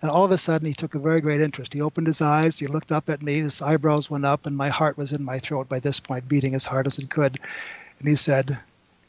And 0.00 0.10
all 0.10 0.24
of 0.24 0.30
a 0.30 0.38
sudden, 0.38 0.68
he 0.68 0.74
took 0.74 0.94
a 0.94 1.00
very 1.00 1.20
great 1.20 1.40
interest. 1.40 1.74
He 1.74 1.80
opened 1.80 2.06
his 2.06 2.20
eyes, 2.20 2.58
he 2.58 2.68
looked 2.68 2.92
up 2.92 3.08
at 3.08 3.20
me, 3.20 3.38
his 3.38 3.60
eyebrows 3.60 4.08
went 4.08 4.24
up, 4.24 4.46
and 4.46 4.56
my 4.56 4.68
heart 4.68 4.96
was 4.96 5.12
in 5.12 5.24
my 5.24 5.40
throat 5.40 5.68
by 5.68 5.80
this 5.80 5.98
point, 5.98 6.28
beating 6.28 6.54
as 6.54 6.64
hard 6.64 6.86
as 6.86 7.00
it 7.00 7.10
could. 7.10 7.40
And 7.98 8.08
he 8.08 8.14
said, 8.14 8.58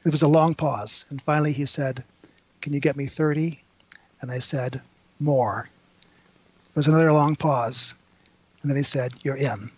It 0.04 0.12
was 0.12 0.24
a 0.24 0.28
long 0.28 0.56
pause. 0.56 1.06
And 1.10 1.22
finally, 1.22 1.52
he 1.52 1.68
said, 1.68 2.04
Can 2.62 2.74
you 2.74 2.80
get 2.80 2.98
me 2.98 3.06
30? 3.06 3.62
And 4.22 4.32
I 4.32 4.40
said, 4.40 4.82
More. 5.20 5.70
There 6.74 6.80
was 6.80 6.88
another 6.88 7.14
long 7.14 7.36
pause. 7.36 7.94
And 8.62 8.72
then 8.72 8.78
he 8.78 8.84
said, 8.84 9.14
You're 9.22 9.36
in. 9.36 9.70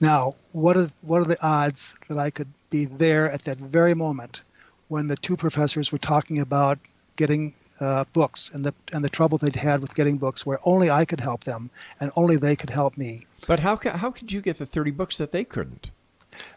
Now, 0.00 0.34
what 0.52 0.76
are, 0.76 0.90
what 1.00 1.22
are 1.22 1.24
the 1.24 1.42
odds 1.42 1.96
that 2.08 2.18
I 2.18 2.28
could 2.30 2.48
be 2.68 2.84
there 2.84 3.30
at 3.30 3.44
that 3.44 3.58
very 3.58 3.94
moment 3.94 4.42
when 4.88 5.06
the 5.06 5.16
two 5.16 5.36
professors 5.36 5.92
were 5.92 5.98
talking 5.98 6.40
about 6.40 6.78
getting 7.16 7.52
uh, 7.80 8.04
books 8.12 8.52
and 8.54 8.64
the 8.64 8.74
and 8.92 9.04
the 9.04 9.10
trouble 9.10 9.38
they'd 9.38 9.56
had 9.56 9.80
with 9.80 9.94
getting 9.94 10.18
books, 10.18 10.46
where 10.46 10.58
only 10.64 10.90
I 10.90 11.04
could 11.04 11.20
help 11.20 11.44
them 11.44 11.70
and 12.00 12.10
only 12.16 12.36
they 12.36 12.56
could 12.56 12.70
help 12.70 12.96
me. 12.96 13.22
But 13.46 13.60
how 13.60 13.76
how 13.76 14.10
could 14.10 14.32
you 14.32 14.40
get 14.40 14.58
the 14.58 14.66
thirty 14.66 14.90
books 14.90 15.18
that 15.18 15.30
they 15.30 15.44
couldn't? 15.44 15.90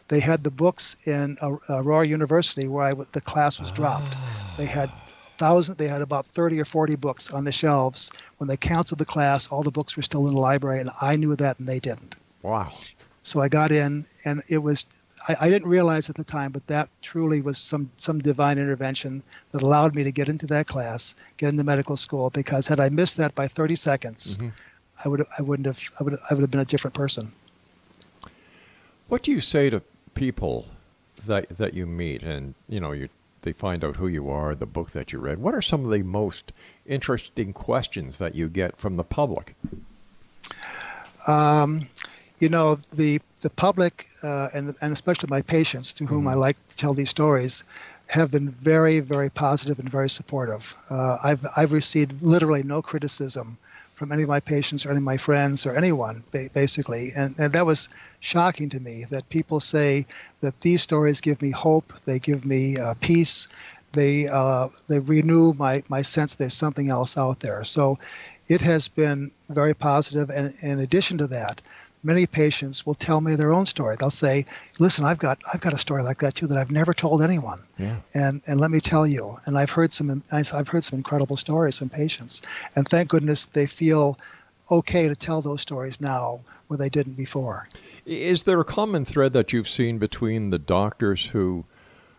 They 0.08 0.20
had 0.20 0.44
the 0.44 0.50
books 0.50 0.96
in 1.06 1.38
Aurora 1.68 2.06
University 2.06 2.68
where 2.68 2.86
I, 2.86 2.94
the 2.94 3.20
class 3.20 3.58
was 3.58 3.72
dropped. 3.72 4.14
Ah. 4.14 4.54
They 4.56 4.66
had 4.66 4.90
thousand. 5.38 5.78
They 5.78 5.88
had 5.88 6.02
about 6.02 6.26
thirty 6.26 6.60
or 6.60 6.64
forty 6.64 6.96
books 6.96 7.32
on 7.32 7.44
the 7.44 7.52
shelves. 7.52 8.12
When 8.38 8.48
they 8.48 8.56
canceled 8.56 9.00
the 9.00 9.04
class, 9.04 9.48
all 9.48 9.62
the 9.62 9.70
books 9.70 9.96
were 9.96 10.02
still 10.02 10.28
in 10.28 10.34
the 10.34 10.40
library, 10.40 10.80
and 10.80 10.90
I 11.00 11.16
knew 11.16 11.34
that, 11.36 11.58
and 11.58 11.68
they 11.68 11.80
didn't. 11.80 12.14
Wow. 12.42 12.72
So 13.24 13.40
I 13.40 13.48
got 13.48 13.70
in, 13.72 14.04
and 14.24 14.42
it 14.48 14.58
was 14.58 14.86
I, 15.28 15.36
I, 15.42 15.48
didn't 15.48 15.68
realize 15.68 16.10
at 16.10 16.16
the 16.16 16.24
time, 16.24 16.52
but 16.52 16.66
that 16.66 16.88
truly 17.00 17.40
was 17.40 17.58
some 17.58 17.90
some 17.96 18.18
divine 18.18 18.58
intervention 18.58 19.22
that 19.52 19.62
allowed 19.62 19.94
me 19.94 20.04
to 20.04 20.12
get 20.12 20.28
into 20.28 20.46
that 20.48 20.66
class, 20.66 21.14
get 21.36 21.50
into 21.50 21.64
medical 21.64 21.96
school. 21.96 22.30
Because 22.30 22.66
had 22.66 22.80
I 22.80 22.88
missed 22.88 23.16
that 23.18 23.34
by 23.34 23.48
30 23.48 23.76
seconds, 23.76 24.36
mm-hmm. 24.36 24.48
I 25.04 25.08
would 25.08 25.24
I 25.38 25.42
wouldn't 25.42 25.66
have 25.66 25.80
I 25.98 26.04
would 26.04 26.14
I 26.30 26.34
would 26.34 26.40
have 26.40 26.50
been 26.50 26.60
a 26.60 26.64
different 26.64 26.94
person. 26.94 27.32
What 29.08 29.22
do 29.22 29.30
you 29.30 29.40
say 29.40 29.70
to 29.70 29.82
people 30.14 30.66
that 31.26 31.48
that 31.50 31.74
you 31.74 31.86
meet, 31.86 32.22
and 32.22 32.54
you 32.68 32.80
know 32.80 32.92
you 32.92 33.08
they 33.42 33.52
find 33.52 33.84
out 33.84 33.96
who 33.96 34.06
you 34.08 34.30
are, 34.30 34.54
the 34.54 34.66
book 34.66 34.92
that 34.92 35.12
you 35.12 35.18
read? 35.18 35.38
What 35.38 35.54
are 35.54 35.62
some 35.62 35.84
of 35.84 35.90
the 35.90 36.02
most 36.02 36.52
interesting 36.86 37.52
questions 37.52 38.18
that 38.18 38.34
you 38.34 38.48
get 38.48 38.76
from 38.76 38.96
the 38.96 39.04
public? 39.04 39.54
Um, 41.26 41.88
you 42.42 42.48
know 42.48 42.74
the 42.96 43.20
the 43.40 43.50
public 43.50 44.06
uh, 44.24 44.48
and 44.52 44.74
and 44.82 44.92
especially 44.92 45.28
my 45.30 45.42
patients 45.42 45.92
to 45.94 46.04
whom 46.06 46.20
mm-hmm. 46.20 46.28
I 46.28 46.46
like 46.46 46.68
to 46.68 46.76
tell 46.76 46.92
these 46.92 47.10
stories 47.10 47.62
have 48.08 48.30
been 48.32 48.50
very 48.50 48.98
very 48.98 49.30
positive 49.30 49.78
and 49.78 49.88
very 49.88 50.10
supportive. 50.10 50.74
Uh, 50.90 51.18
I've 51.22 51.46
I've 51.56 51.72
received 51.72 52.20
literally 52.20 52.64
no 52.64 52.82
criticism 52.82 53.58
from 53.94 54.10
any 54.10 54.24
of 54.24 54.28
my 54.28 54.40
patients 54.40 54.84
or 54.84 54.90
any 54.90 54.98
of 54.98 55.04
my 55.04 55.16
friends 55.16 55.64
or 55.64 55.76
anyone 55.76 56.24
basically 56.32 57.12
and, 57.14 57.38
and 57.38 57.52
that 57.52 57.64
was 57.64 57.88
shocking 58.18 58.68
to 58.70 58.80
me 58.80 59.04
that 59.10 59.28
people 59.28 59.60
say 59.60 60.04
that 60.40 60.60
these 60.62 60.82
stories 60.82 61.20
give 61.20 61.40
me 61.40 61.50
hope 61.50 61.92
they 62.04 62.18
give 62.18 62.44
me 62.44 62.76
uh, 62.76 62.94
peace 63.00 63.46
they 63.92 64.26
uh, 64.26 64.68
they 64.88 64.98
renew 64.98 65.52
my 65.52 65.84
my 65.88 66.02
sense 66.02 66.34
there's 66.34 66.54
something 66.54 66.88
else 66.88 67.16
out 67.16 67.38
there 67.40 67.62
so 67.62 67.96
it 68.48 68.60
has 68.60 68.88
been 68.88 69.30
very 69.50 69.74
positive 69.74 70.30
and 70.30 70.52
in 70.62 70.80
addition 70.80 71.18
to 71.18 71.28
that 71.28 71.60
many 72.02 72.26
patients 72.26 72.84
will 72.84 72.94
tell 72.94 73.20
me 73.20 73.34
their 73.34 73.52
own 73.52 73.66
story. 73.66 73.96
They'll 73.98 74.10
say, 74.10 74.46
"Listen, 74.78 75.04
I've 75.04 75.18
got 75.18 75.38
I've 75.52 75.60
got 75.60 75.72
a 75.72 75.78
story 75.78 76.02
like 76.02 76.18
that 76.20 76.34
too 76.34 76.46
that 76.48 76.58
I've 76.58 76.70
never 76.70 76.92
told 76.92 77.22
anyone." 77.22 77.60
Yeah. 77.78 77.96
And 78.14 78.42
and 78.46 78.60
let 78.60 78.70
me 78.70 78.80
tell 78.80 79.06
you. 79.06 79.38
And 79.46 79.56
I've 79.58 79.70
heard 79.70 79.92
some 79.92 80.22
I've 80.32 80.68
heard 80.68 80.84
some 80.84 80.98
incredible 80.98 81.36
stories 81.36 81.78
from 81.78 81.88
patients, 81.88 82.42
and 82.76 82.88
thank 82.88 83.08
goodness 83.08 83.46
they 83.46 83.66
feel 83.66 84.18
okay 84.70 85.08
to 85.08 85.14
tell 85.14 85.42
those 85.42 85.60
stories 85.60 86.00
now 86.00 86.40
where 86.68 86.78
they 86.78 86.88
didn't 86.88 87.14
before. 87.14 87.68
Is 88.06 88.44
there 88.44 88.60
a 88.60 88.64
common 88.64 89.04
thread 89.04 89.32
that 89.34 89.52
you've 89.52 89.68
seen 89.68 89.98
between 89.98 90.50
the 90.50 90.58
doctors 90.58 91.26
who 91.26 91.64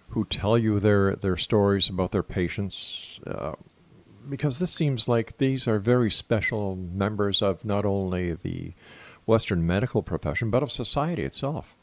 who 0.09 0.25
tell 0.25 0.57
you 0.57 0.79
their 0.79 1.15
their 1.15 1.37
stories 1.37 1.89
about 1.89 2.11
their 2.11 2.23
patients? 2.23 3.19
Uh, 3.25 3.53
because 4.29 4.59
this 4.59 4.71
seems 4.71 5.09
like 5.09 5.37
these 5.37 5.67
are 5.67 5.79
very 5.79 6.09
special 6.09 6.77
members 6.77 7.41
of 7.41 7.65
not 7.65 7.83
only 7.83 8.31
the 8.33 8.73
Western 9.25 9.65
medical 9.65 10.03
profession, 10.03 10.49
but 10.49 10.63
of 10.63 10.71
society 10.71 11.23
itself. 11.23 11.75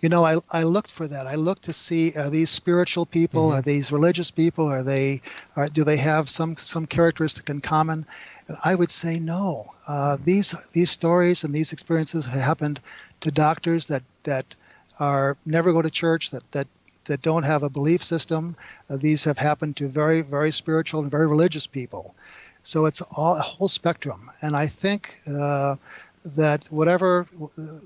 You 0.00 0.08
know, 0.08 0.24
I, 0.24 0.38
I 0.50 0.62
looked 0.62 0.90
for 0.90 1.06
that. 1.06 1.26
I 1.26 1.34
looked 1.34 1.64
to 1.64 1.74
see 1.74 2.12
are 2.16 2.30
these 2.30 2.48
spiritual 2.48 3.04
people? 3.04 3.48
Mm-hmm. 3.48 3.58
Are 3.58 3.62
these 3.62 3.92
religious 3.92 4.30
people? 4.30 4.66
Are 4.66 4.82
they? 4.82 5.20
Are, 5.56 5.66
do 5.66 5.84
they 5.84 5.98
have 5.98 6.30
some 6.30 6.56
some 6.56 6.86
characteristic 6.86 7.50
in 7.50 7.60
common? 7.60 8.06
And 8.48 8.56
I 8.64 8.74
would 8.74 8.90
say 8.90 9.18
no. 9.18 9.72
Uh, 9.86 10.16
these 10.24 10.54
these 10.72 10.90
stories 10.90 11.44
and 11.44 11.52
these 11.54 11.72
experiences 11.72 12.24
have 12.24 12.40
happened 12.40 12.80
to 13.20 13.30
doctors 13.30 13.86
that 13.86 14.02
that 14.22 14.56
are 14.98 15.36
never 15.44 15.72
go 15.72 15.82
to 15.82 15.90
church 15.90 16.30
that 16.30 16.50
that 16.52 16.68
that 17.04 17.20
don't 17.20 17.42
have 17.42 17.62
a 17.62 17.68
belief 17.68 18.02
system. 18.02 18.56
Uh, 18.88 18.96
these 18.96 19.24
have 19.24 19.36
happened 19.38 19.76
to 19.76 19.88
very 19.88 20.22
very 20.22 20.50
spiritual 20.50 21.02
and 21.02 21.10
very 21.10 21.26
religious 21.26 21.66
people. 21.66 22.14
So 22.62 22.86
it's 22.86 23.02
all 23.02 23.36
a 23.36 23.42
whole 23.42 23.68
spectrum, 23.68 24.30
and 24.40 24.56
I 24.56 24.66
think. 24.66 25.14
Uh, 25.28 25.76
that 26.24 26.64
whatever 26.70 27.26
uh, 27.58 27.78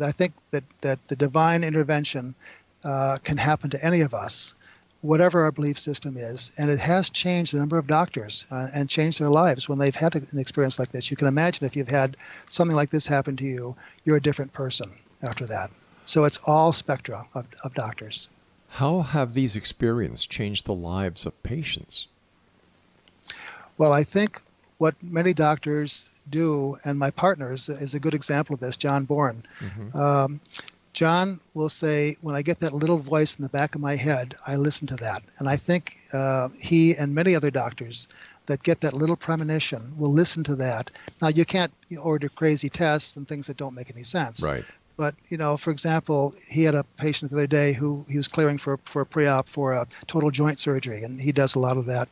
I 0.00 0.12
think 0.12 0.32
that, 0.52 0.64
that 0.80 1.06
the 1.08 1.16
divine 1.16 1.64
intervention 1.64 2.34
uh, 2.84 3.18
can 3.22 3.36
happen 3.36 3.70
to 3.70 3.84
any 3.84 4.00
of 4.00 4.14
us, 4.14 4.54
whatever 5.02 5.42
our 5.42 5.52
belief 5.52 5.78
system 5.78 6.16
is. 6.16 6.52
And 6.56 6.70
it 6.70 6.78
has 6.78 7.10
changed 7.10 7.54
a 7.54 7.58
number 7.58 7.76
of 7.76 7.86
doctors 7.86 8.46
uh, 8.50 8.68
and 8.74 8.88
changed 8.88 9.20
their 9.20 9.28
lives 9.28 9.68
when 9.68 9.78
they've 9.78 9.94
had 9.94 10.14
an 10.14 10.38
experience 10.38 10.78
like 10.78 10.92
this. 10.92 11.10
You 11.10 11.16
can 11.16 11.28
imagine 11.28 11.66
if 11.66 11.76
you've 11.76 11.88
had 11.88 12.16
something 12.48 12.76
like 12.76 12.90
this 12.90 13.06
happen 13.06 13.36
to 13.36 13.44
you, 13.44 13.76
you're 14.04 14.16
a 14.16 14.22
different 14.22 14.52
person 14.52 14.90
after 15.22 15.46
that. 15.46 15.70
So 16.06 16.24
it's 16.24 16.38
all 16.46 16.72
spectra 16.72 17.26
of, 17.34 17.46
of 17.62 17.74
doctors. 17.74 18.28
How 18.68 19.02
have 19.02 19.34
these 19.34 19.54
experiences 19.54 20.26
changed 20.26 20.66
the 20.66 20.74
lives 20.74 21.26
of 21.26 21.40
patients? 21.42 22.06
Well, 23.76 23.92
I 23.92 24.04
think 24.04 24.40
what 24.82 25.00
many 25.00 25.32
doctors 25.32 26.10
do, 26.28 26.76
and 26.84 26.98
my 26.98 27.12
partner 27.12 27.52
is, 27.52 27.68
is 27.68 27.94
a 27.94 28.00
good 28.00 28.14
example 28.14 28.54
of 28.54 28.58
this, 28.58 28.76
John 28.76 29.04
Bourne. 29.04 29.44
Mm-hmm. 29.60 29.96
Um, 29.96 30.40
John 30.92 31.38
will 31.54 31.68
say, 31.68 32.16
when 32.20 32.34
I 32.34 32.42
get 32.42 32.58
that 32.60 32.74
little 32.74 32.98
voice 32.98 33.36
in 33.36 33.44
the 33.44 33.48
back 33.48 33.76
of 33.76 33.80
my 33.80 33.94
head, 33.94 34.34
I 34.44 34.56
listen 34.56 34.88
to 34.88 34.96
that. 34.96 35.22
And 35.38 35.48
I 35.48 35.56
think 35.56 35.98
uh, 36.12 36.48
he 36.60 36.96
and 36.96 37.14
many 37.14 37.36
other 37.36 37.48
doctors 37.48 38.08
that 38.46 38.64
get 38.64 38.80
that 38.80 38.92
little 38.92 39.14
premonition 39.14 39.92
will 39.96 40.12
listen 40.12 40.42
to 40.44 40.56
that. 40.56 40.90
Now, 41.20 41.28
you 41.28 41.44
can't 41.44 41.72
order 41.96 42.28
crazy 42.28 42.68
tests 42.68 43.14
and 43.16 43.28
things 43.28 43.46
that 43.46 43.56
don't 43.56 43.76
make 43.76 43.88
any 43.88 44.02
sense. 44.02 44.42
Right. 44.42 44.64
But 44.96 45.14
you 45.28 45.36
know, 45.36 45.56
for 45.56 45.70
example, 45.70 46.34
he 46.50 46.64
had 46.64 46.74
a 46.74 46.84
patient 46.96 47.30
the 47.30 47.36
other 47.36 47.46
day 47.46 47.72
who 47.72 48.04
he 48.08 48.16
was 48.16 48.26
clearing 48.26 48.58
for 48.58 48.78
for 48.84 49.02
a 49.02 49.06
pre-op 49.06 49.48
for 49.48 49.72
a 49.72 49.86
total 50.06 50.30
joint 50.32 50.58
surgery, 50.58 51.04
and 51.04 51.20
he 51.20 51.32
does 51.32 51.54
a 51.54 51.60
lot 51.60 51.76
of 51.76 51.86
that. 51.86 52.08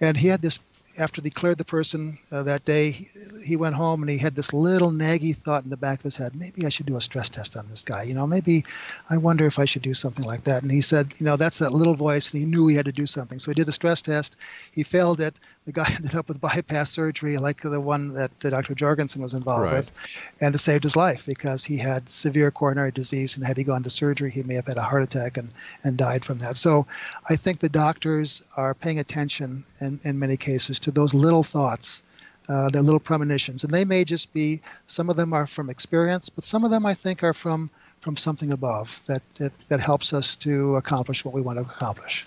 And 0.00 0.16
he 0.16 0.28
had 0.28 0.42
this 0.42 0.58
after 0.98 1.20
they 1.20 1.30
cleared 1.30 1.58
the 1.58 1.64
person 1.64 2.18
uh, 2.30 2.42
that 2.42 2.64
day, 2.64 2.90
he, 2.90 3.08
he, 3.44 3.56
went 3.56 3.74
home 3.74 4.02
and 4.02 4.10
he 4.10 4.18
had 4.18 4.34
this 4.34 4.52
little 4.52 4.90
naggy 4.90 5.36
thought 5.36 5.64
in 5.64 5.70
the 5.70 5.76
back 5.76 6.00
of 6.00 6.04
his 6.04 6.16
head, 6.16 6.34
maybe 6.34 6.66
I 6.66 6.68
should 6.68 6.86
do 6.86 6.96
a 6.96 7.00
stress 7.00 7.30
test 7.30 7.56
on 7.56 7.68
this 7.68 7.82
guy. 7.82 8.02
You 8.02 8.14
know, 8.14 8.26
maybe 8.26 8.64
I 9.08 9.16
wonder 9.16 9.46
if 9.46 9.58
I 9.58 9.64
should 9.64 9.82
do 9.82 9.94
something 9.94 10.24
like 10.24 10.44
that. 10.44 10.62
And 10.62 10.70
he 10.70 10.80
said, 10.80 11.14
you 11.18 11.26
know, 11.26 11.36
that's 11.36 11.58
that 11.58 11.72
little 11.72 11.94
voice, 11.94 12.32
and 12.32 12.42
he 12.42 12.50
knew 12.50 12.66
he 12.66 12.76
had 12.76 12.86
to 12.86 12.92
do 12.92 13.06
something. 13.06 13.38
So 13.38 13.50
he 13.50 13.54
did 13.54 13.68
a 13.68 13.72
stress 13.72 14.02
test. 14.02 14.36
He 14.72 14.82
failed 14.82 15.20
it. 15.20 15.34
The 15.64 15.72
guy 15.72 15.90
ended 15.94 16.14
up 16.16 16.28
with 16.28 16.40
bypass 16.40 16.90
surgery, 16.90 17.36
like 17.36 17.60
the 17.60 17.80
one 17.80 18.14
that 18.14 18.36
Dr. 18.38 18.74
Jorgensen 18.74 19.22
was 19.22 19.34
involved 19.34 19.64
right. 19.64 19.74
with, 19.74 19.92
and 20.40 20.54
it 20.54 20.58
saved 20.58 20.84
his 20.84 20.96
life 20.96 21.24
because 21.24 21.64
he 21.64 21.76
had 21.76 22.08
severe 22.08 22.50
coronary 22.50 22.90
disease, 22.90 23.36
and 23.36 23.46
had 23.46 23.56
he 23.56 23.64
gone 23.64 23.82
to 23.82 23.90
surgery, 23.90 24.30
he 24.30 24.42
may 24.42 24.54
have 24.54 24.66
had 24.66 24.76
a 24.76 24.82
heart 24.82 25.02
attack 25.02 25.36
and, 25.36 25.50
and 25.84 25.96
died 25.96 26.24
from 26.24 26.38
that. 26.38 26.56
So 26.56 26.86
I 27.28 27.36
think 27.36 27.60
the 27.60 27.68
doctors 27.68 28.42
are 28.56 28.74
paying 28.74 28.98
attention 28.98 29.64
in, 29.80 30.00
in 30.04 30.18
many 30.18 30.36
cases 30.36 30.78
to 30.80 30.90
those 30.90 31.14
little 31.14 31.42
thoughts. 31.44 32.02
Uh, 32.48 32.68
their 32.70 32.82
little 32.82 32.98
premonitions, 32.98 33.62
and 33.62 33.72
they 33.72 33.84
may 33.84 34.02
just 34.02 34.32
be. 34.32 34.60
Some 34.88 35.08
of 35.08 35.14
them 35.14 35.32
are 35.32 35.46
from 35.46 35.70
experience, 35.70 36.28
but 36.28 36.42
some 36.42 36.64
of 36.64 36.72
them 36.72 36.84
I 36.84 36.92
think 36.92 37.22
are 37.22 37.32
from 37.32 37.70
from 38.00 38.16
something 38.16 38.50
above 38.50 39.00
that 39.06 39.22
that, 39.36 39.56
that 39.68 39.78
helps 39.78 40.12
us 40.12 40.34
to 40.36 40.74
accomplish 40.74 41.24
what 41.24 41.32
we 41.32 41.40
want 41.40 41.58
to 41.58 41.62
accomplish. 41.62 42.26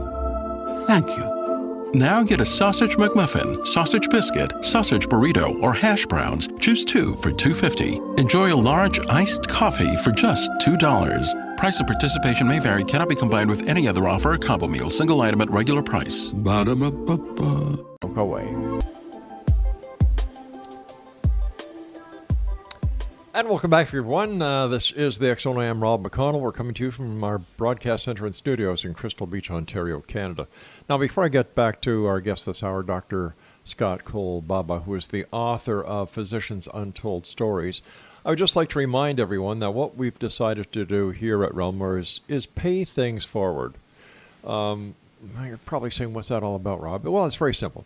thank 0.86 1.08
you. 1.16 1.90
Now 1.94 2.22
get 2.22 2.40
a 2.40 2.44
sausage 2.44 2.96
McMuffin, 2.96 3.66
sausage 3.66 4.10
biscuit, 4.10 4.52
sausage 4.62 5.06
burrito, 5.08 5.62
or 5.62 5.72
hash 5.72 6.04
browns. 6.04 6.48
Choose 6.58 6.84
two 6.84 7.14
for 7.16 7.30
two 7.30 7.54
fifty. 7.54 7.98
Enjoy 8.18 8.52
a 8.52 8.56
large 8.56 9.00
iced 9.08 9.48
coffee 9.48 9.96
for 9.96 10.10
just 10.10 10.50
$2. 10.60 11.43
Price 11.56 11.78
and 11.78 11.86
participation 11.86 12.48
may 12.48 12.58
vary, 12.58 12.84
cannot 12.84 13.08
be 13.08 13.14
combined 13.14 13.48
with 13.48 13.66
any 13.68 13.88
other 13.88 14.08
offer 14.08 14.32
or 14.32 14.38
combo 14.38 14.66
meal, 14.66 14.90
single 14.90 15.22
item 15.22 15.40
at 15.40 15.50
regular 15.50 15.82
price. 15.82 16.30
Ba-da-ba-ba-ba. 16.30 17.78
Go 18.14 18.20
away. 18.20 18.44
And 23.36 23.48
welcome 23.48 23.70
back, 23.70 23.88
everyone. 23.88 24.40
Uh, 24.40 24.68
this 24.68 24.92
is 24.92 25.18
the 25.18 25.30
X 25.30 25.42
Zone. 25.42 25.58
I 25.58 25.64
am 25.64 25.82
Rob 25.82 26.04
McConnell. 26.04 26.40
We're 26.40 26.52
coming 26.52 26.74
to 26.74 26.84
you 26.84 26.90
from 26.92 27.24
our 27.24 27.38
broadcast 27.38 28.04
center 28.04 28.26
and 28.26 28.34
studios 28.34 28.84
in 28.84 28.94
Crystal 28.94 29.26
Beach, 29.26 29.50
Ontario, 29.50 30.00
Canada. 30.00 30.46
Now, 30.88 30.98
before 30.98 31.24
I 31.24 31.28
get 31.28 31.54
back 31.54 31.80
to 31.82 32.06
our 32.06 32.20
guest 32.20 32.46
this 32.46 32.62
hour, 32.62 32.84
Dr. 32.84 33.34
Scott 33.64 34.04
Kolbaba, 34.04 34.84
who 34.84 34.94
is 34.94 35.08
the 35.08 35.26
author 35.32 35.82
of 35.82 36.10
Physicians 36.10 36.68
Untold 36.72 37.26
Stories, 37.26 37.82
I 38.24 38.30
would 38.30 38.38
just 38.38 38.56
like 38.56 38.70
to 38.70 38.78
remind 38.78 39.20
everyone 39.20 39.58
that 39.60 39.72
what 39.72 39.96
we've 39.96 40.18
decided 40.18 40.72
to 40.72 40.86
do 40.86 41.10
here 41.10 41.44
at 41.44 41.52
Relmar 41.52 41.98
is, 41.98 42.20
is 42.26 42.46
pay 42.46 42.84
things 42.84 43.24
forward. 43.24 43.74
Um, 44.46 44.94
you're 45.42 45.58
probably 45.58 45.90
saying, 45.90 46.14
what's 46.14 46.28
that 46.28 46.42
all 46.42 46.56
about, 46.56 46.80
Rob? 46.80 47.04
Well, 47.04 47.26
it's 47.26 47.36
very 47.36 47.54
simple. 47.54 47.84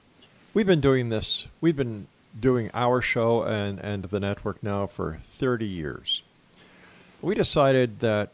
We've 0.54 0.66
been 0.66 0.80
doing 0.80 1.08
this, 1.08 1.48
we've 1.60 1.76
been 1.76 2.06
doing 2.38 2.70
our 2.72 3.02
show 3.02 3.42
and, 3.42 3.80
and 3.80 4.04
the 4.04 4.20
network 4.20 4.62
now 4.62 4.86
for 4.86 5.18
30 5.38 5.66
years. 5.66 6.22
We 7.20 7.34
decided 7.34 7.98
that 8.00 8.30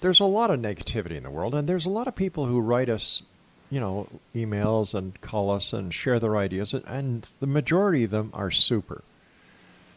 there's 0.00 0.20
a 0.20 0.24
lot 0.24 0.50
of 0.50 0.58
negativity 0.58 1.16
in 1.16 1.22
the 1.22 1.30
world, 1.30 1.54
and 1.54 1.68
there's 1.68 1.86
a 1.86 1.90
lot 1.90 2.08
of 2.08 2.16
people 2.16 2.46
who 2.46 2.60
write 2.60 2.88
us, 2.88 3.22
you 3.70 3.78
know, 3.78 4.08
emails 4.34 4.94
and 4.94 5.20
call 5.20 5.50
us 5.50 5.74
and 5.74 5.92
share 5.92 6.18
their 6.18 6.36
ideas, 6.36 6.72
and 6.72 7.28
the 7.40 7.46
majority 7.46 8.04
of 8.04 8.10
them 8.10 8.30
are 8.32 8.50
super. 8.50 9.02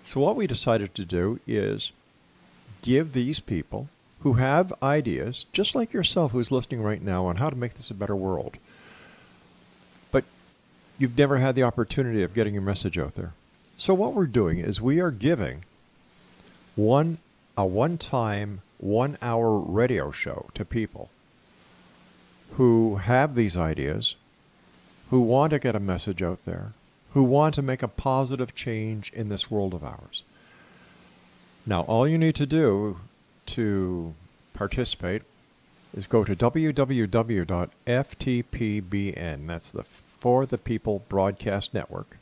So, 0.06 0.22
what 0.22 0.36
we 0.36 0.45
decided 0.47 0.93
to 0.95 1.06
do 1.06 1.39
is 1.47 1.91
give 2.84 3.14
these 3.14 3.39
people 3.39 3.89
who 4.20 4.34
have 4.34 4.74
ideas, 4.82 5.45
just 5.51 5.76
like 5.76 5.93
yourself 5.93 6.32
who's 6.32 6.51
listening 6.51 6.82
right 6.82 7.01
now, 7.01 7.26
on 7.26 7.38
how 7.38 7.49
to 7.49 7.56
make 7.56 7.74
this 7.74 7.89
a 7.89 7.95
better 7.95 8.16
world, 8.16 8.58
but 10.12 10.24
you've 10.97 11.18
never 11.18 11.38
had 11.39 11.56
the 11.56 11.64
opportunity 11.64 12.22
of 12.22 12.34
getting 12.34 12.53
your 12.53 12.64
message 12.64 12.97
out 12.97 13.16
there. 13.16 13.34
So 13.78 13.93
what 13.93 14.14
we're 14.14 14.28
doing 14.28 14.60
is 14.60 14.80
we 14.80 14.99
are 14.99 15.12
giving 15.12 15.64
one 16.76 17.18
a 17.58 17.66
one-time, 17.66 18.62
one-hour 18.78 19.58
radio 19.60 20.12
show 20.12 20.49
to 20.53 20.66
people 20.66 21.10
who 22.53 22.97
have 22.97 23.36
these 23.36 23.58
ideas, 23.58 24.16
who 25.10 25.22
want 25.22 25.51
to 25.51 25.60
get 25.60 25.76
a 25.76 25.80
message 25.80 26.22
out 26.22 26.43
there, 26.45 26.74
who 27.16 27.24
want 27.24 27.55
to 27.55 27.61
make 27.61 27.82
a 27.82 27.88
positive 27.88 28.53
change 28.53 29.09
in 29.13 29.30
this 29.30 29.49
world 29.49 29.74
of 29.74 29.86
ours. 29.86 30.22
Now, 31.66 31.82
all 31.84 32.05
you 32.05 32.18
need 32.18 32.36
to 32.36 32.45
do 32.45 32.97
to 33.45 34.13
participate 34.53 35.22
is 35.95 36.07
go 36.07 36.26
to 36.26 36.36
www.ftpbn. 36.36 37.07
That's 39.47 39.72
the 39.72 39.84
For 39.84 40.45
the 40.45 40.57
People 40.57 41.03
Broadcast 41.07 41.74
Network 41.74 42.18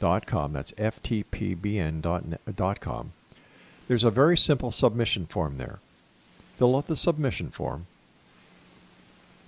Dot 0.00 0.26
com. 0.26 0.52
That's 0.52 0.72
ftpbn.com. 0.72 1.12
There's 3.86 4.04
a 4.04 4.10
very 4.10 4.36
simple 4.36 4.72
submission 4.72 5.26
form 5.26 5.56
there. 5.58 5.78
Fill 6.56 6.76
out 6.76 6.88
the 6.88 6.96
submission 6.96 7.50
form. 7.50 7.86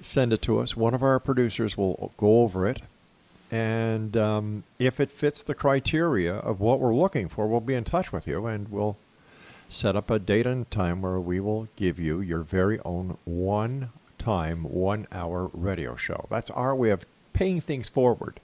Send 0.00 0.32
it 0.32 0.42
to 0.42 0.60
us. 0.60 0.76
One 0.76 0.94
of 0.94 1.02
our 1.02 1.18
producers 1.18 1.76
will 1.76 2.12
go 2.16 2.42
over 2.42 2.64
it. 2.68 2.82
And 3.50 4.16
um, 4.16 4.64
if 4.78 4.98
it 4.98 5.10
fits 5.10 5.42
the 5.42 5.54
criteria 5.54 6.34
of 6.34 6.60
what 6.60 6.80
we're 6.80 6.94
looking 6.94 7.28
for, 7.28 7.46
we'll 7.46 7.60
be 7.60 7.74
in 7.74 7.84
touch 7.84 8.12
with 8.12 8.26
you 8.26 8.46
and 8.46 8.70
we'll 8.70 8.96
set 9.68 9.96
up 9.96 10.10
a 10.10 10.18
date 10.18 10.46
and 10.46 10.70
time 10.70 11.02
where 11.02 11.20
we 11.20 11.40
will 11.40 11.68
give 11.76 11.98
you 11.98 12.20
your 12.20 12.40
very 12.40 12.78
own 12.84 13.18
one 13.24 13.90
time 14.18 14.64
one 14.64 15.06
hour 15.12 15.50
radio 15.52 15.96
show. 15.96 16.26
That's 16.30 16.50
our 16.50 16.74
way 16.74 16.90
of 16.90 17.04
paying 17.32 17.60
things 17.60 17.88
forward. 17.88 18.40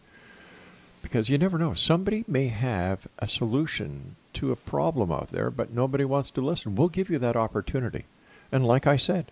Because 1.02 1.30
you 1.30 1.38
never 1.38 1.56
know. 1.56 1.72
Somebody 1.72 2.24
may 2.28 2.48
have 2.48 3.06
a 3.18 3.26
solution 3.26 4.16
to 4.34 4.52
a 4.52 4.56
problem 4.56 5.10
out 5.10 5.30
there, 5.30 5.50
but 5.50 5.72
nobody 5.72 6.04
wants 6.04 6.28
to 6.30 6.40
listen. 6.42 6.76
We'll 6.76 6.88
give 6.88 7.08
you 7.08 7.18
that 7.18 7.36
opportunity. 7.36 8.04
And 8.52 8.66
like 8.66 8.86
I 8.86 8.96
said, 8.96 9.26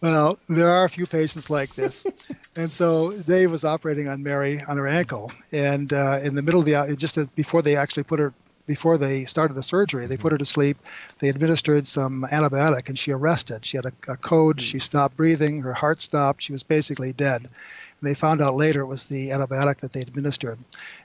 well, 0.00 0.38
there 0.48 0.70
are 0.70 0.84
a 0.84 0.88
few 0.88 1.06
patients 1.06 1.50
like 1.50 1.74
this. 1.74 2.06
and 2.56 2.70
so 2.70 3.12
Dave 3.22 3.50
was 3.50 3.64
operating 3.64 4.08
on 4.08 4.22
Mary 4.22 4.62
on 4.68 4.76
her 4.76 4.86
ankle. 4.86 5.32
And 5.50 5.92
uh, 5.92 6.20
in 6.22 6.36
the 6.36 6.42
middle 6.42 6.60
of 6.60 6.66
the, 6.66 6.94
just 6.96 7.18
before 7.34 7.62
they 7.62 7.76
actually 7.76 8.04
put 8.04 8.20
her 8.20 8.32
before 8.66 8.96
they 8.96 9.24
started 9.26 9.54
the 9.54 9.62
surgery, 9.62 10.06
they 10.06 10.16
put 10.16 10.32
her 10.32 10.38
to 10.38 10.44
sleep. 10.44 10.78
They 11.18 11.28
administered 11.28 11.86
some 11.86 12.26
antibiotic, 12.30 12.88
and 12.88 12.98
she 12.98 13.12
arrested. 13.12 13.64
She 13.66 13.76
had 13.76 13.86
a, 13.86 13.92
a 14.08 14.16
code. 14.16 14.60
She 14.60 14.78
stopped 14.78 15.16
breathing. 15.16 15.60
Her 15.60 15.74
heart 15.74 16.00
stopped. 16.00 16.42
She 16.42 16.52
was 16.52 16.62
basically 16.62 17.12
dead. 17.12 17.42
And 17.42 18.10
they 18.10 18.14
found 18.14 18.40
out 18.40 18.56
later 18.56 18.80
it 18.80 18.86
was 18.86 19.04
the 19.06 19.28
antibiotic 19.28 19.78
that 19.78 19.92
they 19.92 20.00
administered. 20.00 20.58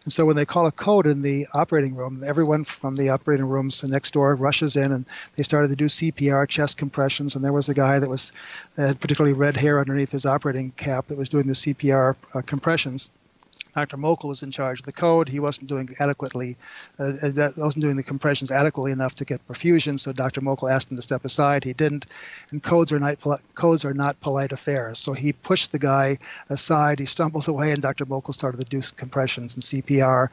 And 0.03 0.13
so 0.13 0.25
when 0.25 0.35
they 0.35 0.45
call 0.45 0.67
a 0.67 0.71
code 0.71 1.05
in 1.05 1.21
the 1.21 1.47
operating 1.53 1.95
room, 1.95 2.23
everyone 2.25 2.63
from 2.63 2.95
the 2.95 3.09
operating 3.09 3.45
rooms 3.45 3.83
next 3.83 4.13
door 4.13 4.35
rushes 4.35 4.75
in, 4.75 4.91
and 4.91 5.05
they 5.35 5.43
started 5.43 5.67
to 5.67 5.75
do 5.75 5.85
CPR, 5.85 6.47
chest 6.47 6.77
compressions. 6.77 7.35
And 7.35 7.43
there 7.43 7.53
was 7.53 7.69
a 7.69 7.73
guy 7.73 7.99
that 7.99 8.09
was 8.09 8.31
had 8.77 8.99
particularly 8.99 9.33
red 9.33 9.57
hair 9.57 9.79
underneath 9.79 10.11
his 10.11 10.25
operating 10.25 10.71
cap 10.71 11.07
that 11.07 11.17
was 11.17 11.29
doing 11.29 11.47
the 11.47 11.53
CPR 11.53 12.15
uh, 12.33 12.41
compressions 12.41 13.09
Dr. 13.79 13.95
Mokel 13.95 14.27
was 14.27 14.43
in 14.43 14.51
charge 14.51 14.81
of 14.81 14.85
the 14.85 14.91
code. 14.91 15.29
He 15.29 15.39
wasn't 15.39 15.67
doing 15.67 15.95
adequately, 15.99 16.57
uh, 16.99 17.13
uh 17.23 17.51
wasn't 17.55 17.83
doing 17.83 17.95
the 17.95 18.03
compressions 18.03 18.51
adequately 18.51 18.91
enough 18.91 19.15
to 19.15 19.25
get 19.25 19.47
perfusion. 19.47 19.97
So 19.97 20.11
Dr. 20.11 20.41
Mokel 20.41 20.69
asked 20.69 20.91
him 20.91 20.97
to 20.97 21.01
step 21.01 21.23
aside. 21.23 21.63
He 21.63 21.71
didn't, 21.73 22.05
and 22.51 22.61
codes 22.61 22.91
are 22.91 22.99
not 22.99 23.17
codes 23.55 23.85
are 23.85 23.93
not 23.93 24.19
polite 24.19 24.51
affairs. 24.51 24.99
So 24.99 25.13
he 25.13 25.31
pushed 25.31 25.71
the 25.71 25.79
guy 25.79 26.17
aside. 26.49 26.99
He 26.99 27.05
stumbled 27.05 27.47
away, 27.47 27.71
and 27.71 27.81
Dr. 27.81 28.05
Mokel 28.05 28.33
started 28.33 28.57
to 28.57 28.65
do 28.65 28.81
compressions 28.97 29.55
and 29.55 29.63
CPR, 29.63 30.27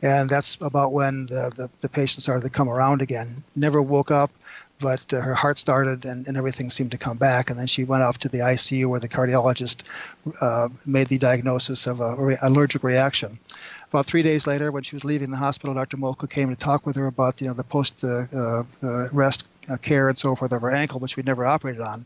and 0.00 0.28
that's 0.28 0.56
about 0.60 0.92
when 0.92 1.26
the, 1.26 1.50
the, 1.56 1.70
the 1.80 1.88
patient 1.88 2.22
started 2.22 2.44
to 2.44 2.50
come 2.50 2.68
around 2.68 3.02
again. 3.02 3.36
Never 3.56 3.82
woke 3.82 4.12
up 4.12 4.30
but 4.80 5.12
uh, 5.12 5.20
her 5.20 5.34
heart 5.34 5.58
started 5.58 6.04
and, 6.04 6.26
and 6.26 6.36
everything 6.36 6.70
seemed 6.70 6.90
to 6.90 6.98
come 6.98 7.16
back. 7.16 7.50
And 7.50 7.58
then 7.58 7.66
she 7.66 7.84
went 7.84 8.02
off 8.02 8.18
to 8.18 8.28
the 8.28 8.38
ICU 8.38 8.86
where 8.86 9.00
the 9.00 9.08
cardiologist 9.08 9.82
uh, 10.40 10.68
made 10.84 11.06
the 11.06 11.18
diagnosis 11.18 11.86
of 11.86 12.00
a 12.00 12.16
re- 12.16 12.38
allergic 12.42 12.82
reaction. 12.82 13.38
About 13.90 14.06
three 14.06 14.22
days 14.22 14.46
later, 14.46 14.72
when 14.72 14.82
she 14.82 14.96
was 14.96 15.04
leaving 15.04 15.30
the 15.30 15.36
hospital, 15.36 15.74
Dr. 15.74 15.98
Mokel 15.98 16.28
came 16.28 16.48
to 16.48 16.56
talk 16.56 16.86
with 16.86 16.96
her 16.96 17.06
about 17.06 17.40
you 17.40 17.46
know 17.46 17.54
the 17.54 17.64
post 17.64 18.02
uh, 18.04 18.24
uh, 18.34 19.08
rest 19.12 19.46
uh, 19.70 19.76
care 19.76 20.08
and 20.08 20.18
so 20.18 20.34
forth 20.34 20.52
of 20.52 20.62
her 20.62 20.70
ankle, 20.70 20.98
which 20.98 21.16
we'd 21.16 21.26
never 21.26 21.44
operated 21.44 21.82
on. 21.82 22.04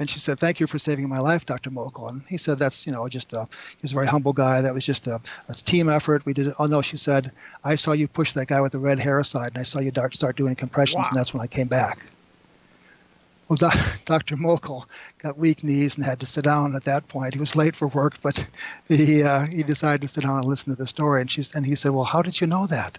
And 0.00 0.10
she 0.10 0.18
said, 0.18 0.40
"Thank 0.40 0.58
you 0.58 0.66
for 0.66 0.78
saving 0.78 1.08
my 1.08 1.18
life, 1.18 1.46
Dr. 1.46 1.70
Mokel." 1.70 2.08
And 2.08 2.22
he 2.28 2.36
said, 2.36 2.58
"That's 2.58 2.84
you 2.86 2.92
know 2.92 3.08
just 3.08 3.32
a 3.32 3.46
he's 3.80 3.92
a 3.92 3.94
very 3.94 4.08
humble 4.08 4.32
guy. 4.32 4.60
That 4.60 4.74
was 4.74 4.84
just 4.84 5.06
a, 5.06 5.20
a 5.48 5.54
team 5.54 5.88
effort. 5.88 6.26
We 6.26 6.32
did 6.32 6.48
it." 6.48 6.54
Oh 6.58 6.66
no, 6.66 6.82
she 6.82 6.96
said, 6.96 7.30
"I 7.62 7.76
saw 7.76 7.92
you 7.92 8.08
push 8.08 8.32
that 8.32 8.48
guy 8.48 8.60
with 8.60 8.72
the 8.72 8.80
red 8.80 8.98
hair 8.98 9.20
aside, 9.20 9.50
and 9.50 9.58
I 9.58 9.62
saw 9.62 9.78
you 9.78 9.92
start 10.10 10.36
doing 10.36 10.56
compressions, 10.56 11.04
wow. 11.04 11.08
and 11.10 11.18
that's 11.18 11.32
when 11.32 11.42
I 11.42 11.46
came 11.46 11.68
back." 11.68 12.06
Well, 13.48 13.58
Dr. 14.04 14.36
Mokel 14.36 14.86
got 15.18 15.36
weak 15.36 15.62
knees 15.62 15.96
and 15.96 16.04
had 16.04 16.20
to 16.20 16.26
sit 16.26 16.44
down 16.44 16.74
at 16.74 16.84
that 16.84 17.06
point. 17.08 17.34
He 17.34 17.40
was 17.40 17.54
late 17.54 17.76
for 17.76 17.88
work, 17.88 18.14
but 18.22 18.46
he 18.88 19.22
uh, 19.22 19.46
he 19.46 19.62
decided 19.62 20.02
to 20.02 20.08
sit 20.08 20.24
down 20.24 20.38
and 20.38 20.46
listen 20.46 20.74
to 20.74 20.78
the 20.78 20.86
story. 20.86 21.20
And 21.20 21.30
she's 21.30 21.54
and 21.54 21.64
he 21.64 21.74
said, 21.76 21.92
"Well, 21.92 22.04
how 22.04 22.22
did 22.22 22.40
you 22.40 22.46
know 22.46 22.66
that?" 22.66 22.98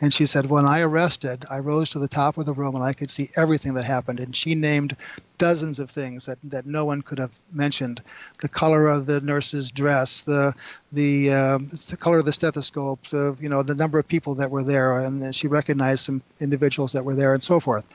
And 0.00 0.12
she 0.12 0.26
said, 0.26 0.46
When 0.46 0.66
I 0.66 0.80
arrested, 0.80 1.46
I 1.50 1.58
rose 1.58 1.90
to 1.90 1.98
the 1.98 2.08
top 2.08 2.36
of 2.36 2.44
the 2.44 2.52
room 2.52 2.74
and 2.74 2.84
I 2.84 2.92
could 2.92 3.10
see 3.10 3.30
everything 3.34 3.74
that 3.74 3.84
happened. 3.84 4.20
And 4.20 4.36
she 4.36 4.54
named 4.54 4.96
dozens 5.38 5.78
of 5.78 5.90
things 5.90 6.26
that, 6.26 6.38
that 6.44 6.66
no 6.66 6.84
one 6.84 7.00
could 7.00 7.18
have 7.18 7.32
mentioned 7.50 8.02
the 8.42 8.48
color 8.48 8.88
of 8.88 9.06
the 9.06 9.20
nurse's 9.20 9.70
dress, 9.70 10.20
the, 10.20 10.54
the, 10.92 11.32
uh, 11.32 11.58
the 11.88 11.96
color 11.98 12.18
of 12.18 12.26
the 12.26 12.32
stethoscope, 12.32 13.06
the, 13.08 13.36
you 13.40 13.48
know, 13.48 13.62
the 13.62 13.74
number 13.74 13.98
of 13.98 14.06
people 14.06 14.34
that 14.34 14.50
were 14.50 14.64
there. 14.64 14.98
And 14.98 15.34
she 15.34 15.46
recognized 15.46 16.04
some 16.04 16.22
individuals 16.40 16.92
that 16.92 17.04
were 17.04 17.14
there 17.14 17.32
and 17.32 17.42
so 17.42 17.58
forth. 17.58 17.88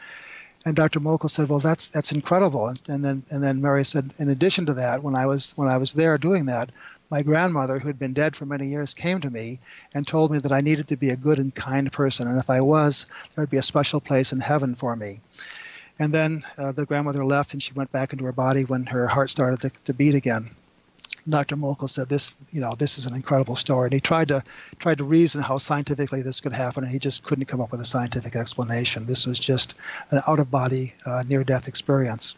And 0.63 0.75
Dr. 0.75 0.99
Mokel 0.99 1.29
said, 1.29 1.49
"Well, 1.49 1.57
that's 1.57 1.87
that's 1.87 2.11
incredible." 2.11 2.67
And, 2.67 2.79
and 2.87 3.03
then 3.03 3.23
and 3.31 3.43
then 3.43 3.61
Mary 3.61 3.83
said, 3.83 4.13
"In 4.19 4.29
addition 4.29 4.67
to 4.67 4.75
that, 4.75 5.01
when 5.01 5.15
I 5.15 5.25
was 5.25 5.53
when 5.55 5.67
I 5.67 5.77
was 5.77 5.93
there 5.93 6.19
doing 6.19 6.45
that, 6.45 6.69
my 7.11 7.21
grandmother, 7.21 7.77
who 7.77 7.87
had 7.87 7.99
been 7.99 8.13
dead 8.13 8.35
for 8.35 8.45
many 8.45 8.67
years, 8.67 8.93
came 8.93 9.19
to 9.19 9.29
me 9.29 9.59
and 9.93 10.07
told 10.07 10.31
me 10.31 10.39
that 10.39 10.53
I 10.53 10.61
needed 10.61 10.87
to 10.87 10.95
be 10.95 11.09
a 11.09 11.15
good 11.17 11.37
and 11.37 11.53
kind 11.53 11.91
person, 11.91 12.27
and 12.27 12.39
if 12.39 12.49
I 12.49 12.61
was, 12.61 13.05
there 13.35 13.43
would 13.43 13.49
be 13.49 13.57
a 13.57 13.61
special 13.61 13.99
place 13.99 14.31
in 14.31 14.39
heaven 14.39 14.75
for 14.75 14.95
me. 14.95 15.19
And 15.99 16.13
then 16.13 16.43
uh, 16.57 16.71
the 16.71 16.85
grandmother 16.85 17.25
left, 17.25 17.53
and 17.53 17.61
she 17.61 17.73
went 17.73 17.91
back 17.91 18.13
into 18.13 18.23
her 18.25 18.31
body 18.31 18.63
when 18.63 18.85
her 18.87 19.07
heart 19.07 19.29
started 19.29 19.59
to, 19.59 19.71
to 19.85 19.93
beat 19.93 20.15
again. 20.15 20.49
Dr. 21.29 21.55
Mokel 21.55 21.89
said 21.89 22.09
this, 22.09 22.33
you 22.51 22.61
know, 22.61 22.75
this 22.75 22.97
is 22.97 23.05
an 23.05 23.15
incredible 23.15 23.55
story, 23.55 23.87
and 23.87 23.93
he 23.93 23.99
tried 23.99 24.29
to 24.29 24.43
tried 24.79 24.97
to 24.97 25.03
reason 25.03 25.41
how 25.41 25.57
scientifically 25.57 26.21
this 26.21 26.41
could 26.41 26.53
happen, 26.53 26.83
and 26.83 26.91
he 26.91 26.99
just 26.99 27.23
couldn't 27.23 27.45
come 27.45 27.61
up 27.61 27.71
with 27.71 27.81
a 27.81 27.85
scientific 27.85 28.35
explanation. 28.35 29.05
This 29.05 29.27
was 29.27 29.39
just 29.39 29.75
an 30.09 30.21
out-of-body 30.27 30.93
uh, 31.05 31.23
near-death 31.27 31.67
experience. 31.67 32.35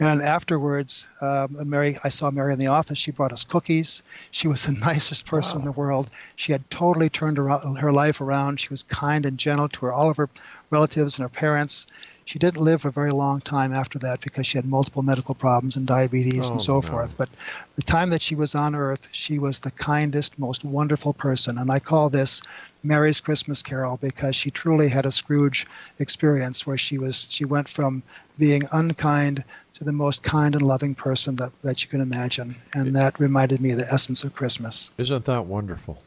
And 0.00 0.22
afterwards, 0.22 1.06
um, 1.20 1.56
Mary, 1.68 1.98
I 2.02 2.08
saw 2.08 2.30
Mary 2.30 2.52
in 2.52 2.58
the 2.58 2.66
office. 2.66 2.98
She 2.98 3.12
brought 3.12 3.32
us 3.32 3.44
cookies. 3.44 4.02
She 4.30 4.48
was 4.48 4.64
the 4.66 4.72
nicest 4.72 5.26
person 5.26 5.58
wow. 5.58 5.60
in 5.60 5.64
the 5.66 5.72
world. 5.72 6.10
She 6.36 6.52
had 6.52 6.68
totally 6.70 7.08
turned 7.08 7.36
her, 7.36 7.48
her 7.48 7.92
life 7.92 8.20
around. 8.20 8.60
She 8.60 8.70
was 8.70 8.82
kind 8.82 9.24
and 9.26 9.38
gentle 9.38 9.68
to 9.68 9.86
her, 9.86 9.92
all 9.92 10.10
of 10.10 10.16
her 10.16 10.28
relatives 10.70 11.18
and 11.18 11.24
her 11.24 11.28
parents. 11.28 11.86
She 12.26 12.38
didn't 12.38 12.62
live 12.62 12.82
for 12.82 12.88
a 12.88 12.92
very 12.92 13.12
long 13.12 13.40
time 13.40 13.72
after 13.72 13.98
that 14.00 14.20
because 14.22 14.46
she 14.46 14.56
had 14.56 14.64
multiple 14.64 15.02
medical 15.02 15.34
problems 15.34 15.76
and 15.76 15.86
diabetes 15.86 16.48
oh, 16.48 16.52
and 16.52 16.62
so 16.62 16.74
no. 16.76 16.80
forth. 16.80 17.16
But 17.18 17.28
the 17.76 17.82
time 17.82 18.10
that 18.10 18.22
she 18.22 18.34
was 18.34 18.54
on 18.54 18.74
earth, 18.74 19.08
she 19.12 19.38
was 19.38 19.58
the 19.58 19.70
kindest, 19.70 20.38
most 20.38 20.64
wonderful 20.64 21.12
person. 21.12 21.58
And 21.58 21.70
I 21.70 21.80
call 21.80 22.08
this 22.08 22.40
Mary's 22.82 23.20
Christmas 23.20 23.62
Carol 23.62 23.98
because 23.98 24.34
she 24.36 24.50
truly 24.50 24.88
had 24.88 25.04
a 25.04 25.12
Scrooge 25.12 25.66
experience 25.98 26.66
where 26.66 26.78
she 26.78 26.98
was 26.98 27.28
she 27.30 27.44
went 27.44 27.68
from 27.68 28.02
being 28.38 28.62
unkind 28.72 29.44
to 29.74 29.84
the 29.84 29.92
most 29.92 30.22
kind 30.22 30.54
and 30.54 30.66
loving 30.66 30.94
person 30.94 31.36
that, 31.36 31.50
that 31.62 31.82
you 31.82 31.90
can 31.90 32.00
imagine. 32.00 32.56
And 32.72 32.96
that 32.96 33.18
reminded 33.20 33.60
me 33.60 33.72
of 33.72 33.78
the 33.78 33.92
essence 33.92 34.24
of 34.24 34.34
Christmas. 34.34 34.90
Isn't 34.96 35.24
that 35.26 35.46
wonderful? 35.46 36.00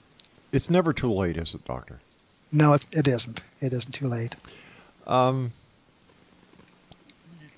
It's 0.52 0.70
never 0.70 0.94
too 0.94 1.12
late, 1.12 1.38
is 1.38 1.54
it, 1.54 1.66
Doctor? 1.66 2.00
No, 2.52 2.74
it, 2.74 2.86
it 2.92 3.08
isn't. 3.08 3.44
It 3.60 3.74
isn't 3.74 3.92
too 3.92 4.08
late. 4.08 4.36
Um, 5.06 5.52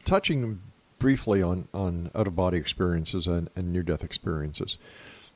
touching 0.10 0.60
briefly 0.97 1.41
on, 1.41 1.68
on 1.74 2.10
out 2.16 2.28
of 2.28 2.36
body 2.36 2.57
experiences 2.57 3.28
and, 3.28 3.47
and 3.55 3.72
near 3.72 3.84
death 3.84 4.03
experiences, 4.03 4.78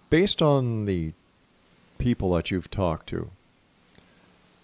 based 0.10 0.42
on 0.42 0.86
the 0.86 1.14
people 2.00 2.34
that 2.34 2.50
you've 2.52 2.72
talked 2.72 3.08
to, 3.08 3.30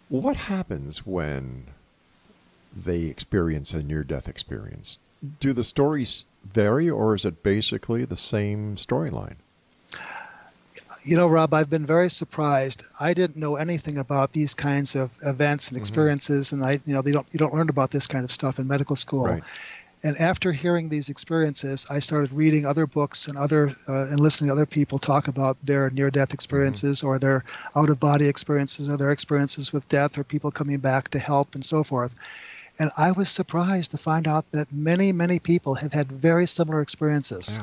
what 0.10 0.36
happens 0.36 1.06
when 1.06 1.68
they 2.76 3.04
experience 3.04 3.72
a 3.74 3.84
near 3.84 4.04
death 4.04 4.28
experience? 4.28 4.98
Do 5.40 5.54
the 5.54 5.64
stories 5.64 6.26
vary, 6.44 6.90
or 6.90 7.14
is 7.14 7.24
it 7.26 7.44
basically 7.44 8.04
the 8.06 8.18
same 8.18 8.76
storyline? 8.76 9.36
You 11.04 11.18
know, 11.18 11.28
Rob, 11.28 11.54
I've 11.54 11.70
been 11.70 11.86
very 11.86 12.10
surprised. 12.10 12.84
I 13.00 13.14
didn't 13.14 13.38
know 13.38 13.56
anything 13.56 13.98
about 13.98 14.34
these 14.34 14.54
kinds 14.54 14.96
of 14.96 15.12
events 15.24 15.68
and 15.70 15.76
Mm-hmm. 15.76 15.84
experiences, 15.84 16.52
and 16.52 16.64
I, 16.64 16.74
you 16.86 16.94
know, 16.94 17.02
they 17.02 17.12
don't 17.12 17.28
you 17.32 17.40
don't 17.40 17.54
learn 17.54 17.70
about 17.70 17.92
this 17.92 18.08
kind 18.08 18.26
of 18.26 18.32
stuff 18.32 18.60
in 18.60 18.68
medical 18.68 18.96
school. 18.96 19.26
Right. 19.26 19.44
And 20.02 20.18
after 20.18 20.54
hearing 20.54 20.88
these 20.88 21.10
experiences, 21.10 21.86
I 21.90 22.00
started 22.00 22.32
reading 22.32 22.66
other 22.66 22.86
books 22.86 23.28
and 23.28 23.38
other 23.38 23.76
uh, 23.88 24.08
and 24.08 24.20
listening 24.20 24.48
to 24.48 24.54
other 24.54 24.66
people 24.66 24.98
talk 24.98 25.28
about 25.28 25.58
their 25.62 25.90
near-death 25.90 26.34
experiences 26.34 27.04
or 27.04 27.20
their 27.20 27.44
out-of-body 27.76 28.28
experiences 28.28 28.90
or 28.90 28.96
their 28.96 29.12
experiences 29.12 29.74
with 29.74 29.90
death 29.90 30.18
or 30.18 30.24
people 30.24 30.52
coming 30.52 30.78
back 30.78 31.10
to 31.10 31.20
help 31.20 31.54
and 31.54 31.66
so 31.66 31.84
forth. 31.84 32.16
And 32.80 32.92
I 32.96 33.12
was 33.12 33.30
surprised 33.30 33.92
to 33.92 33.98
find 33.98 34.26
out 34.26 34.50
that 34.52 34.72
many, 34.72 35.12
many 35.12 35.38
people 35.38 35.76
have 35.76 35.92
had 35.92 36.08
very 36.08 36.48
similar 36.48 36.82
experiences. 36.82 37.60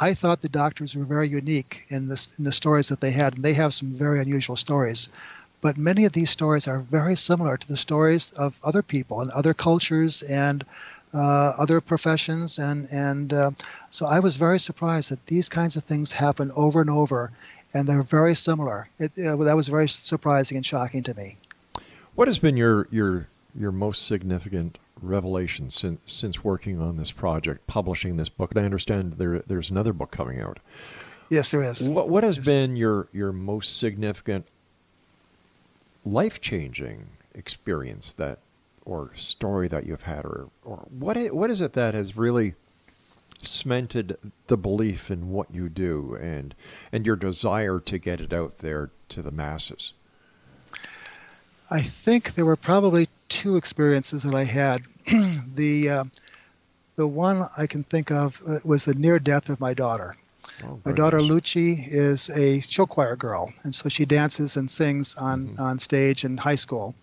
I 0.00 0.14
thought 0.14 0.40
the 0.40 0.48
doctors 0.48 0.96
were 0.96 1.04
very 1.04 1.28
unique 1.28 1.82
in 1.90 2.08
this 2.08 2.38
in 2.38 2.44
the 2.44 2.52
stories 2.52 2.88
that 2.88 3.00
they 3.00 3.10
had, 3.10 3.34
and 3.34 3.44
they 3.44 3.54
have 3.54 3.74
some 3.74 3.92
very 3.92 4.20
unusual 4.20 4.56
stories. 4.56 5.10
But 5.60 5.76
many 5.76 6.06
of 6.06 6.12
these 6.12 6.30
stories 6.30 6.66
are 6.68 6.78
very 6.78 7.16
similar 7.16 7.58
to 7.58 7.68
the 7.68 7.76
stories 7.76 8.32
of 8.32 8.58
other 8.64 8.82
people 8.82 9.20
and 9.20 9.30
other 9.30 9.52
cultures 9.52 10.22
and 10.22 10.64
uh, 11.12 11.52
other 11.58 11.80
professions, 11.80 12.58
and 12.58 12.88
and 12.92 13.32
uh, 13.32 13.50
so 13.90 14.06
I 14.06 14.20
was 14.20 14.36
very 14.36 14.58
surprised 14.58 15.10
that 15.10 15.26
these 15.26 15.48
kinds 15.48 15.76
of 15.76 15.84
things 15.84 16.12
happen 16.12 16.52
over 16.54 16.80
and 16.80 16.90
over, 16.90 17.32
and 17.74 17.88
they're 17.88 18.02
very 18.02 18.34
similar. 18.34 18.88
It, 18.98 19.12
uh, 19.18 19.36
that 19.36 19.56
was 19.56 19.68
very 19.68 19.88
surprising 19.88 20.56
and 20.56 20.66
shocking 20.66 21.02
to 21.04 21.14
me. 21.14 21.36
What 22.14 22.28
has 22.28 22.38
been 22.38 22.56
your 22.56 22.86
your 22.90 23.28
your 23.58 23.72
most 23.72 24.06
significant 24.06 24.78
revelation 25.02 25.70
since 25.70 26.00
since 26.04 26.44
working 26.44 26.80
on 26.80 26.96
this 26.96 27.12
project, 27.12 27.66
publishing 27.66 28.16
this 28.16 28.28
book? 28.28 28.52
And 28.52 28.60
I 28.60 28.64
understand 28.64 29.14
there 29.14 29.40
there's 29.40 29.70
another 29.70 29.92
book 29.92 30.10
coming 30.10 30.40
out. 30.40 30.58
Yes, 31.28 31.50
there 31.50 31.62
is. 31.62 31.88
What 31.88 32.08
what 32.08 32.24
has 32.24 32.36
Yes. 32.38 32.46
been 32.46 32.76
your 32.76 33.08
your 33.12 33.32
most 33.32 33.78
significant 33.78 34.46
life 36.04 36.40
changing 36.40 37.10
experience 37.34 38.12
that 38.14 38.38
or 38.84 39.10
story 39.14 39.68
that 39.68 39.86
you've 39.86 40.02
had 40.02 40.24
or 40.24 40.48
or 40.64 40.86
what 40.90 41.16
what 41.34 41.50
is 41.50 41.60
it 41.60 41.72
that 41.74 41.94
has 41.94 42.16
really 42.16 42.54
cemented 43.42 44.16
the 44.48 44.56
belief 44.56 45.10
in 45.10 45.30
what 45.30 45.54
you 45.54 45.68
do 45.68 46.16
and 46.20 46.54
and 46.92 47.06
your 47.06 47.16
desire 47.16 47.78
to 47.80 47.98
get 47.98 48.20
it 48.20 48.32
out 48.32 48.58
there 48.58 48.90
to 49.08 49.22
the 49.22 49.30
masses? 49.30 49.92
I 51.70 51.82
think 51.82 52.34
there 52.34 52.44
were 52.44 52.56
probably 52.56 53.08
two 53.28 53.56
experiences 53.56 54.24
that 54.24 54.34
I 54.34 54.44
had. 54.44 54.82
the 55.54 55.88
uh, 55.88 56.04
the 56.96 57.06
one 57.06 57.46
I 57.56 57.66
can 57.66 57.84
think 57.84 58.10
of 58.10 58.40
uh, 58.46 58.56
was 58.64 58.84
the 58.84 58.94
near 58.94 59.18
death 59.18 59.48
of 59.48 59.60
my 59.60 59.72
daughter. 59.72 60.16
Oh, 60.64 60.78
My 60.84 60.92
daughter 60.92 61.18
nice. 61.18 61.30
Lucci 61.30 61.76
is 61.88 62.28
a 62.30 62.60
show 62.60 62.84
choir 62.84 63.16
girl, 63.16 63.50
and 63.62 63.74
so 63.74 63.88
she 63.88 64.04
dances 64.04 64.56
and 64.56 64.70
sings 64.70 65.14
on, 65.14 65.46
Mm-hmm. 65.46 65.62
on 65.62 65.78
stage 65.78 66.24
in 66.24 66.36
high 66.36 66.56
school. 66.56 66.94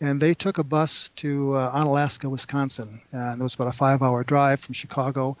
And 0.00 0.20
they 0.20 0.34
took 0.34 0.58
a 0.58 0.64
bus 0.64 1.10
to 1.16 1.54
uh, 1.54 1.72
Onalaska, 1.76 2.30
Wisconsin, 2.30 3.00
and 3.10 3.40
it 3.40 3.42
was 3.42 3.54
about 3.54 3.68
a 3.68 3.72
five-hour 3.72 4.22
drive 4.24 4.60
from 4.60 4.74
Chicago. 4.74 5.36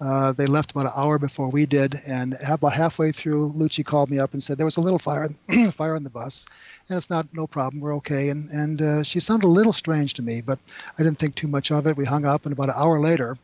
Uh, 0.00 0.32
they 0.32 0.46
left 0.46 0.70
about 0.70 0.86
an 0.86 0.92
hour 0.94 1.18
before 1.18 1.48
we 1.48 1.66
did, 1.66 2.00
and 2.06 2.36
about 2.40 2.72
halfway 2.72 3.10
through, 3.10 3.52
Lucci 3.52 3.84
called 3.84 4.10
me 4.10 4.18
up 4.18 4.32
and 4.32 4.42
said 4.42 4.56
there 4.56 4.64
was 4.64 4.76
a 4.76 4.80
little 4.80 4.98
fire, 4.98 5.28
fire 5.72 5.96
on 5.96 6.04
the 6.04 6.10
bus, 6.10 6.46
and 6.88 6.96
it's 6.96 7.10
not 7.10 7.26
no 7.34 7.46
problem, 7.46 7.80
we're 7.80 7.96
okay. 7.96 8.30
And 8.30 8.48
and 8.50 8.80
uh, 8.80 9.02
she 9.02 9.18
sounded 9.20 9.46
a 9.46 9.50
little 9.50 9.72
strange 9.72 10.14
to 10.14 10.22
me, 10.22 10.40
but 10.40 10.58
I 10.98 11.02
didn't 11.02 11.18
think 11.18 11.34
too 11.34 11.48
much 11.48 11.72
of 11.72 11.86
it. 11.86 11.96
We 11.96 12.04
hung 12.04 12.24
up, 12.24 12.46
and 12.46 12.52
about 12.52 12.68
an 12.68 12.76
hour 12.76 13.00
later, 13.00 13.36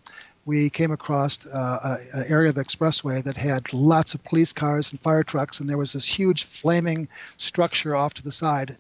we 0.47 0.71
came 0.71 0.93
across 0.93 1.45
uh, 1.47 1.99
an 2.12 2.25
area 2.29 2.51
of 2.51 2.55
the 2.55 2.65
expressway 2.65 3.23
that 3.25 3.37
had 3.37 3.73
lots 3.73 4.15
of 4.15 4.23
police 4.25 4.53
cars 4.53 4.93
and 4.93 5.01
fire 5.01 5.25
trucks, 5.25 5.59
and 5.59 5.69
there 5.69 5.79
was 5.79 5.93
this 5.95 6.07
huge 6.07 6.45
flaming 6.45 7.09
structure 7.37 7.97
off 7.97 8.15
to 8.15 8.23
the 8.23 8.33
side. 8.33 8.77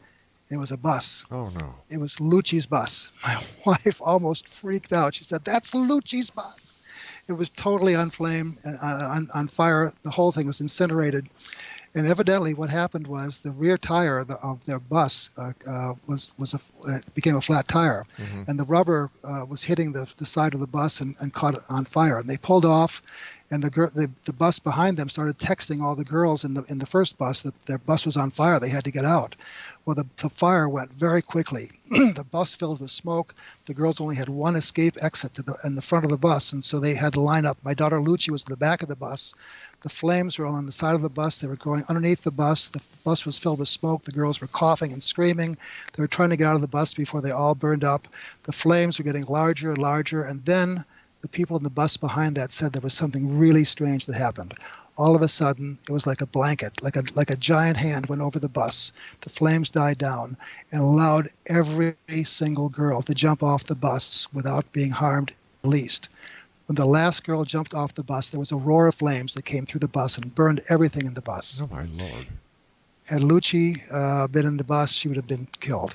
It 0.54 0.58
was 0.58 0.70
a 0.70 0.78
bus. 0.78 1.26
Oh 1.32 1.50
no. 1.60 1.74
It 1.90 1.98
was 1.98 2.20
Lucci's 2.20 2.64
bus. 2.64 3.10
My 3.24 3.42
wife 3.66 4.00
almost 4.00 4.48
freaked 4.48 4.92
out. 4.92 5.16
She 5.16 5.24
said, 5.24 5.44
"That's 5.44 5.72
Lucci's 5.72 6.30
bus." 6.30 6.78
It 7.26 7.32
was 7.32 7.50
totally 7.50 7.96
on 7.96 8.10
flame, 8.10 8.58
uh, 8.64 8.76
on, 8.80 9.28
on 9.34 9.48
fire. 9.48 9.92
The 10.04 10.10
whole 10.10 10.30
thing 10.30 10.46
was 10.46 10.60
incinerated. 10.60 11.28
And 11.96 12.06
evidently, 12.06 12.54
what 12.54 12.70
happened 12.70 13.06
was 13.08 13.40
the 13.40 13.50
rear 13.50 13.76
tire 13.78 14.18
of, 14.18 14.28
the, 14.28 14.34
of 14.34 14.64
their 14.64 14.78
bus 14.78 15.30
uh, 15.36 15.52
uh, 15.68 15.94
was 16.06 16.32
was 16.38 16.54
a, 16.54 16.60
uh, 16.88 16.98
became 17.14 17.36
a 17.36 17.40
flat 17.40 17.66
tire, 17.66 18.04
and 18.46 18.58
the 18.58 18.64
rubber 18.64 19.10
uh, 19.24 19.44
was 19.48 19.64
hitting 19.64 19.92
the, 19.92 20.06
the 20.18 20.26
side 20.26 20.54
of 20.54 20.60
the 20.60 20.66
bus 20.68 21.00
and, 21.00 21.16
and 21.20 21.32
caught 21.32 21.54
it 21.54 21.62
on 21.68 21.84
fire. 21.84 22.18
And 22.18 22.28
they 22.28 22.36
pulled 22.36 22.64
off, 22.64 23.02
and 23.54 23.62
the, 23.62 23.70
the 23.70 24.10
the 24.24 24.32
bus 24.32 24.58
behind 24.58 24.96
them 24.96 25.08
started 25.08 25.38
texting 25.38 25.80
all 25.80 25.94
the 25.94 26.04
girls 26.04 26.44
in 26.44 26.54
the 26.54 26.64
in 26.64 26.78
the 26.78 26.86
first 26.86 27.16
bus 27.16 27.42
that 27.42 27.54
their 27.66 27.78
bus 27.78 28.04
was 28.04 28.16
on 28.16 28.32
fire. 28.32 28.58
They 28.58 28.68
had 28.68 28.84
to 28.84 28.90
get 28.90 29.04
out. 29.04 29.36
Well, 29.84 29.94
the, 29.94 30.06
the 30.16 30.30
fire 30.30 30.68
went 30.68 30.92
very 30.92 31.22
quickly. 31.22 31.70
the 31.90 32.26
bus 32.28 32.54
filled 32.54 32.80
with 32.80 32.90
smoke. 32.90 33.34
The 33.66 33.74
girls 33.74 34.00
only 34.00 34.16
had 34.16 34.28
one 34.28 34.56
escape 34.56 34.96
exit 35.00 35.34
to 35.34 35.42
the 35.42 35.56
in 35.62 35.76
the 35.76 35.82
front 35.82 36.04
of 36.04 36.10
the 36.10 36.16
bus, 36.16 36.52
and 36.52 36.64
so 36.64 36.80
they 36.80 36.94
had 36.94 37.12
to 37.12 37.20
line 37.20 37.46
up. 37.46 37.58
My 37.62 37.74
daughter 37.74 38.00
Lucci 38.00 38.30
was 38.30 38.42
in 38.42 38.50
the 38.50 38.56
back 38.56 38.82
of 38.82 38.88
the 38.88 38.96
bus. 38.96 39.34
The 39.82 39.88
flames 39.88 40.38
were 40.38 40.46
on 40.46 40.66
the 40.66 40.72
side 40.72 40.94
of 40.96 41.02
the 41.02 41.08
bus. 41.08 41.38
They 41.38 41.46
were 41.46 41.56
going 41.56 41.84
underneath 41.88 42.22
the 42.22 42.32
bus. 42.32 42.68
The 42.68 42.80
bus 43.04 43.24
was 43.24 43.38
filled 43.38 43.60
with 43.60 43.68
smoke. 43.68 44.02
The 44.02 44.12
girls 44.12 44.40
were 44.40 44.48
coughing 44.48 44.92
and 44.92 45.02
screaming. 45.02 45.58
They 45.92 46.02
were 46.02 46.08
trying 46.08 46.30
to 46.30 46.36
get 46.36 46.48
out 46.48 46.56
of 46.56 46.62
the 46.62 46.66
bus 46.66 46.94
before 46.94 47.20
they 47.20 47.30
all 47.30 47.54
burned 47.54 47.84
up. 47.84 48.08
The 48.44 48.52
flames 48.52 48.98
were 48.98 49.04
getting 49.04 49.26
larger 49.26 49.70
and 49.70 49.78
larger, 49.78 50.24
and 50.24 50.44
then 50.44 50.84
the 51.24 51.28
people 51.28 51.56
in 51.56 51.62
the 51.62 51.70
bus 51.70 51.96
behind 51.96 52.36
that 52.36 52.52
said 52.52 52.70
there 52.70 52.82
was 52.82 52.92
something 52.92 53.38
really 53.38 53.64
strange 53.64 54.04
that 54.04 54.14
happened. 54.14 54.52
All 54.98 55.16
of 55.16 55.22
a 55.22 55.28
sudden, 55.28 55.78
it 55.88 55.90
was 55.90 56.06
like 56.06 56.20
a 56.20 56.26
blanket, 56.26 56.82
like 56.82 56.96
a 56.96 57.04
like 57.14 57.30
a 57.30 57.36
giant 57.36 57.78
hand 57.78 58.04
went 58.10 58.20
over 58.20 58.38
the 58.38 58.50
bus. 58.50 58.92
The 59.22 59.30
flames 59.30 59.70
died 59.70 59.96
down 59.96 60.36
and 60.70 60.82
allowed 60.82 61.30
every 61.46 61.96
single 62.24 62.68
girl 62.68 63.00
to 63.00 63.14
jump 63.14 63.42
off 63.42 63.64
the 63.64 63.74
bus 63.74 64.28
without 64.34 64.70
being 64.70 64.90
harmed 64.90 65.32
the 65.62 65.68
least. 65.68 66.10
When 66.66 66.76
the 66.76 66.84
last 66.84 67.24
girl 67.24 67.46
jumped 67.46 67.72
off 67.72 67.94
the 67.94 68.04
bus, 68.04 68.28
there 68.28 68.38
was 68.38 68.52
a 68.52 68.56
roar 68.56 68.88
of 68.88 68.94
flames 68.94 69.32
that 69.32 69.46
came 69.46 69.64
through 69.64 69.80
the 69.80 69.88
bus 69.88 70.18
and 70.18 70.34
burned 70.34 70.62
everything 70.68 71.06
in 71.06 71.14
the 71.14 71.22
bus. 71.22 71.62
Oh 71.62 71.74
my 71.74 71.84
lord. 71.84 72.26
Had 73.04 73.22
Lucci 73.22 73.80
uh, 73.90 74.26
been 74.26 74.44
in 74.44 74.58
the 74.58 74.64
bus, 74.64 74.92
she 74.92 75.08
would 75.08 75.16
have 75.16 75.26
been 75.26 75.48
killed. 75.58 75.94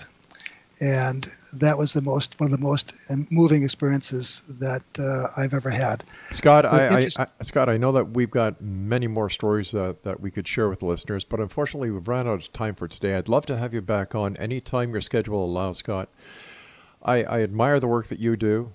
And 0.82 1.28
that 1.54 1.78
was 1.78 1.92
the 1.92 2.02
most 2.02 2.40
one 2.40 2.54
of 2.54 2.58
the 2.58 2.64
most 2.64 2.94
moving 3.30 3.64
experiences 3.64 4.44
that 4.48 4.84
uh, 4.98 5.28
I've 5.36 5.54
ever 5.54 5.70
had. 5.70 6.04
Scott, 6.32 6.66
I, 6.66 7.00
I, 7.02 7.08
I, 7.18 7.44
Scott, 7.44 7.68
I 7.68 7.78
know 7.78 7.92
that 7.92 8.12
we've 8.12 8.32
got 8.32 8.62
many 8.62 9.08
more 9.08 9.30
stories 9.30 9.72
that, 9.72 10.04
that 10.04 10.22
we 10.22 10.32
could 10.32 10.48
share 10.48 10.70
with 10.70 10.80
the 10.80 10.86
listeners, 10.86 11.26
but 11.26 11.42
unfortunately, 11.42 11.92
we've 11.92 12.08
run 12.08 12.28
out 12.28 12.34
of 12.36 12.54
time 12.54 12.76
for 12.76 12.88
today. 12.88 13.16
I'd 13.16 13.28
love 13.28 13.46
to 13.48 13.58
have 13.58 13.74
you 13.74 13.82
back 13.82 14.16
on 14.16 14.38
anytime 14.38 14.92
your 14.92 15.02
schedule 15.02 15.44
allows, 15.44 15.80
Scott. 15.80 16.08
I, 17.04 17.24
I 17.24 17.42
admire 17.44 17.80
the 17.80 17.88
work 17.88 18.08
that 18.08 18.20
you 18.20 18.38
do. 18.38 18.72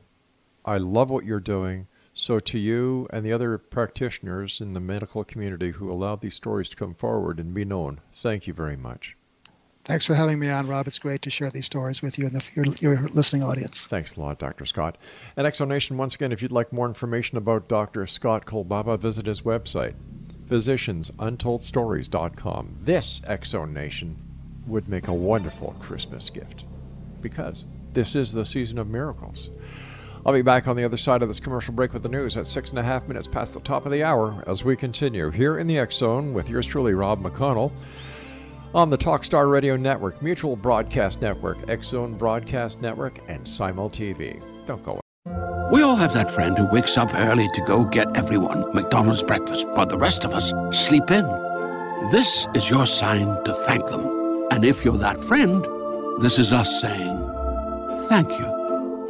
I 0.64 0.76
love 0.78 1.10
what 1.10 1.24
you're 1.24 1.40
doing. 1.40 1.86
So, 2.16 2.38
to 2.38 2.58
you 2.58 3.08
and 3.10 3.26
the 3.26 3.32
other 3.32 3.58
practitioners 3.58 4.60
in 4.60 4.72
the 4.72 4.78
medical 4.78 5.24
community 5.24 5.72
who 5.72 5.90
allowed 5.90 6.20
these 6.20 6.36
stories 6.36 6.68
to 6.68 6.76
come 6.76 6.94
forward 6.94 7.40
and 7.40 7.52
be 7.52 7.64
known, 7.64 8.00
thank 8.12 8.46
you 8.46 8.54
very 8.54 8.76
much. 8.76 9.16
Thanks 9.84 10.06
for 10.06 10.14
having 10.14 10.38
me 10.38 10.48
on, 10.48 10.66
Rob. 10.66 10.86
It's 10.86 10.98
great 10.98 11.20
to 11.22 11.30
share 11.30 11.50
these 11.50 11.66
stories 11.66 12.00
with 12.00 12.18
you 12.18 12.26
and 12.26 12.34
the, 12.34 12.42
your, 12.54 12.64
your 12.76 12.96
listening 13.08 13.42
audience. 13.42 13.86
Thanks 13.86 14.16
a 14.16 14.20
lot, 14.20 14.38
Dr. 14.38 14.64
Scott. 14.64 14.96
And 15.36 15.46
Exonation, 15.46 15.96
once 15.96 16.14
again, 16.14 16.32
if 16.32 16.40
you'd 16.40 16.52
like 16.52 16.72
more 16.72 16.86
information 16.86 17.36
about 17.36 17.68
Dr. 17.68 18.06
Scott 18.06 18.46
Kolbaba, 18.46 18.98
visit 18.98 19.26
his 19.26 19.42
website, 19.42 19.92
physiciansuntoldstories.com. 20.46 22.76
This 22.80 23.20
Exonation 23.28 24.14
would 24.66 24.88
make 24.88 25.08
a 25.08 25.12
wonderful 25.12 25.74
Christmas 25.80 26.30
gift 26.30 26.64
because 27.20 27.66
this 27.92 28.16
is 28.16 28.32
the 28.32 28.46
season 28.46 28.78
of 28.78 28.88
miracles. 28.88 29.50
I'll 30.24 30.32
be 30.32 30.40
back 30.40 30.66
on 30.66 30.76
the 30.76 30.84
other 30.84 30.96
side 30.96 31.20
of 31.20 31.28
this 31.28 31.40
commercial 31.40 31.74
break 31.74 31.92
with 31.92 32.02
the 32.02 32.08
news 32.08 32.38
at 32.38 32.46
six 32.46 32.70
and 32.70 32.78
a 32.78 32.82
half 32.82 33.06
minutes 33.06 33.26
past 33.26 33.52
the 33.52 33.60
top 33.60 33.84
of 33.84 33.92
the 33.92 34.02
hour 34.02 34.42
as 34.46 34.64
we 34.64 34.76
continue 34.76 35.28
here 35.28 35.58
in 35.58 35.66
the 35.66 35.78
X 35.78 36.00
with 36.00 36.48
yours 36.48 36.66
truly, 36.66 36.94
Rob 36.94 37.22
McConnell 37.22 37.70
on 38.74 38.90
the 38.90 38.98
Talkstar 38.98 39.50
Radio 39.50 39.76
Network, 39.76 40.20
Mutual 40.20 40.56
Broadcast 40.56 41.22
Network, 41.22 41.58
Zone 41.82 42.14
Broadcast 42.14 42.82
Network, 42.82 43.20
and 43.28 43.44
SimulTV. 43.44 44.42
Don't 44.66 44.82
go. 44.82 44.92
Away. 44.92 45.70
We 45.72 45.82
all 45.82 45.96
have 45.96 46.12
that 46.14 46.30
friend 46.30 46.58
who 46.58 46.66
wakes 46.66 46.98
up 46.98 47.14
early 47.14 47.48
to 47.54 47.60
go 47.62 47.84
get 47.84 48.16
everyone 48.16 48.72
McDonald's 48.74 49.22
breakfast, 49.22 49.66
while 49.70 49.86
the 49.86 49.98
rest 49.98 50.24
of 50.24 50.32
us 50.32 50.52
sleep 50.70 51.10
in. 51.10 51.24
This 52.10 52.46
is 52.54 52.68
your 52.68 52.86
sign 52.86 53.42
to 53.44 53.52
thank 53.52 53.86
them. 53.86 54.46
And 54.50 54.64
if 54.64 54.84
you're 54.84 54.98
that 54.98 55.18
friend, 55.18 55.64
this 56.20 56.38
is 56.38 56.52
us 56.52 56.80
saying 56.80 57.18
thank 58.08 58.30
you. 58.38 58.53